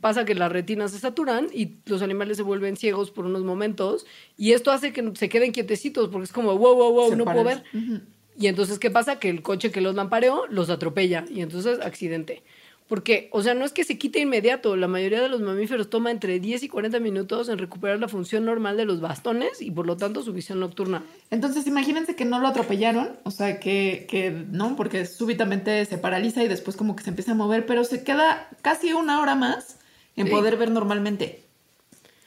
Pasa 0.00 0.24
que 0.24 0.34
las 0.34 0.52
retinas 0.52 0.92
se 0.92 0.98
saturan 0.98 1.48
y 1.52 1.78
los 1.86 2.02
animales 2.02 2.36
se 2.36 2.42
vuelven 2.42 2.76
ciegos 2.76 3.10
por 3.10 3.26
unos 3.26 3.42
momentos 3.42 4.06
y 4.36 4.52
esto 4.52 4.70
hace 4.70 4.92
que 4.92 5.12
se 5.14 5.28
queden 5.28 5.52
quietecitos 5.52 6.08
porque 6.08 6.24
es 6.24 6.32
como 6.32 6.56
wow, 6.56 6.74
wow, 6.74 6.92
wow, 6.92 7.10
Se 7.10 7.16
no 7.16 7.24
puedo 7.24 7.44
ver. 7.44 7.64
Y 8.38 8.46
entonces, 8.46 8.78
¿qué 8.78 8.90
pasa? 8.90 9.18
Que 9.18 9.30
el 9.30 9.42
coche 9.42 9.72
que 9.72 9.80
los 9.80 9.94
lampareó 9.96 10.46
los 10.48 10.70
atropella 10.70 11.24
y 11.28 11.40
entonces 11.40 11.80
accidente. 11.80 12.42
Porque, 12.88 13.28
o 13.32 13.42
sea, 13.42 13.52
no 13.52 13.66
es 13.66 13.72
que 13.72 13.84
se 13.84 13.98
quite 13.98 14.18
inmediato, 14.18 14.74
la 14.74 14.88
mayoría 14.88 15.20
de 15.20 15.28
los 15.28 15.42
mamíferos 15.42 15.90
toma 15.90 16.10
entre 16.10 16.40
10 16.40 16.62
y 16.62 16.68
40 16.68 16.98
minutos 17.00 17.50
en 17.50 17.58
recuperar 17.58 17.98
la 17.98 18.08
función 18.08 18.46
normal 18.46 18.78
de 18.78 18.86
los 18.86 19.02
bastones 19.02 19.60
y 19.60 19.70
por 19.70 19.86
lo 19.86 19.98
tanto 19.98 20.22
su 20.22 20.32
visión 20.32 20.58
nocturna. 20.58 21.04
Entonces, 21.30 21.66
imagínense 21.66 22.16
que 22.16 22.24
no 22.24 22.38
lo 22.38 22.48
atropellaron, 22.48 23.10
o 23.24 23.30
sea, 23.30 23.60
que, 23.60 24.06
que 24.08 24.30
no, 24.30 24.74
porque 24.74 25.04
súbitamente 25.04 25.84
se 25.84 25.98
paraliza 25.98 26.42
y 26.42 26.48
después 26.48 26.78
como 26.78 26.96
que 26.96 27.04
se 27.04 27.10
empieza 27.10 27.32
a 27.32 27.34
mover, 27.34 27.66
pero 27.66 27.84
se 27.84 28.02
queda 28.04 28.48
casi 28.62 28.94
una 28.94 29.20
hora 29.20 29.34
más 29.34 29.77
en 30.18 30.26
Sí. 30.26 30.32
poder 30.32 30.56
ver 30.56 30.70
normalmente. 30.70 31.42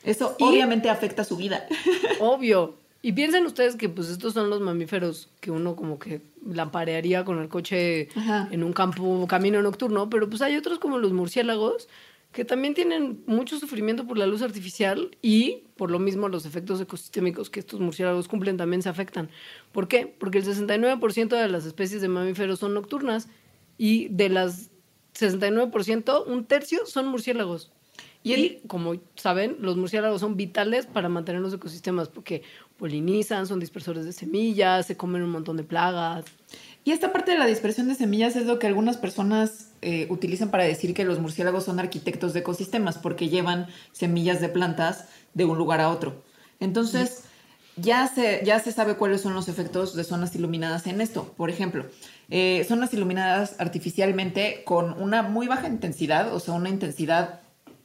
Eso 0.03 0.35
obviamente 0.39 0.89
afecta 0.89 1.23
su 1.23 1.37
vida. 1.37 1.67
Obvio. 2.19 2.75
Y 3.03 3.13
piensen 3.13 3.45
ustedes 3.45 3.75
que 3.75 3.89
pues 3.89 4.09
estos 4.09 4.33
son 4.33 4.49
los 4.49 4.61
mamíferos 4.61 5.29
que 5.39 5.49
uno 5.51 5.75
como 5.75 5.97
que 5.99 6.21
lamparearía 6.45 7.25
con 7.25 7.39
el 7.39 7.49
coche 7.49 8.09
Ajá. 8.15 8.47
en 8.51 8.63
un 8.63 8.73
campo, 8.73 9.25
camino 9.27 9.61
nocturno, 9.61 10.09
pero 10.09 10.29
pues 10.29 10.41
hay 10.41 10.55
otros 10.55 10.77
como 10.79 10.97
los 10.99 11.11
murciélagos 11.11 11.87
que 12.31 12.45
también 12.45 12.73
tienen 12.75 13.23
mucho 13.25 13.59
sufrimiento 13.59 14.07
por 14.07 14.17
la 14.17 14.25
luz 14.27 14.41
artificial 14.41 15.17
y 15.21 15.63
por 15.75 15.91
lo 15.91 15.99
mismo 15.99 16.29
los 16.29 16.45
efectos 16.45 16.79
ecosistémicos 16.79 17.49
que 17.49 17.59
estos 17.59 17.79
murciélagos 17.79 18.27
cumplen 18.27 18.55
también 18.57 18.81
se 18.83 18.89
afectan. 18.89 19.29
¿Por 19.71 19.87
qué? 19.87 20.05
Porque 20.07 20.37
el 20.37 20.45
69% 20.45 21.27
de 21.35 21.47
las 21.49 21.65
especies 21.65 22.01
de 22.01 22.07
mamíferos 22.07 22.59
son 22.59 22.73
nocturnas 22.73 23.27
y 23.77 24.07
de 24.09 24.29
las 24.29 24.69
69%, 25.15 26.23
un 26.27 26.45
tercio 26.45 26.85
son 26.85 27.07
murciélagos. 27.07 27.71
Y 28.23 28.59
como 28.67 28.95
saben, 29.15 29.57
los 29.59 29.77
murciélagos 29.77 30.21
son 30.21 30.37
vitales 30.37 30.85
para 30.85 31.09
mantener 31.09 31.41
los 31.41 31.53
ecosistemas 31.53 32.07
porque 32.07 32.43
polinizan, 32.77 33.47
son 33.47 33.59
dispersores 33.59 34.05
de 34.05 34.13
semillas, 34.13 34.85
se 34.85 34.97
comen 34.97 35.23
un 35.23 35.31
montón 35.31 35.57
de 35.57 35.63
plagas. 35.63 36.25
Y 36.83 36.91
esta 36.91 37.11
parte 37.11 37.31
de 37.31 37.37
la 37.37 37.45
dispersión 37.45 37.87
de 37.87 37.95
semillas 37.95 38.35
es 38.35 38.45
lo 38.45 38.59
que 38.59 38.67
algunas 38.67 38.97
personas 38.97 39.71
eh, 39.81 40.07
utilizan 40.09 40.49
para 40.51 40.63
decir 40.63 40.93
que 40.93 41.05
los 41.05 41.19
murciélagos 41.19 41.65
son 41.65 41.79
arquitectos 41.79 42.33
de 42.33 42.39
ecosistemas 42.39 42.97
porque 42.97 43.29
llevan 43.29 43.67
semillas 43.91 44.41
de 44.41 44.49
plantas 44.49 45.07
de 45.33 45.45
un 45.45 45.57
lugar 45.57 45.79
a 45.79 45.89
otro. 45.89 46.23
Entonces, 46.59 47.23
ya, 47.75 48.07
se, 48.07 48.41
ya 48.43 48.59
se 48.59 48.71
sabe 48.71 48.95
cuáles 48.95 49.21
son 49.21 49.33
los 49.33 49.47
efectos 49.47 49.95
de 49.95 50.03
zonas 50.03 50.35
iluminadas 50.35 50.87
en 50.87 51.01
esto. 51.01 51.33
Por 51.37 51.49
ejemplo, 51.49 51.85
eh, 52.29 52.65
zonas 52.67 52.93
iluminadas 52.93 53.55
artificialmente 53.59 54.63
con 54.65 54.99
una 55.01 55.21
muy 55.21 55.47
baja 55.47 55.67
intensidad, 55.67 56.33
o 56.33 56.39
sea, 56.39 56.53
una 56.53 56.69
intensidad, 56.69 57.40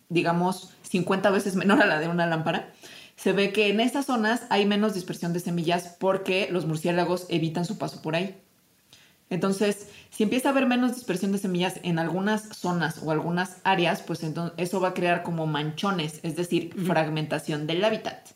digamos, 0.09 0.71
50 0.83 1.31
veces 1.31 1.57
menor 1.57 1.83
a 1.83 1.87
la 1.87 2.01
de 2.01 2.09
una 2.09 2.27
lámpara. 2.27 2.73
Se 3.17 3.33
ve 3.33 3.53
que 3.53 3.69
en 3.71 3.81
esas 3.81 4.07
zonas 4.07 4.43
hay 4.51 4.67
menos 4.67 4.95
dispersión 4.95 5.33
de 5.33 5.41
semillas 5.41 5.97
porque 5.99 6.49
los 6.51 6.67
murciélagos 6.67 7.27
evitan 7.29 7.65
su 7.65 7.79
paso 7.79 8.03
por 8.03 8.15
ahí. 8.15 8.37
Entonces, 9.29 9.89
si 10.11 10.23
empieza 10.23 10.49
a 10.49 10.53
haber 10.53 10.67
menos 10.67 10.95
dispersión 10.95 11.33
de 11.33 11.39
semillas 11.39 11.81
en 11.83 11.99
algunas 11.99 12.49
zonas 12.57 13.03
o 13.03 13.11
algunas 13.11 13.57
áreas, 13.65 14.03
pues 14.03 14.23
entonces 14.23 14.55
eso 14.57 14.81
va 14.81 14.89
a 14.89 14.95
crear 14.95 15.23
como 15.23 15.47
manchones, 15.47 16.21
es 16.23 16.37
decir, 16.37 16.73
fragmentación 16.87 17.67
del 17.67 17.85
hábitat. 17.85 18.29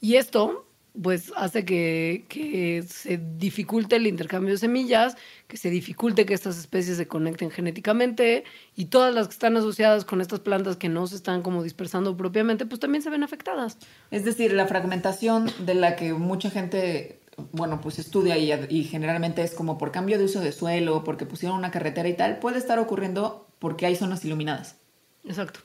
Y 0.00 0.16
esto, 0.16 0.66
pues, 1.00 1.32
hace 1.36 1.64
que, 1.64 2.24
que 2.28 2.84
se 2.86 3.18
dificulte 3.38 3.96
el 3.96 4.06
intercambio 4.06 4.52
de 4.52 4.58
semillas, 4.58 5.16
que 5.48 5.56
se 5.56 5.70
dificulte 5.70 6.26
que 6.26 6.34
estas 6.34 6.58
especies 6.58 6.96
se 6.96 7.08
conecten 7.08 7.50
genéticamente 7.50 8.44
y 8.76 8.86
todas 8.86 9.14
las 9.14 9.28
que 9.28 9.32
están 9.32 9.56
asociadas 9.56 10.04
con 10.04 10.20
estas 10.20 10.40
plantas 10.40 10.76
que 10.76 10.88
no 10.88 11.06
se 11.06 11.16
están 11.16 11.42
como 11.42 11.62
dispersando 11.62 12.16
propiamente, 12.16 12.66
pues 12.66 12.80
también 12.80 13.02
se 13.02 13.10
ven 13.10 13.22
afectadas. 13.22 13.78
Es 14.10 14.24
decir, 14.24 14.52
la 14.52 14.66
fragmentación 14.66 15.50
de 15.60 15.74
la 15.74 15.96
que 15.96 16.12
mucha 16.12 16.50
gente, 16.50 17.20
bueno, 17.52 17.80
pues 17.80 17.98
estudia 17.98 18.36
y, 18.36 18.52
y 18.68 18.84
generalmente 18.84 19.42
es 19.42 19.52
como 19.52 19.78
por 19.78 19.92
cambio 19.92 20.18
de 20.18 20.24
uso 20.24 20.40
de 20.40 20.52
suelo, 20.52 21.04
porque 21.04 21.24
pusieron 21.24 21.58
una 21.58 21.70
carretera 21.70 22.08
y 22.08 22.14
tal, 22.14 22.38
puede 22.38 22.58
estar 22.58 22.78
ocurriendo 22.78 23.48
porque 23.58 23.86
hay 23.86 23.96
zonas 23.96 24.24
iluminadas. 24.24 24.76
Exacto. 25.24 25.60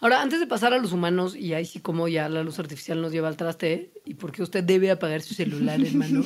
Ahora, 0.00 0.22
antes 0.22 0.40
de 0.40 0.46
pasar 0.46 0.72
a 0.72 0.78
los 0.78 0.92
humanos, 0.92 1.36
y 1.36 1.52
ahí 1.52 1.66
sí 1.66 1.80
como 1.80 2.08
ya 2.08 2.28
la 2.28 2.42
luz 2.42 2.58
artificial 2.58 3.00
nos 3.02 3.12
lleva 3.12 3.28
al 3.28 3.36
traste, 3.36 3.92
y 4.04 4.14
por 4.14 4.32
qué 4.32 4.42
usted 4.42 4.64
debe 4.64 4.90
apagar 4.90 5.20
su 5.20 5.34
celular, 5.34 5.80
hermano, 5.84 6.24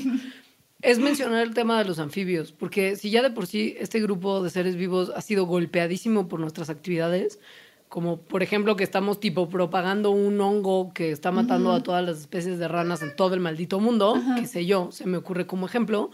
es 0.80 0.98
mencionar 0.98 1.42
el 1.42 1.54
tema 1.54 1.78
de 1.78 1.84
los 1.84 1.98
anfibios, 1.98 2.52
porque 2.52 2.96
si 2.96 3.10
ya 3.10 3.22
de 3.22 3.30
por 3.30 3.46
sí 3.46 3.74
este 3.78 4.00
grupo 4.00 4.42
de 4.42 4.50
seres 4.50 4.76
vivos 4.76 5.10
ha 5.14 5.20
sido 5.22 5.46
golpeadísimo 5.46 6.28
por 6.28 6.40
nuestras 6.40 6.70
actividades, 6.70 7.40
como 7.88 8.18
por 8.18 8.42
ejemplo 8.42 8.76
que 8.76 8.84
estamos 8.84 9.18
tipo 9.18 9.48
propagando 9.48 10.10
un 10.10 10.40
hongo 10.40 10.92
que 10.92 11.10
está 11.10 11.30
matando 11.30 11.72
a 11.72 11.82
todas 11.82 12.04
las 12.04 12.18
especies 12.18 12.58
de 12.58 12.68
ranas 12.68 13.02
en 13.02 13.14
todo 13.14 13.34
el 13.34 13.40
maldito 13.40 13.80
mundo, 13.80 14.20
qué 14.36 14.46
sé 14.46 14.66
yo, 14.66 14.90
se 14.90 15.06
me 15.06 15.16
ocurre 15.16 15.46
como 15.46 15.66
ejemplo, 15.66 16.10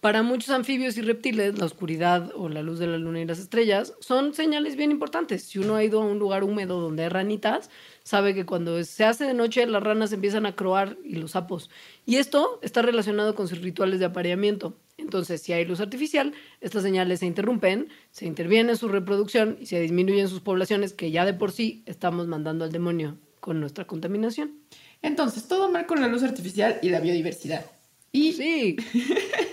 para 0.00 0.22
muchos 0.22 0.50
anfibios 0.50 0.96
y 0.96 1.02
reptiles, 1.02 1.58
la 1.58 1.66
oscuridad 1.66 2.30
o 2.36 2.48
la 2.48 2.62
luz 2.62 2.78
de 2.78 2.86
la 2.86 2.98
luna 2.98 3.20
y 3.20 3.24
las 3.24 3.38
estrellas 3.38 3.94
son 4.00 4.32
señales 4.32 4.76
bien 4.76 4.92
importantes. 4.92 5.42
Si 5.42 5.58
uno 5.58 5.74
ha 5.74 5.82
ido 5.82 6.00
a 6.00 6.04
un 6.04 6.18
lugar 6.18 6.44
húmedo 6.44 6.80
donde 6.80 7.02
hay 7.02 7.08
ranitas, 7.08 7.68
sabe 8.04 8.34
que 8.34 8.46
cuando 8.46 8.82
se 8.84 9.04
hace 9.04 9.24
de 9.24 9.34
noche 9.34 9.66
las 9.66 9.82
ranas 9.82 10.12
empiezan 10.12 10.46
a 10.46 10.54
croar 10.54 10.96
y 11.04 11.16
los 11.16 11.32
sapos. 11.32 11.68
Y 12.06 12.16
esto 12.16 12.60
está 12.62 12.80
relacionado 12.82 13.34
con 13.34 13.48
sus 13.48 13.60
rituales 13.60 13.98
de 13.98 14.06
apareamiento. 14.06 14.76
Entonces, 14.98 15.42
si 15.42 15.52
hay 15.52 15.64
luz 15.64 15.80
artificial, 15.80 16.32
estas 16.60 16.82
señales 16.82 17.20
se 17.20 17.26
interrumpen, 17.26 17.88
se 18.10 18.26
interviene 18.26 18.72
en 18.72 18.76
su 18.76 18.88
reproducción 18.88 19.56
y 19.60 19.66
se 19.66 19.80
disminuyen 19.80 20.28
sus 20.28 20.40
poblaciones 20.40 20.92
que 20.92 21.10
ya 21.10 21.24
de 21.24 21.34
por 21.34 21.50
sí 21.50 21.82
estamos 21.86 22.28
mandando 22.28 22.64
al 22.64 22.72
demonio 22.72 23.16
con 23.40 23.60
nuestra 23.60 23.86
contaminación. 23.86 24.58
Entonces, 25.02 25.48
todo 25.48 25.70
mal 25.70 25.86
con 25.86 26.00
la 26.00 26.08
luz 26.08 26.22
artificial 26.22 26.78
y 26.82 26.90
la 26.90 27.00
biodiversidad. 27.00 27.66
Y, 28.12 28.32
Sí, 28.32 28.76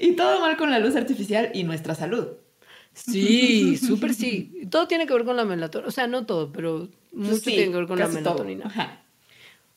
y 0.00 0.12
todo 0.12 0.40
mal 0.40 0.56
con 0.56 0.70
la 0.70 0.78
luz 0.78 0.96
artificial 0.96 1.50
y 1.54 1.64
nuestra 1.64 1.94
salud. 1.94 2.28
Sí, 2.92 3.76
súper 3.76 4.14
sí. 4.14 4.62
Todo 4.70 4.88
tiene 4.88 5.06
que 5.06 5.12
ver 5.12 5.24
con 5.24 5.36
la 5.36 5.44
melatonina. 5.44 5.88
O 5.88 5.90
sea, 5.90 6.06
no 6.06 6.24
todo, 6.24 6.50
pero 6.50 6.88
mucho 7.12 7.30
Pues 7.30 7.42
Sí, 7.42 7.50
tiene 7.50 7.70
que 7.70 7.78
ver 7.78 7.86
con 7.86 7.98
la 7.98 8.08
melatonina. 8.08 8.66
Ajá. 8.66 9.02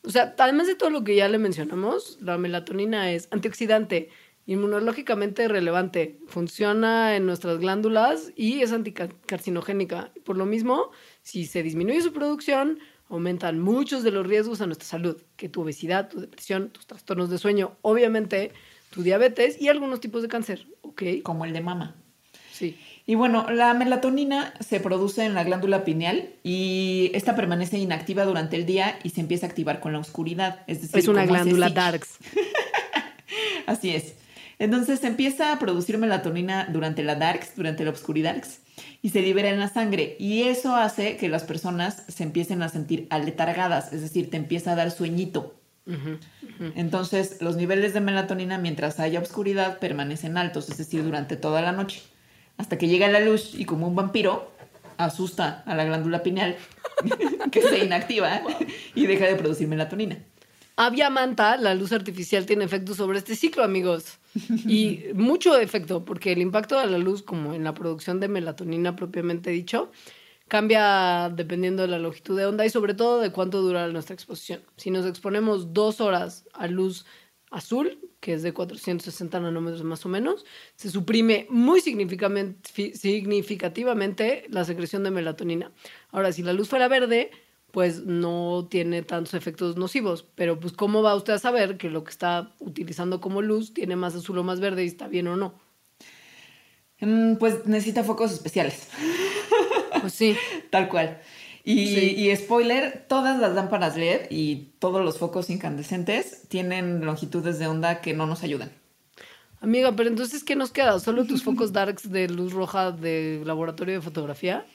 O 0.03 0.09
sea, 0.09 0.33
además 0.37 0.67
de 0.67 0.75
todo 0.75 0.89
lo 0.89 1.03
que 1.03 1.15
ya 1.15 1.27
le 1.27 1.37
mencionamos, 1.37 2.17
la 2.21 2.37
melatonina 2.37 3.11
es 3.11 3.27
antioxidante, 3.31 4.09
inmunológicamente 4.45 5.47
relevante, 5.49 6.19
funciona 6.27 7.17
en 7.17 7.25
nuestras 7.25 7.59
glándulas 7.59 8.31
y 8.35 8.61
es 8.61 8.71
anticarcinogénica. 8.71 10.11
Por 10.23 10.37
lo 10.37 10.45
mismo, 10.45 10.91
si 11.21 11.45
se 11.45 11.61
disminuye 11.61 12.01
su 12.01 12.13
producción, 12.13 12.79
aumentan 13.09 13.59
muchos 13.59 14.03
de 14.03 14.11
los 14.11 14.25
riesgos 14.25 14.61
a 14.61 14.65
nuestra 14.65 14.87
salud, 14.87 15.21
que 15.35 15.49
tu 15.49 15.61
obesidad, 15.61 16.09
tu 16.09 16.21
depresión, 16.21 16.69
tus 16.69 16.87
trastornos 16.87 17.29
de 17.29 17.37
sueño, 17.37 17.77
obviamente 17.81 18.53
tu 18.89 19.03
diabetes 19.03 19.61
y 19.61 19.67
algunos 19.67 19.99
tipos 19.99 20.21
de 20.21 20.27
cáncer, 20.27 20.67
¿ok? 20.81 21.03
Como 21.23 21.45
el 21.45 21.53
de 21.53 21.61
mama. 21.61 21.95
Sí. 22.51 22.77
Y 23.05 23.15
bueno, 23.15 23.49
la 23.49 23.73
melatonina 23.73 24.53
se 24.59 24.79
produce 24.79 25.25
en 25.25 25.33
la 25.33 25.43
glándula 25.43 25.83
pineal 25.83 26.29
y 26.43 27.09
esta 27.15 27.35
permanece 27.35 27.79
inactiva 27.79 28.25
durante 28.25 28.55
el 28.55 28.65
día 28.65 28.99
y 29.03 29.09
se 29.09 29.21
empieza 29.21 29.47
a 29.47 29.49
activar 29.49 29.79
con 29.79 29.93
la 29.93 29.99
oscuridad. 29.99 30.59
Es 30.67 30.81
decir, 30.81 30.99
Es 30.99 31.07
una 31.07 31.25
glándula 31.25 31.69
darks. 31.69 32.17
Así 33.65 33.91
es. 33.91 34.13
Entonces 34.59 34.99
se 34.99 35.07
empieza 35.07 35.53
a 35.53 35.59
producir 35.59 35.97
melatonina 35.97 36.67
durante 36.71 37.01
la 37.01 37.15
darks, 37.15 37.55
durante 37.55 37.83
la 37.83 37.91
oscuridad 37.91 38.43
y 39.01 39.09
se 39.09 39.21
libera 39.21 39.49
en 39.49 39.59
la 39.59 39.69
sangre 39.69 40.15
y 40.19 40.43
eso 40.43 40.75
hace 40.75 41.17
que 41.17 41.29
las 41.29 41.43
personas 41.43 42.03
se 42.07 42.23
empiecen 42.23 42.61
a 42.61 42.69
sentir 42.69 43.07
aletargadas, 43.09 43.93
es 43.93 44.01
decir, 44.01 44.29
te 44.29 44.37
empieza 44.37 44.73
a 44.73 44.75
dar 44.75 44.91
sueñito. 44.91 45.58
Entonces, 46.75 47.41
los 47.41 47.55
niveles 47.55 47.93
de 47.93 48.01
melatonina 48.01 48.57
mientras 48.57 48.99
haya 48.99 49.19
oscuridad 49.19 49.79
permanecen 49.79 50.37
altos, 50.37 50.69
es 50.69 50.77
decir, 50.77 51.03
durante 51.03 51.35
toda 51.35 51.61
la 51.61 51.71
noche, 51.71 52.01
hasta 52.57 52.77
que 52.77 52.87
llega 52.87 53.07
la 53.07 53.19
luz 53.19 53.53
y 53.55 53.65
como 53.65 53.87
un 53.87 53.95
vampiro 53.95 54.51
asusta 54.97 55.63
a 55.65 55.75
la 55.75 55.85
glándula 55.85 56.21
pineal 56.21 56.57
que 57.51 57.61
se 57.61 57.79
inactiva 57.85 58.41
y 58.93 59.07
deja 59.07 59.25
de 59.25 59.35
producir 59.35 59.67
melatonina. 59.67 60.19
Avia 60.75 61.09
manta, 61.09 61.57
la 61.57 61.75
luz 61.75 61.91
artificial 61.91 62.45
tiene 62.45 62.63
efecto 62.63 62.93
sobre 62.93 63.17
este 63.17 63.35
ciclo, 63.35 63.63
amigos. 63.63 64.19
Y 64.65 65.01
mucho 65.13 65.57
efecto, 65.57 66.05
porque 66.05 66.31
el 66.31 66.39
impacto 66.39 66.79
de 66.79 66.87
la 66.87 66.97
luz, 66.97 67.21
como 67.21 67.53
en 67.53 67.65
la 67.65 67.73
producción 67.73 68.21
de 68.21 68.29
melatonina 68.29 68.95
propiamente 68.95 69.49
dicho, 69.49 69.91
cambia 70.49 71.31
dependiendo 71.33 71.83
de 71.83 71.87
la 71.87 71.99
longitud 71.99 72.37
de 72.37 72.45
onda 72.45 72.65
y 72.65 72.69
sobre 72.69 72.93
todo 72.93 73.21
de 73.21 73.31
cuánto 73.31 73.61
dura 73.61 73.87
nuestra 73.87 74.13
exposición. 74.13 74.61
Si 74.75 74.91
nos 74.91 75.05
exponemos 75.05 75.73
dos 75.73 76.01
horas 76.01 76.43
a 76.53 76.67
luz 76.67 77.05
azul, 77.51 77.97
que 78.19 78.33
es 78.33 78.43
de 78.43 78.53
460 78.53 79.39
nanómetros 79.39 79.83
más 79.83 80.05
o 80.05 80.09
menos, 80.09 80.45
se 80.75 80.89
suprime 80.89 81.47
muy 81.49 81.79
significativamente 81.79 84.45
la 84.49 84.65
secreción 84.65 85.03
de 85.03 85.11
melatonina. 85.11 85.71
Ahora, 86.11 86.33
si 86.33 86.43
la 86.43 86.51
luz 86.51 86.67
fuera 86.67 86.89
verde, 86.89 87.31
pues 87.71 88.05
no 88.05 88.67
tiene 88.69 89.03
tantos 89.03 89.33
efectos 89.33 89.77
nocivos. 89.77 90.25
Pero 90.35 90.59
pues 90.59 90.73
¿cómo 90.73 91.01
va 91.01 91.15
usted 91.15 91.33
a 91.33 91.39
saber 91.39 91.77
que 91.77 91.89
lo 91.89 92.03
que 92.03 92.11
está 92.11 92.53
utilizando 92.59 93.21
como 93.21 93.41
luz 93.41 93.73
tiene 93.73 93.95
más 93.95 94.15
azul 94.15 94.37
o 94.37 94.43
más 94.43 94.59
verde 94.59 94.83
y 94.83 94.87
está 94.87 95.07
bien 95.07 95.27
o 95.27 95.35
no? 95.35 95.53
Mm, 96.99 97.35
pues 97.35 97.65
necesita 97.65 98.03
focos 98.03 98.33
especiales. 98.33 98.89
Sí. 100.13 100.35
Tal 100.69 100.89
cual. 100.89 101.19
Y, 101.63 102.35
spoiler, 102.35 103.05
todas 103.07 103.39
las 103.39 103.53
lámparas 103.53 103.95
LED 103.95 104.27
y 104.31 104.71
todos 104.79 105.03
los 105.05 105.19
focos 105.19 105.49
incandescentes 105.51 106.47
tienen 106.47 107.05
longitudes 107.05 107.59
de 107.59 107.67
onda 107.67 108.01
que 108.01 108.13
no 108.13 108.25
nos 108.25 108.41
ayudan. 108.43 108.71
Amiga, 109.61 109.95
pero 109.95 110.09
entonces, 110.09 110.43
¿qué 110.43 110.55
nos 110.55 110.71
queda? 110.71 110.99
¿Solo 110.99 111.25
tus 111.25 111.43
focos 111.43 111.71
darks 111.73 112.09
de 112.09 112.27
luz 112.27 112.53
roja 112.53 112.91
de 112.91 113.43
laboratorio 113.45 113.95
de 113.95 114.01
fotografía? 114.01 114.65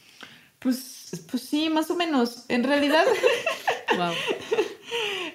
Pues, 0.60 1.26
pues 1.30 1.42
sí, 1.42 1.68
más 1.68 1.90
o 1.90 1.96
menos. 1.96 2.44
En 2.48 2.62
realidad. 2.62 3.04
wow. 3.96 4.12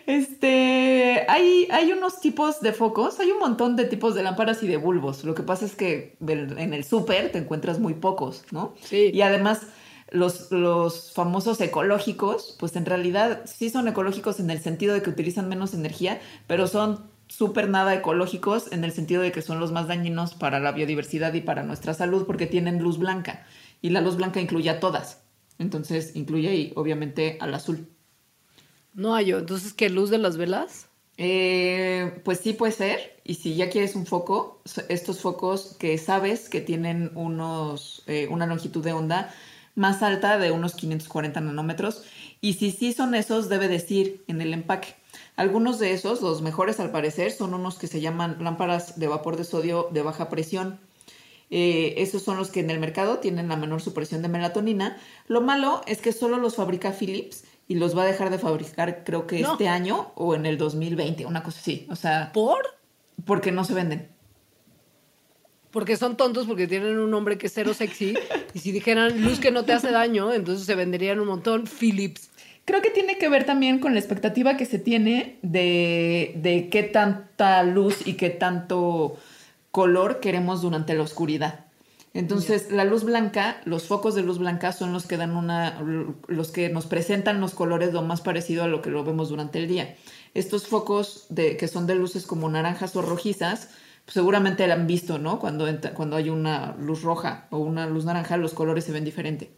Este, 0.05 1.25
hay, 1.27 1.67
hay 1.71 1.91
unos 1.91 2.19
tipos 2.19 2.61
de 2.61 2.73
focos, 2.73 3.19
hay 3.19 3.29
un 3.29 3.39
montón 3.39 3.75
de 3.75 3.85
tipos 3.85 4.15
de 4.15 4.23
lámparas 4.23 4.63
y 4.63 4.67
de 4.67 4.77
bulbos. 4.77 5.23
Lo 5.23 5.35
que 5.35 5.43
pasa 5.43 5.65
es 5.65 5.75
que 5.75 6.17
en 6.25 6.73
el 6.73 6.83
súper 6.83 7.31
te 7.31 7.37
encuentras 7.37 7.79
muy 7.79 7.93
pocos, 7.93 8.43
¿no? 8.51 8.73
Sí. 8.81 9.11
Y 9.13 9.21
además, 9.21 9.67
los, 10.11 10.51
los 10.51 11.11
famosos 11.11 11.61
ecológicos, 11.61 12.55
pues 12.59 12.75
en 12.75 12.85
realidad 12.85 13.41
sí 13.45 13.69
son 13.69 13.87
ecológicos 13.87 14.39
en 14.39 14.49
el 14.49 14.61
sentido 14.61 14.93
de 14.93 15.01
que 15.01 15.09
utilizan 15.09 15.49
menos 15.49 15.73
energía, 15.73 16.19
pero 16.47 16.67
son 16.67 17.09
súper 17.27 17.69
nada 17.69 17.93
ecológicos 17.93 18.71
en 18.71 18.83
el 18.83 18.91
sentido 18.91 19.21
de 19.21 19.31
que 19.31 19.41
son 19.41 19.59
los 19.59 19.71
más 19.71 19.87
dañinos 19.87 20.33
para 20.33 20.59
la 20.59 20.71
biodiversidad 20.71 21.33
y 21.33 21.41
para 21.41 21.63
nuestra 21.63 21.93
salud 21.93 22.25
porque 22.25 22.47
tienen 22.47 22.81
luz 22.81 22.97
blanca. 22.97 23.45
Y 23.81 23.91
la 23.91 24.01
luz 24.01 24.17
blanca 24.17 24.41
incluye 24.41 24.69
a 24.69 24.79
todas. 24.79 25.21
Entonces 25.59 26.15
incluye 26.15 26.49
ahí, 26.49 26.73
obviamente, 26.75 27.37
al 27.39 27.53
azul. 27.53 27.87
No 28.93 29.13
hay 29.13 29.27
yo. 29.27 29.39
Entonces, 29.39 29.73
¿qué 29.73 29.89
luz 29.89 30.09
de 30.09 30.17
las 30.17 30.37
velas? 30.37 30.87
Eh, 31.17 32.21
pues 32.23 32.39
sí 32.39 32.53
puede 32.53 32.71
ser. 32.71 33.21
Y 33.23 33.35
si 33.35 33.55
ya 33.55 33.69
quieres 33.69 33.95
un 33.95 34.05
foco, 34.05 34.61
estos 34.89 35.19
focos 35.19 35.75
que 35.77 35.97
sabes 35.97 36.49
que 36.49 36.61
tienen 36.61 37.11
unos, 37.13 38.03
eh, 38.07 38.27
una 38.31 38.47
longitud 38.47 38.83
de 38.83 38.93
onda 38.93 39.33
más 39.79 40.03
alta 40.03 40.37
de 40.37 40.51
unos 40.51 40.75
540 40.75 41.39
nanómetros. 41.39 42.03
Y 42.41 42.53
si 42.53 42.71
sí 42.71 42.91
son 42.91 43.15
esos, 43.15 43.47
debe 43.47 43.69
decir 43.69 44.23
en 44.27 44.41
el 44.41 44.53
empaque. 44.53 44.95
Algunos 45.37 45.79
de 45.79 45.93
esos, 45.93 46.21
los 46.21 46.41
mejores 46.41 46.81
al 46.81 46.91
parecer, 46.91 47.31
son 47.31 47.53
unos 47.53 47.79
que 47.79 47.87
se 47.87 48.01
llaman 48.01 48.37
lámparas 48.41 48.99
de 48.99 49.07
vapor 49.07 49.37
de 49.37 49.45
sodio 49.45 49.87
de 49.91 50.01
baja 50.01 50.29
presión. 50.29 50.79
Eh, 51.49 51.95
esos 51.97 52.21
son 52.21 52.37
los 52.37 52.51
que 52.51 52.59
en 52.59 52.69
el 52.69 52.79
mercado 52.79 53.19
tienen 53.19 53.47
la 53.47 53.55
menor 53.55 53.81
supresión 53.81 54.21
de 54.21 54.27
melatonina. 54.27 54.97
Lo 55.27 55.39
malo 55.39 55.81
es 55.87 56.01
que 56.01 56.11
solo 56.11 56.37
los 56.37 56.57
fabrica 56.57 56.91
Philips 56.91 57.45
y 57.69 57.75
los 57.75 57.97
va 57.97 58.03
a 58.03 58.05
dejar 58.05 58.31
de 58.31 58.37
fabricar 58.37 59.05
creo 59.05 59.27
que 59.27 59.39
este 59.39 59.69
año 59.69 60.11
o 60.15 60.35
en 60.35 60.45
el 60.45 60.57
2020, 60.57 61.25
una 61.25 61.41
cosa 61.41 61.59
así. 61.61 61.87
O 61.89 61.95
sea, 61.95 62.31
¿por? 62.33 62.61
Porque 63.25 63.53
no 63.53 63.63
se 63.63 63.73
venden. 63.73 64.09
Porque 65.71 65.97
son 65.97 66.17
tontos 66.17 66.47
porque 66.47 66.67
tienen 66.67 66.97
un 66.97 67.11
nombre 67.11 67.37
que 67.37 67.47
es 67.47 67.53
cero 67.53 67.73
sexy 67.73 68.15
y 68.53 68.59
si 68.59 68.71
dijeran 68.71 69.23
luz 69.23 69.39
que 69.39 69.51
no 69.51 69.65
te 69.65 69.73
hace 69.73 69.91
daño, 69.91 70.33
entonces 70.33 70.65
se 70.65 70.75
venderían 70.75 71.19
un 71.19 71.27
montón 71.27 71.65
Philips. 71.67 72.29
Creo 72.65 72.81
que 72.81 72.89
tiene 72.89 73.17
que 73.17 73.29
ver 73.29 73.45
también 73.45 73.79
con 73.79 73.93
la 73.93 73.99
expectativa 73.99 74.57
que 74.57 74.65
se 74.65 74.79
tiene 74.79 75.37
de, 75.41 76.33
de 76.35 76.69
qué 76.69 76.83
tanta 76.83 77.63
luz 77.63 78.05
y 78.05 78.13
qué 78.13 78.29
tanto 78.29 79.17
color 79.71 80.19
queremos 80.19 80.61
durante 80.61 80.93
la 80.93 81.03
oscuridad. 81.03 81.65
Entonces, 82.13 82.71
la 82.71 82.85
luz 82.85 83.03
blanca, 83.03 83.61
los 83.65 83.83
focos 83.85 84.15
de 84.15 84.23
luz 84.23 84.39
blanca 84.39 84.71
son 84.71 84.93
los 84.93 85.05
que 85.05 85.17
dan 85.17 85.35
una, 85.35 85.79
los 86.27 86.51
que 86.51 86.69
nos 86.69 86.87
presentan 86.87 87.39
los 87.39 87.53
colores 87.53 87.93
lo 87.93 88.01
más 88.01 88.21
parecido 88.21 88.63
a 88.63 88.67
lo 88.67 88.81
que 88.81 88.89
lo 88.89 89.03
vemos 89.03 89.29
durante 89.29 89.59
el 89.59 89.67
día. 89.67 89.95
Estos 90.33 90.67
focos 90.67 91.27
de, 91.29 91.55
que 91.55 91.67
son 91.67 91.85
de 91.85 91.95
luces 91.95 92.25
como 92.25 92.49
naranjas 92.49 92.95
o 92.95 93.03
rojizas, 93.03 93.69
seguramente 94.09 94.67
la 94.67 94.73
han 94.73 94.87
visto, 94.87 95.19
¿no? 95.19 95.39
Cuando, 95.39 95.67
cuando 95.93 96.15
hay 96.17 96.29
una 96.29 96.75
luz 96.79 97.01
roja 97.03 97.47
o 97.51 97.59
una 97.59 97.87
luz 97.87 98.05
naranja, 98.05 98.37
los 98.37 98.53
colores 98.53 98.83
se 98.83 98.91
ven 98.91 99.05
diferente. 99.05 99.51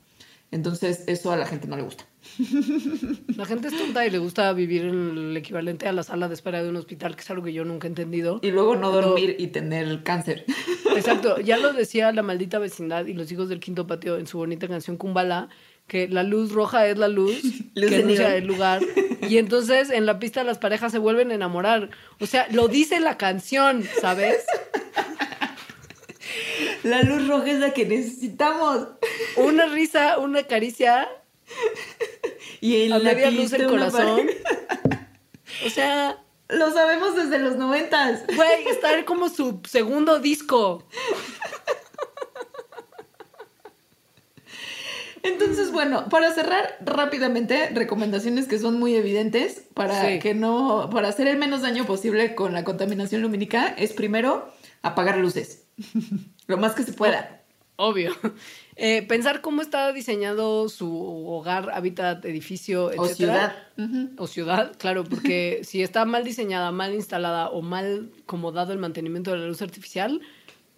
Entonces, 0.51 1.05
eso 1.07 1.31
a 1.31 1.37
la 1.37 1.45
gente 1.45 1.67
no 1.67 1.77
le 1.77 1.83
gusta. 1.83 2.05
La 3.37 3.45
gente 3.45 3.69
es 3.69 3.77
tonta 3.77 4.05
y 4.05 4.09
le 4.11 4.19
gusta 4.19 4.51
vivir 4.53 4.83
el 4.83 5.35
equivalente 5.35 5.87
a 5.87 5.91
la 5.91 6.03
sala 6.03 6.27
de 6.27 6.35
espera 6.35 6.61
de 6.61 6.69
un 6.69 6.75
hospital, 6.75 7.15
que 7.15 7.21
es 7.21 7.29
algo 7.31 7.43
que 7.43 7.53
yo 7.53 7.65
nunca 7.65 7.87
he 7.87 7.89
entendido. 7.89 8.39
Y 8.43 8.51
luego 8.51 8.75
no 8.75 8.91
dormir 8.91 9.35
y 9.39 9.47
tener 9.47 10.03
cáncer. 10.03 10.45
Exacto, 10.95 11.39
ya 11.43 11.57
lo 11.57 11.73
decía 11.73 12.11
la 12.11 12.21
maldita 12.21 12.59
vecindad 12.59 13.05
y 13.07 13.13
los 13.13 13.31
hijos 13.31 13.49
del 13.49 13.59
quinto 13.59 13.87
patio 13.87 14.17
en 14.17 14.27
su 14.27 14.37
bonita 14.37 14.67
canción 14.67 14.97
Kumbala, 14.97 15.49
que 15.91 16.07
la 16.07 16.23
luz 16.23 16.53
roja 16.53 16.87
es 16.87 16.97
la 16.97 17.09
luz, 17.09 17.41
que 17.75 17.97
anuncia 17.97 18.33
el 18.37 18.47
lugar. 18.47 18.81
Y 19.27 19.39
entonces 19.39 19.89
en 19.89 20.05
la 20.05 20.19
pista 20.19 20.45
las 20.45 20.57
parejas 20.57 20.93
se 20.93 20.99
vuelven 20.99 21.31
a 21.31 21.33
enamorar. 21.33 21.89
O 22.21 22.27
sea, 22.27 22.47
lo 22.49 22.69
dice 22.69 23.01
la 23.01 23.17
canción, 23.17 23.83
¿sabes? 23.99 24.45
La 26.83 27.03
luz 27.03 27.27
roja 27.27 27.51
es 27.51 27.59
la 27.59 27.73
que 27.73 27.85
necesitamos. 27.85 28.87
Una 29.35 29.67
risa, 29.67 30.17
una 30.17 30.43
caricia. 30.43 31.07
Y 32.59 32.83
en 32.83 32.89
la 32.89 33.29
luz 33.29 33.53
el 33.53 33.67
corazón. 33.67 34.21
O 35.63 35.69
sea. 35.69 36.17
Lo 36.47 36.71
sabemos 36.71 37.15
desde 37.15 37.37
los 37.37 37.57
noventas. 37.57 38.23
Güey, 38.35 38.67
está 38.67 39.05
como 39.05 39.29
su 39.29 39.59
segundo 39.67 40.19
disco. 40.19 40.87
Entonces, 45.51 45.73
bueno, 45.73 46.07
para 46.07 46.33
cerrar 46.33 46.77
rápidamente, 46.79 47.71
recomendaciones 47.73 48.47
que 48.47 48.57
son 48.57 48.79
muy 48.79 48.95
evidentes 48.95 49.65
para 49.73 50.17
que 50.19 50.33
no, 50.33 50.89
para 50.89 51.09
hacer 51.09 51.27
el 51.27 51.37
menos 51.37 51.61
daño 51.61 51.85
posible 51.85 52.35
con 52.35 52.53
la 52.53 52.63
contaminación 52.63 53.21
lumínica, 53.21 53.67
es 53.67 53.91
primero 53.91 54.49
apagar 54.81 55.17
luces. 55.17 55.65
Lo 56.47 56.57
más 56.57 56.73
que 56.73 56.83
se 56.83 56.93
pueda. 56.93 57.41
Obvio. 57.75 58.13
Eh, 58.77 59.03
pensar 59.03 59.41
cómo 59.41 59.61
está 59.61 59.91
diseñado 59.91 60.67
su 60.67 60.89
hogar, 61.27 61.69
hábitat, 61.71 62.25
edificio, 62.25 62.89
etc. 62.89 62.99
O 62.99 63.05
ciudad. 63.09 63.55
O 64.17 64.27
ciudad, 64.27 64.71
claro, 64.79 65.03
porque 65.03 65.59
si 65.63 65.83
está 65.83 66.05
mal 66.05 66.23
diseñada, 66.23 66.71
mal 66.71 66.95
instalada 66.95 67.49
o 67.49 67.61
mal 67.61 68.09
como 68.25 68.51
dado 68.51 68.73
el 68.73 68.79
mantenimiento 68.79 69.31
de 69.31 69.37
la 69.37 69.45
luz 69.45 69.61
artificial, 69.61 70.21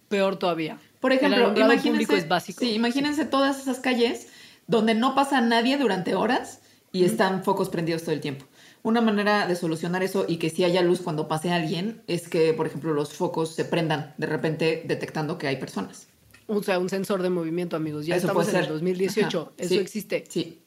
peor 0.08 0.36
todavía. 0.36 0.76
Por 1.00 1.12
ejemplo, 1.12 1.52
el 1.52 1.56
imagínense, 1.56 1.88
público 1.88 2.14
es 2.14 2.28
básico. 2.28 2.60
Sí, 2.60 2.72
imagínense 2.72 3.24
todas 3.24 3.58
esas 3.58 3.80
calles 3.80 4.28
donde 4.66 4.94
no 4.94 5.14
pasa 5.14 5.40
nadie 5.40 5.76
durante 5.78 6.14
horas 6.14 6.60
y 6.92 7.04
están 7.04 7.42
focos 7.42 7.68
prendidos 7.68 8.02
todo 8.02 8.12
el 8.12 8.20
tiempo. 8.20 8.46
Una 8.82 9.00
manera 9.00 9.46
de 9.46 9.56
solucionar 9.56 10.02
eso 10.02 10.26
y 10.28 10.36
que 10.36 10.50
si 10.50 10.62
haya 10.62 10.82
luz 10.82 11.00
cuando 11.00 11.26
pase 11.26 11.50
alguien 11.50 12.02
es 12.06 12.28
que, 12.28 12.52
por 12.52 12.66
ejemplo, 12.66 12.92
los 12.92 13.14
focos 13.14 13.54
se 13.54 13.64
prendan 13.64 14.14
de 14.18 14.26
repente 14.26 14.84
detectando 14.86 15.38
que 15.38 15.48
hay 15.48 15.56
personas. 15.56 16.08
O 16.46 16.62
sea, 16.62 16.78
un 16.78 16.90
sensor 16.90 17.22
de 17.22 17.30
movimiento, 17.30 17.76
amigos. 17.76 18.06
Ya 18.06 18.16
estamos 18.16 18.48
en 18.48 18.56
el 18.56 18.68
2018. 18.68 19.54
Eso 19.56 19.74
existe. 19.74 20.24
Sí. 20.28 20.60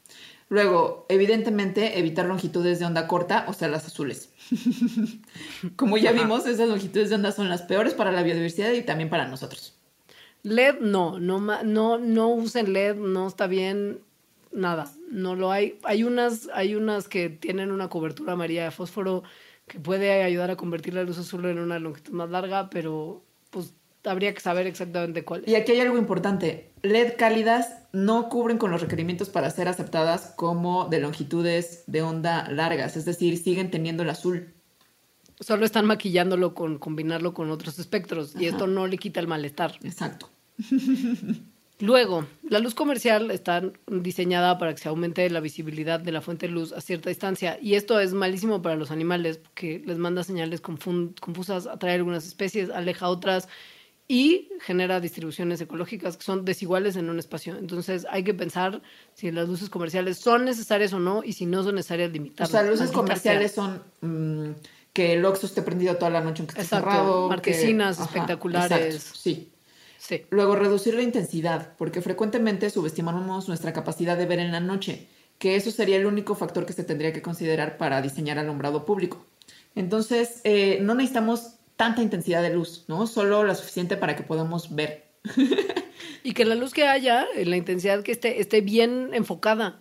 Luego, 0.49 1.05
evidentemente, 1.09 1.99
evitar 1.99 2.25
longitudes 2.25 2.79
de 2.79 2.85
onda 2.85 3.07
corta, 3.07 3.45
o 3.47 3.53
sea, 3.53 3.67
las 3.67 3.85
azules. 3.85 4.29
Como 5.75 5.97
ya 5.97 6.11
vimos, 6.13 6.47
esas 6.47 6.69
longitudes 6.69 7.09
de 7.09 7.15
onda 7.15 7.31
son 7.31 7.49
las 7.49 7.63
peores 7.63 7.93
para 7.93 8.11
la 8.11 8.23
biodiversidad 8.23 8.71
y 8.71 8.81
también 8.81 9.09
para 9.09 9.27
nosotros. 9.27 9.76
LED 10.47 10.79
no, 10.79 11.19
no, 11.19 11.39
no, 11.63 11.97
no 11.97 12.29
usen 12.29 12.71
LED, 12.71 12.95
no 12.95 13.27
está 13.27 13.47
bien, 13.47 13.99
nada, 14.51 14.91
no 15.11 15.35
lo 15.35 15.51
hay. 15.51 15.77
Hay 15.83 16.03
unas, 16.03 16.49
hay 16.53 16.75
unas 16.75 17.07
que 17.09 17.29
tienen 17.29 17.71
una 17.71 17.89
cobertura 17.89 18.33
amarilla 18.33 18.63
de 18.63 18.71
fósforo 18.71 19.23
que 19.67 19.79
puede 19.79 20.23
ayudar 20.23 20.49
a 20.49 20.55
convertir 20.55 20.93
la 20.93 21.03
luz 21.03 21.17
azul 21.17 21.45
en 21.45 21.59
una 21.59 21.79
longitud 21.79 22.13
más 22.13 22.29
larga, 22.29 22.69
pero 22.69 23.23
pues 23.49 23.73
habría 24.05 24.33
que 24.33 24.39
saber 24.39 24.67
exactamente 24.67 25.25
cuál 25.25 25.43
Y 25.45 25.55
aquí 25.55 25.73
hay 25.73 25.81
algo 25.81 25.97
importante. 25.97 26.71
LED 26.81 27.15
cálidas 27.17 27.83
no 27.91 28.29
cubren 28.29 28.57
con 28.57 28.71
los 28.71 28.79
requerimientos 28.81 29.27
para 29.27 29.49
ser 29.49 29.67
aceptadas 29.67 30.33
como 30.37 30.87
de 30.87 31.01
longitudes 31.01 31.83
de 31.87 32.03
onda 32.03 32.49
largas, 32.49 32.95
es 32.95 33.03
decir, 33.03 33.37
siguen 33.37 33.69
teniendo 33.69 34.03
el 34.03 34.09
azul. 34.09 34.53
Solo 35.41 35.65
están 35.65 35.85
maquillándolo 35.85 36.55
con 36.55 36.79
combinarlo 36.79 37.33
con 37.33 37.51
otros 37.51 37.77
espectros 37.79 38.33
y 38.39 38.45
esto 38.45 38.65
no 38.65 38.87
le 38.87 38.97
quita 38.97 39.19
el 39.19 39.27
malestar. 39.27 39.73
Exacto. 39.83 40.29
Luego, 41.79 42.25
la 42.49 42.57
luz 42.57 42.73
comercial 42.73 43.29
está 43.29 43.61
diseñada 43.85 44.57
para 44.57 44.73
que 44.73 44.81
se 44.81 44.89
aumente 44.89 45.29
la 45.29 45.39
visibilidad 45.41 45.99
de 45.99 46.11
la 46.11 46.21
fuente 46.21 46.47
de 46.47 46.53
luz 46.53 46.73
a 46.73 46.81
cierta 46.81 47.09
distancia 47.09 47.59
y 47.61 47.75
esto 47.75 47.99
es 47.99 48.13
malísimo 48.13 48.63
para 48.63 48.75
los 48.75 48.89
animales 48.89 49.37
porque 49.37 49.83
les 49.85 49.99
manda 49.99 50.23
señales 50.23 50.59
confusas, 50.59 51.67
atrae 51.67 51.93
algunas 51.93 52.25
especies, 52.25 52.71
aleja 52.71 53.07
otras 53.09 53.47
y 54.07 54.49
genera 54.61 54.99
distribuciones 54.99 55.61
ecológicas 55.61 56.17
que 56.17 56.23
son 56.23 56.45
desiguales 56.45 56.95
en 56.95 57.11
un 57.11 57.19
espacio. 57.19 57.55
Entonces 57.57 58.07
hay 58.09 58.23
que 58.23 58.33
pensar 58.33 58.81
si 59.13 59.29
las 59.31 59.47
luces 59.47 59.69
comerciales 59.69 60.17
son 60.17 60.45
necesarias 60.45 60.93
o 60.93 60.99
no 60.99 61.23
y 61.23 61.33
si 61.33 61.45
no 61.45 61.61
son 61.61 61.75
necesarias 61.75 62.11
limitarlas. 62.11 62.49
O 62.49 62.51
sea, 62.51 62.63
luces 62.63 62.89
comerciales 62.89 63.51
son 63.51 63.83
mm, 64.01 64.55
que 64.93 65.13
el 65.13 65.23
Oxxo 65.25 65.45
esté 65.45 65.61
prendido 65.61 65.95
toda 65.97 66.09
la 66.09 66.21
noche 66.21 66.41
aunque 66.41 66.53
esté 66.53 66.63
Exacto, 66.63 66.89
cerrado. 66.89 67.23
que- 67.25 67.29
marquesinas 67.29 67.99
ajá, 67.99 68.05
espectaculares. 68.05 68.95
exacto, 68.95 69.19
sí. 69.19 69.51
Sí. 69.97 70.25
Luego, 70.29 70.55
reducir 70.55 70.93
la 70.95 71.01
intensidad, 71.01 71.75
porque 71.77 72.01
frecuentemente 72.01 72.69
subestimamos 72.69 73.47
nuestra 73.47 73.73
capacidad 73.73 74.17
de 74.17 74.25
ver 74.25 74.39
en 74.39 74.51
la 74.51 74.59
noche, 74.59 75.07
que 75.39 75.55
eso 75.55 75.71
sería 75.71 75.97
el 75.97 76.05
único 76.05 76.35
factor 76.35 76.65
que 76.65 76.73
se 76.73 76.83
tendría 76.83 77.13
que 77.13 77.21
considerar 77.21 77.77
para 77.77 78.01
diseñar 78.01 78.39
alumbrado 78.39 78.85
público. 78.85 79.25
Entonces, 79.75 80.41
eh, 80.43 80.79
no 80.81 80.95
necesitamos 80.95 81.55
tanta 81.75 82.01
intensidad 82.01 82.41
de 82.41 82.53
luz, 82.53 82.85
¿no? 82.87 83.05
Solo 83.07 83.43
la 83.43 83.55
suficiente 83.55 83.97
para 83.97 84.15
que 84.15 84.23
podamos 84.23 84.73
ver. 84.75 85.05
Y 86.23 86.33
que 86.33 86.45
la 86.45 86.55
luz 86.55 86.73
que 86.73 86.85
haya, 86.85 87.25
eh, 87.35 87.45
la 87.45 87.57
intensidad 87.57 88.03
que 88.03 88.11
esté, 88.11 88.41
esté 88.41 88.61
bien 88.61 89.11
enfocada. 89.13 89.79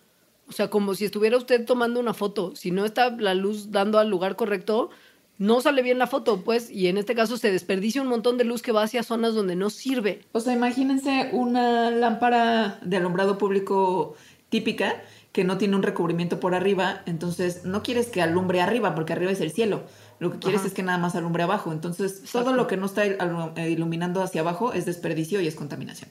O 0.48 0.52
sea, 0.52 0.70
como 0.70 0.94
si 0.94 1.05
estuviera 1.05 1.36
usted 1.36 1.64
tomando 1.64 1.98
una 1.98 2.14
foto. 2.14 2.55
Si 2.55 2.70
no 2.70 2.84
está 2.84 3.10
la 3.10 3.34
luz 3.34 3.72
dando 3.72 3.98
al 3.98 4.09
lugar 4.09 4.36
correcto, 4.36 4.90
no 5.38 5.60
sale 5.60 5.82
bien 5.82 5.98
la 5.98 6.06
foto, 6.06 6.42
pues. 6.42 6.70
Y 6.70 6.88
en 6.88 6.98
este 6.98 7.14
caso 7.14 7.36
se 7.36 7.52
desperdicia 7.52 8.02
un 8.02 8.08
montón 8.08 8.38
de 8.38 8.44
luz 8.44 8.62
que 8.62 8.72
va 8.72 8.82
hacia 8.82 9.02
zonas 9.02 9.34
donde 9.34 9.56
no 9.56 9.70
sirve. 9.70 10.22
O 10.32 10.40
sea, 10.40 10.52
imagínense 10.52 11.30
una 11.32 11.90
lámpara 11.90 12.78
de 12.82 12.96
alumbrado 12.96 13.38
público 13.38 14.16
típica 14.48 15.02
que 15.32 15.44
no 15.44 15.58
tiene 15.58 15.76
un 15.76 15.82
recubrimiento 15.82 16.40
por 16.40 16.54
arriba, 16.54 17.02
entonces 17.04 17.66
no 17.66 17.82
quieres 17.82 18.06
que 18.06 18.22
alumbre 18.22 18.62
arriba 18.62 18.94
porque 18.94 19.12
arriba 19.12 19.30
es 19.30 19.40
el 19.42 19.52
cielo. 19.52 19.84
Lo 20.18 20.32
que 20.32 20.38
quieres 20.38 20.60
Ajá. 20.60 20.68
es 20.68 20.74
que 20.74 20.82
nada 20.82 20.96
más 20.96 21.14
alumbre 21.14 21.42
abajo. 21.42 21.72
Entonces, 21.72 22.22
todo 22.32 22.54
lo 22.54 22.66
que 22.66 22.78
no 22.78 22.86
está 22.86 23.04
eh, 23.04 23.70
iluminando 23.70 24.22
hacia 24.22 24.40
abajo 24.40 24.72
es 24.72 24.86
desperdicio 24.86 25.42
y 25.42 25.46
es 25.46 25.54
contaminación. 25.54 26.10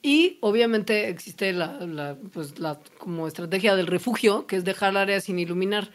Y 0.00 0.38
obviamente 0.40 1.08
existe 1.08 1.52
la, 1.52 1.80
la, 1.80 2.16
pues, 2.32 2.60
la 2.60 2.78
como 2.98 3.26
estrategia 3.26 3.74
del 3.74 3.88
refugio, 3.88 4.46
que 4.46 4.54
es 4.54 4.64
dejar 4.64 4.94
la 4.94 5.02
área 5.02 5.20
sin 5.20 5.38
iluminar, 5.40 5.90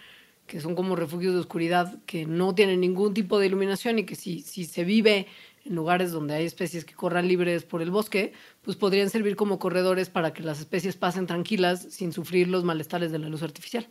que 0.48 0.62
son 0.62 0.76
como 0.76 0.96
refugios 0.96 1.34
de 1.34 1.40
oscuridad 1.40 1.98
que 2.06 2.26
no 2.26 2.54
tienen 2.54 2.82
ningún 2.82 3.14
tipo 3.14 3.40
de 3.40 3.48
iluminación 3.48 4.00
y 4.00 4.06
que 4.06 4.16
si, 4.16 4.42
si 4.42 4.66
se 4.66 4.84
vive 4.84 5.28
en 5.66 5.76
lugares 5.76 6.12
donde 6.12 6.36
hay 6.36 6.46
especies 6.46 6.86
que 6.86 6.94
corran 6.94 7.28
libres 7.28 7.64
por 7.64 7.82
el 7.82 7.90
bosque, 7.90 8.34
pues 8.62 8.78
podrían 8.78 9.10
servir 9.10 9.36
como 9.36 9.58
corredores 9.58 10.10
para 10.10 10.34
que 10.34 10.44
las 10.44 10.60
especies 10.60 10.96
pasen 10.96 11.26
tranquilas 11.26 11.88
sin 11.90 12.14
sufrir 12.14 12.48
los 12.48 12.64
malestares 12.64 13.12
de 13.12 13.20
la 13.20 13.30
luz 13.30 13.42
artificial. 13.42 13.88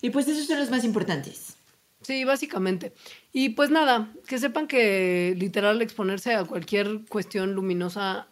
Y 0.00 0.10
pues 0.10 0.26
esos 0.26 0.46
son 0.46 0.58
los 0.58 0.70
más 0.70 0.84
importantes. 0.84 1.56
Sí, 2.00 2.24
básicamente. 2.24 2.94
Y 3.32 3.50
pues 3.50 3.70
nada, 3.70 4.12
que 4.26 4.38
sepan 4.38 4.66
que 4.66 5.34
literal 5.36 5.82
exponerse 5.82 6.34
a 6.34 6.44
cualquier 6.44 7.04
cuestión 7.08 7.52
luminosa 7.52 8.28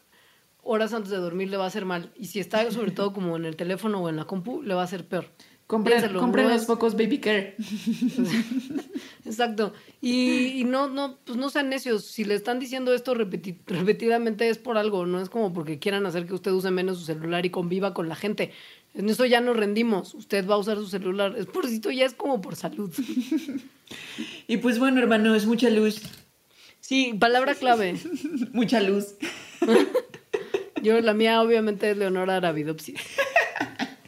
horas 0.62 0.92
antes 0.92 1.10
de 1.10 1.18
dormir 1.18 1.50
le 1.50 1.56
va 1.56 1.64
a 1.64 1.68
hacer 1.68 1.84
mal. 1.84 2.12
Y 2.16 2.26
si 2.26 2.40
está 2.40 2.70
sobre 2.70 2.92
todo 2.92 3.12
como 3.12 3.36
en 3.36 3.44
el 3.44 3.56
teléfono 3.56 4.02
o 4.02 4.08
en 4.08 4.16
la 4.16 4.24
compu, 4.24 4.62
le 4.62 4.74
va 4.74 4.82
a 4.82 4.84
hacer 4.84 5.06
peor. 5.06 5.26
Compren, 5.66 6.12
compren 6.14 6.48
los 6.48 6.64
focos 6.66 6.94
Baby 6.94 7.18
Care. 7.18 7.56
Exacto. 9.24 9.72
Y, 10.00 10.60
y 10.60 10.64
no, 10.64 10.88
no, 10.88 11.18
pues 11.24 11.36
no 11.36 11.50
sean 11.50 11.68
necios. 11.70 12.04
Si 12.04 12.24
le 12.24 12.34
están 12.34 12.60
diciendo 12.60 12.94
esto 12.94 13.14
repeti- 13.14 13.58
repetidamente 13.66 14.48
es 14.48 14.58
por 14.58 14.78
algo, 14.78 15.06
no 15.06 15.20
es 15.20 15.28
como 15.28 15.52
porque 15.52 15.80
quieran 15.80 16.06
hacer 16.06 16.26
que 16.26 16.34
usted 16.34 16.52
use 16.52 16.70
menos 16.70 16.98
su 16.98 17.04
celular 17.04 17.44
y 17.46 17.50
conviva 17.50 17.94
con 17.94 18.08
la 18.08 18.14
gente. 18.14 18.52
En 18.94 19.08
eso 19.10 19.24
ya 19.26 19.40
nos 19.40 19.56
rendimos. 19.56 20.14
Usted 20.14 20.46
va 20.48 20.54
a 20.54 20.58
usar 20.58 20.76
su 20.76 20.86
celular. 20.86 21.34
Es 21.36 21.46
por 21.46 21.66
esto 21.66 21.90
ya 21.90 22.06
es 22.06 22.14
como 22.14 22.40
por 22.40 22.56
salud. 22.56 22.92
Y 24.48 24.56
pues 24.56 24.80
bueno, 24.80 25.00
hermanos, 25.00 25.46
mucha 25.46 25.70
luz. 25.70 26.02
Sí, 26.80 27.14
palabra 27.20 27.54
clave. 27.54 27.96
Mucha 28.52 28.80
luz. 28.80 29.14
Yo, 30.82 31.00
la 31.00 31.14
mía 31.14 31.40
obviamente 31.40 31.90
es 31.90 31.96
Leonora 31.96 32.36
Arabidopsis. 32.36 32.98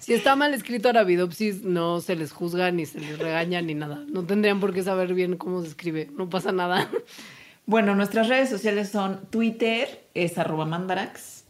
Si 0.09 0.15
está 0.15 0.37
mal 0.37 0.55
escrito 0.55 0.89
Arabidopsis, 0.89 1.65
no 1.65 2.01
se 2.01 2.17
les 2.17 2.33
juzga, 2.33 2.71
ni 2.71 2.87
se 2.87 2.99
les 2.99 3.19
regaña, 3.19 3.61
ni 3.61 3.75
nada. 3.75 4.07
No 4.09 4.25
tendrían 4.25 4.59
por 4.59 4.73
qué 4.73 4.83
saber 4.83 5.13
bien 5.13 5.37
cómo 5.37 5.61
se 5.61 5.69
escribe. 5.69 6.09
No 6.17 6.31
pasa 6.31 6.51
nada. 6.51 6.91
Bueno, 7.67 7.95
nuestras 7.95 8.29
redes 8.29 8.49
sociales 8.49 8.89
son 8.89 9.27
Twitter, 9.29 10.07
es 10.15 10.39
arroba 10.39 10.65
mandarax. 10.65 11.45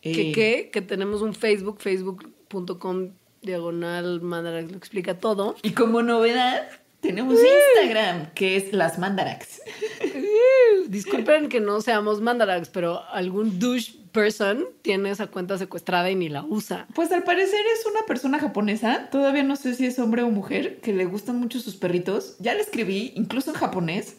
¿Qué 0.00 0.30
Eh, 0.30 0.32
qué? 0.32 0.70
Que 0.72 0.80
tenemos 0.80 1.20
un 1.20 1.34
Facebook, 1.34 1.80
facebook.com 1.80 3.10
diagonal 3.42 4.20
mandarax 4.20 4.70
lo 4.70 4.76
explica 4.76 5.18
todo. 5.18 5.56
Y 5.64 5.72
como 5.72 6.02
novedad, 6.02 6.68
tenemos 7.06 7.38
Instagram, 7.40 8.30
que 8.34 8.56
es 8.56 8.72
las 8.72 8.98
mandarax. 8.98 9.60
Disculpen 10.88 11.48
que 11.48 11.60
no 11.60 11.80
seamos 11.80 12.20
mandarax, 12.20 12.68
pero 12.68 13.02
algún 13.10 13.58
douche 13.58 13.92
person 14.12 14.66
tiene 14.82 15.10
esa 15.10 15.26
cuenta 15.26 15.58
secuestrada 15.58 16.10
y 16.10 16.14
ni 16.14 16.28
la 16.28 16.42
usa. 16.44 16.86
Pues 16.94 17.12
al 17.12 17.22
parecer 17.24 17.60
es 17.78 17.86
una 17.86 18.04
persona 18.06 18.38
japonesa, 18.38 19.08
todavía 19.10 19.42
no 19.42 19.56
sé 19.56 19.74
si 19.74 19.86
es 19.86 19.98
hombre 19.98 20.22
o 20.22 20.30
mujer, 20.30 20.80
que 20.80 20.92
le 20.92 21.04
gustan 21.04 21.36
mucho 21.38 21.60
sus 21.60 21.76
perritos. 21.76 22.36
Ya 22.38 22.54
le 22.54 22.60
escribí, 22.60 23.12
incluso 23.14 23.50
en 23.50 23.56
japonés. 23.56 24.16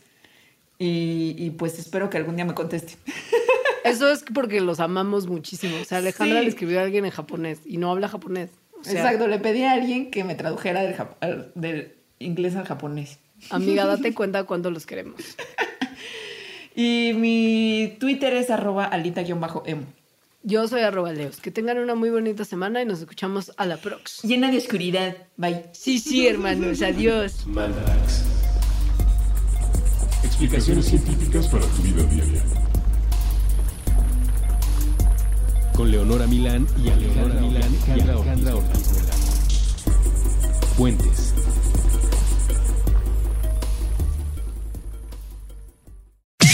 Y, 0.80 1.34
y, 1.38 1.50
pues 1.52 1.80
espero 1.80 2.10
que 2.12 2.18
algún 2.18 2.36
día 2.36 2.46
me 2.46 2.54
conteste. 2.54 2.94
Eso 3.84 4.12
es 4.12 4.24
porque 4.34 4.62
los 4.62 4.80
amamos 4.80 5.26
muchísimo. 5.26 5.76
O 5.82 5.86
sea, 5.86 5.98
Alejandra 5.98 6.40
Sí. 6.40 6.44
le 6.46 6.50
escribió 6.50 6.80
a 6.80 6.84
alguien 6.84 7.06
en 7.06 7.12
japonés 7.12 7.62
y 7.66 7.78
no 7.78 7.90
habla 7.90 8.08
japonés. 8.08 8.52
O 8.80 8.84
sea, 8.84 8.94
Exacto, 8.94 9.28
le 9.28 9.40
pedí 9.40 9.64
a 9.64 9.72
alguien 9.72 10.12
que 10.12 10.24
me 10.24 10.36
tradujera 10.36 10.82
del, 10.84 11.52
del 11.56 11.97
inglés 12.20 12.56
al 12.56 12.66
japonés. 12.66 13.20
Amiga, 13.50 13.86
date 13.86 14.14
cuenta 14.16 14.44
cuánto 14.44 14.72
los 14.72 14.86
queremos. 14.86 15.22
Y 16.76 17.14
mi 17.16 17.96
Twitter 18.00 18.34
es 18.36 18.52
arroba 18.52 18.86
alita-emo. 18.86 19.86
Yo 20.44 20.68
soy 20.68 20.82
arroba 20.82 21.12
Leos. 21.12 21.38
Que 21.38 21.52
tengan 21.52 21.80
una 21.80 21.96
muy 21.96 22.10
bonita 22.10 22.46
semana 22.46 22.82
y 22.82 22.86
nos 22.86 23.00
escuchamos 23.00 23.52
a 23.58 23.66
la 23.66 23.78
prox. 23.78 24.22
Llena 24.22 24.52
de 24.52 24.58
oscuridad. 24.58 25.18
Bye. 25.36 25.66
Sí, 25.74 26.00
sí, 26.00 26.28
hermanos. 26.28 26.82
Adiós. 26.82 27.46
Mandarax. 27.48 28.24
Explicaciones 30.24 30.86
científicas 30.86 31.48
para 31.48 31.66
tu 31.66 31.82
vida 31.82 32.04
diaria. 32.04 32.44
Con 35.76 35.92
Leonora 35.92 36.28
Milán 36.28 36.68
y 36.84 36.90
Alejandra 36.90 37.42
Milán 37.42 37.76
y 37.88 37.92
Alejandra 38.00 38.56
Ortiz 38.56 38.88
Morán. 38.94 39.18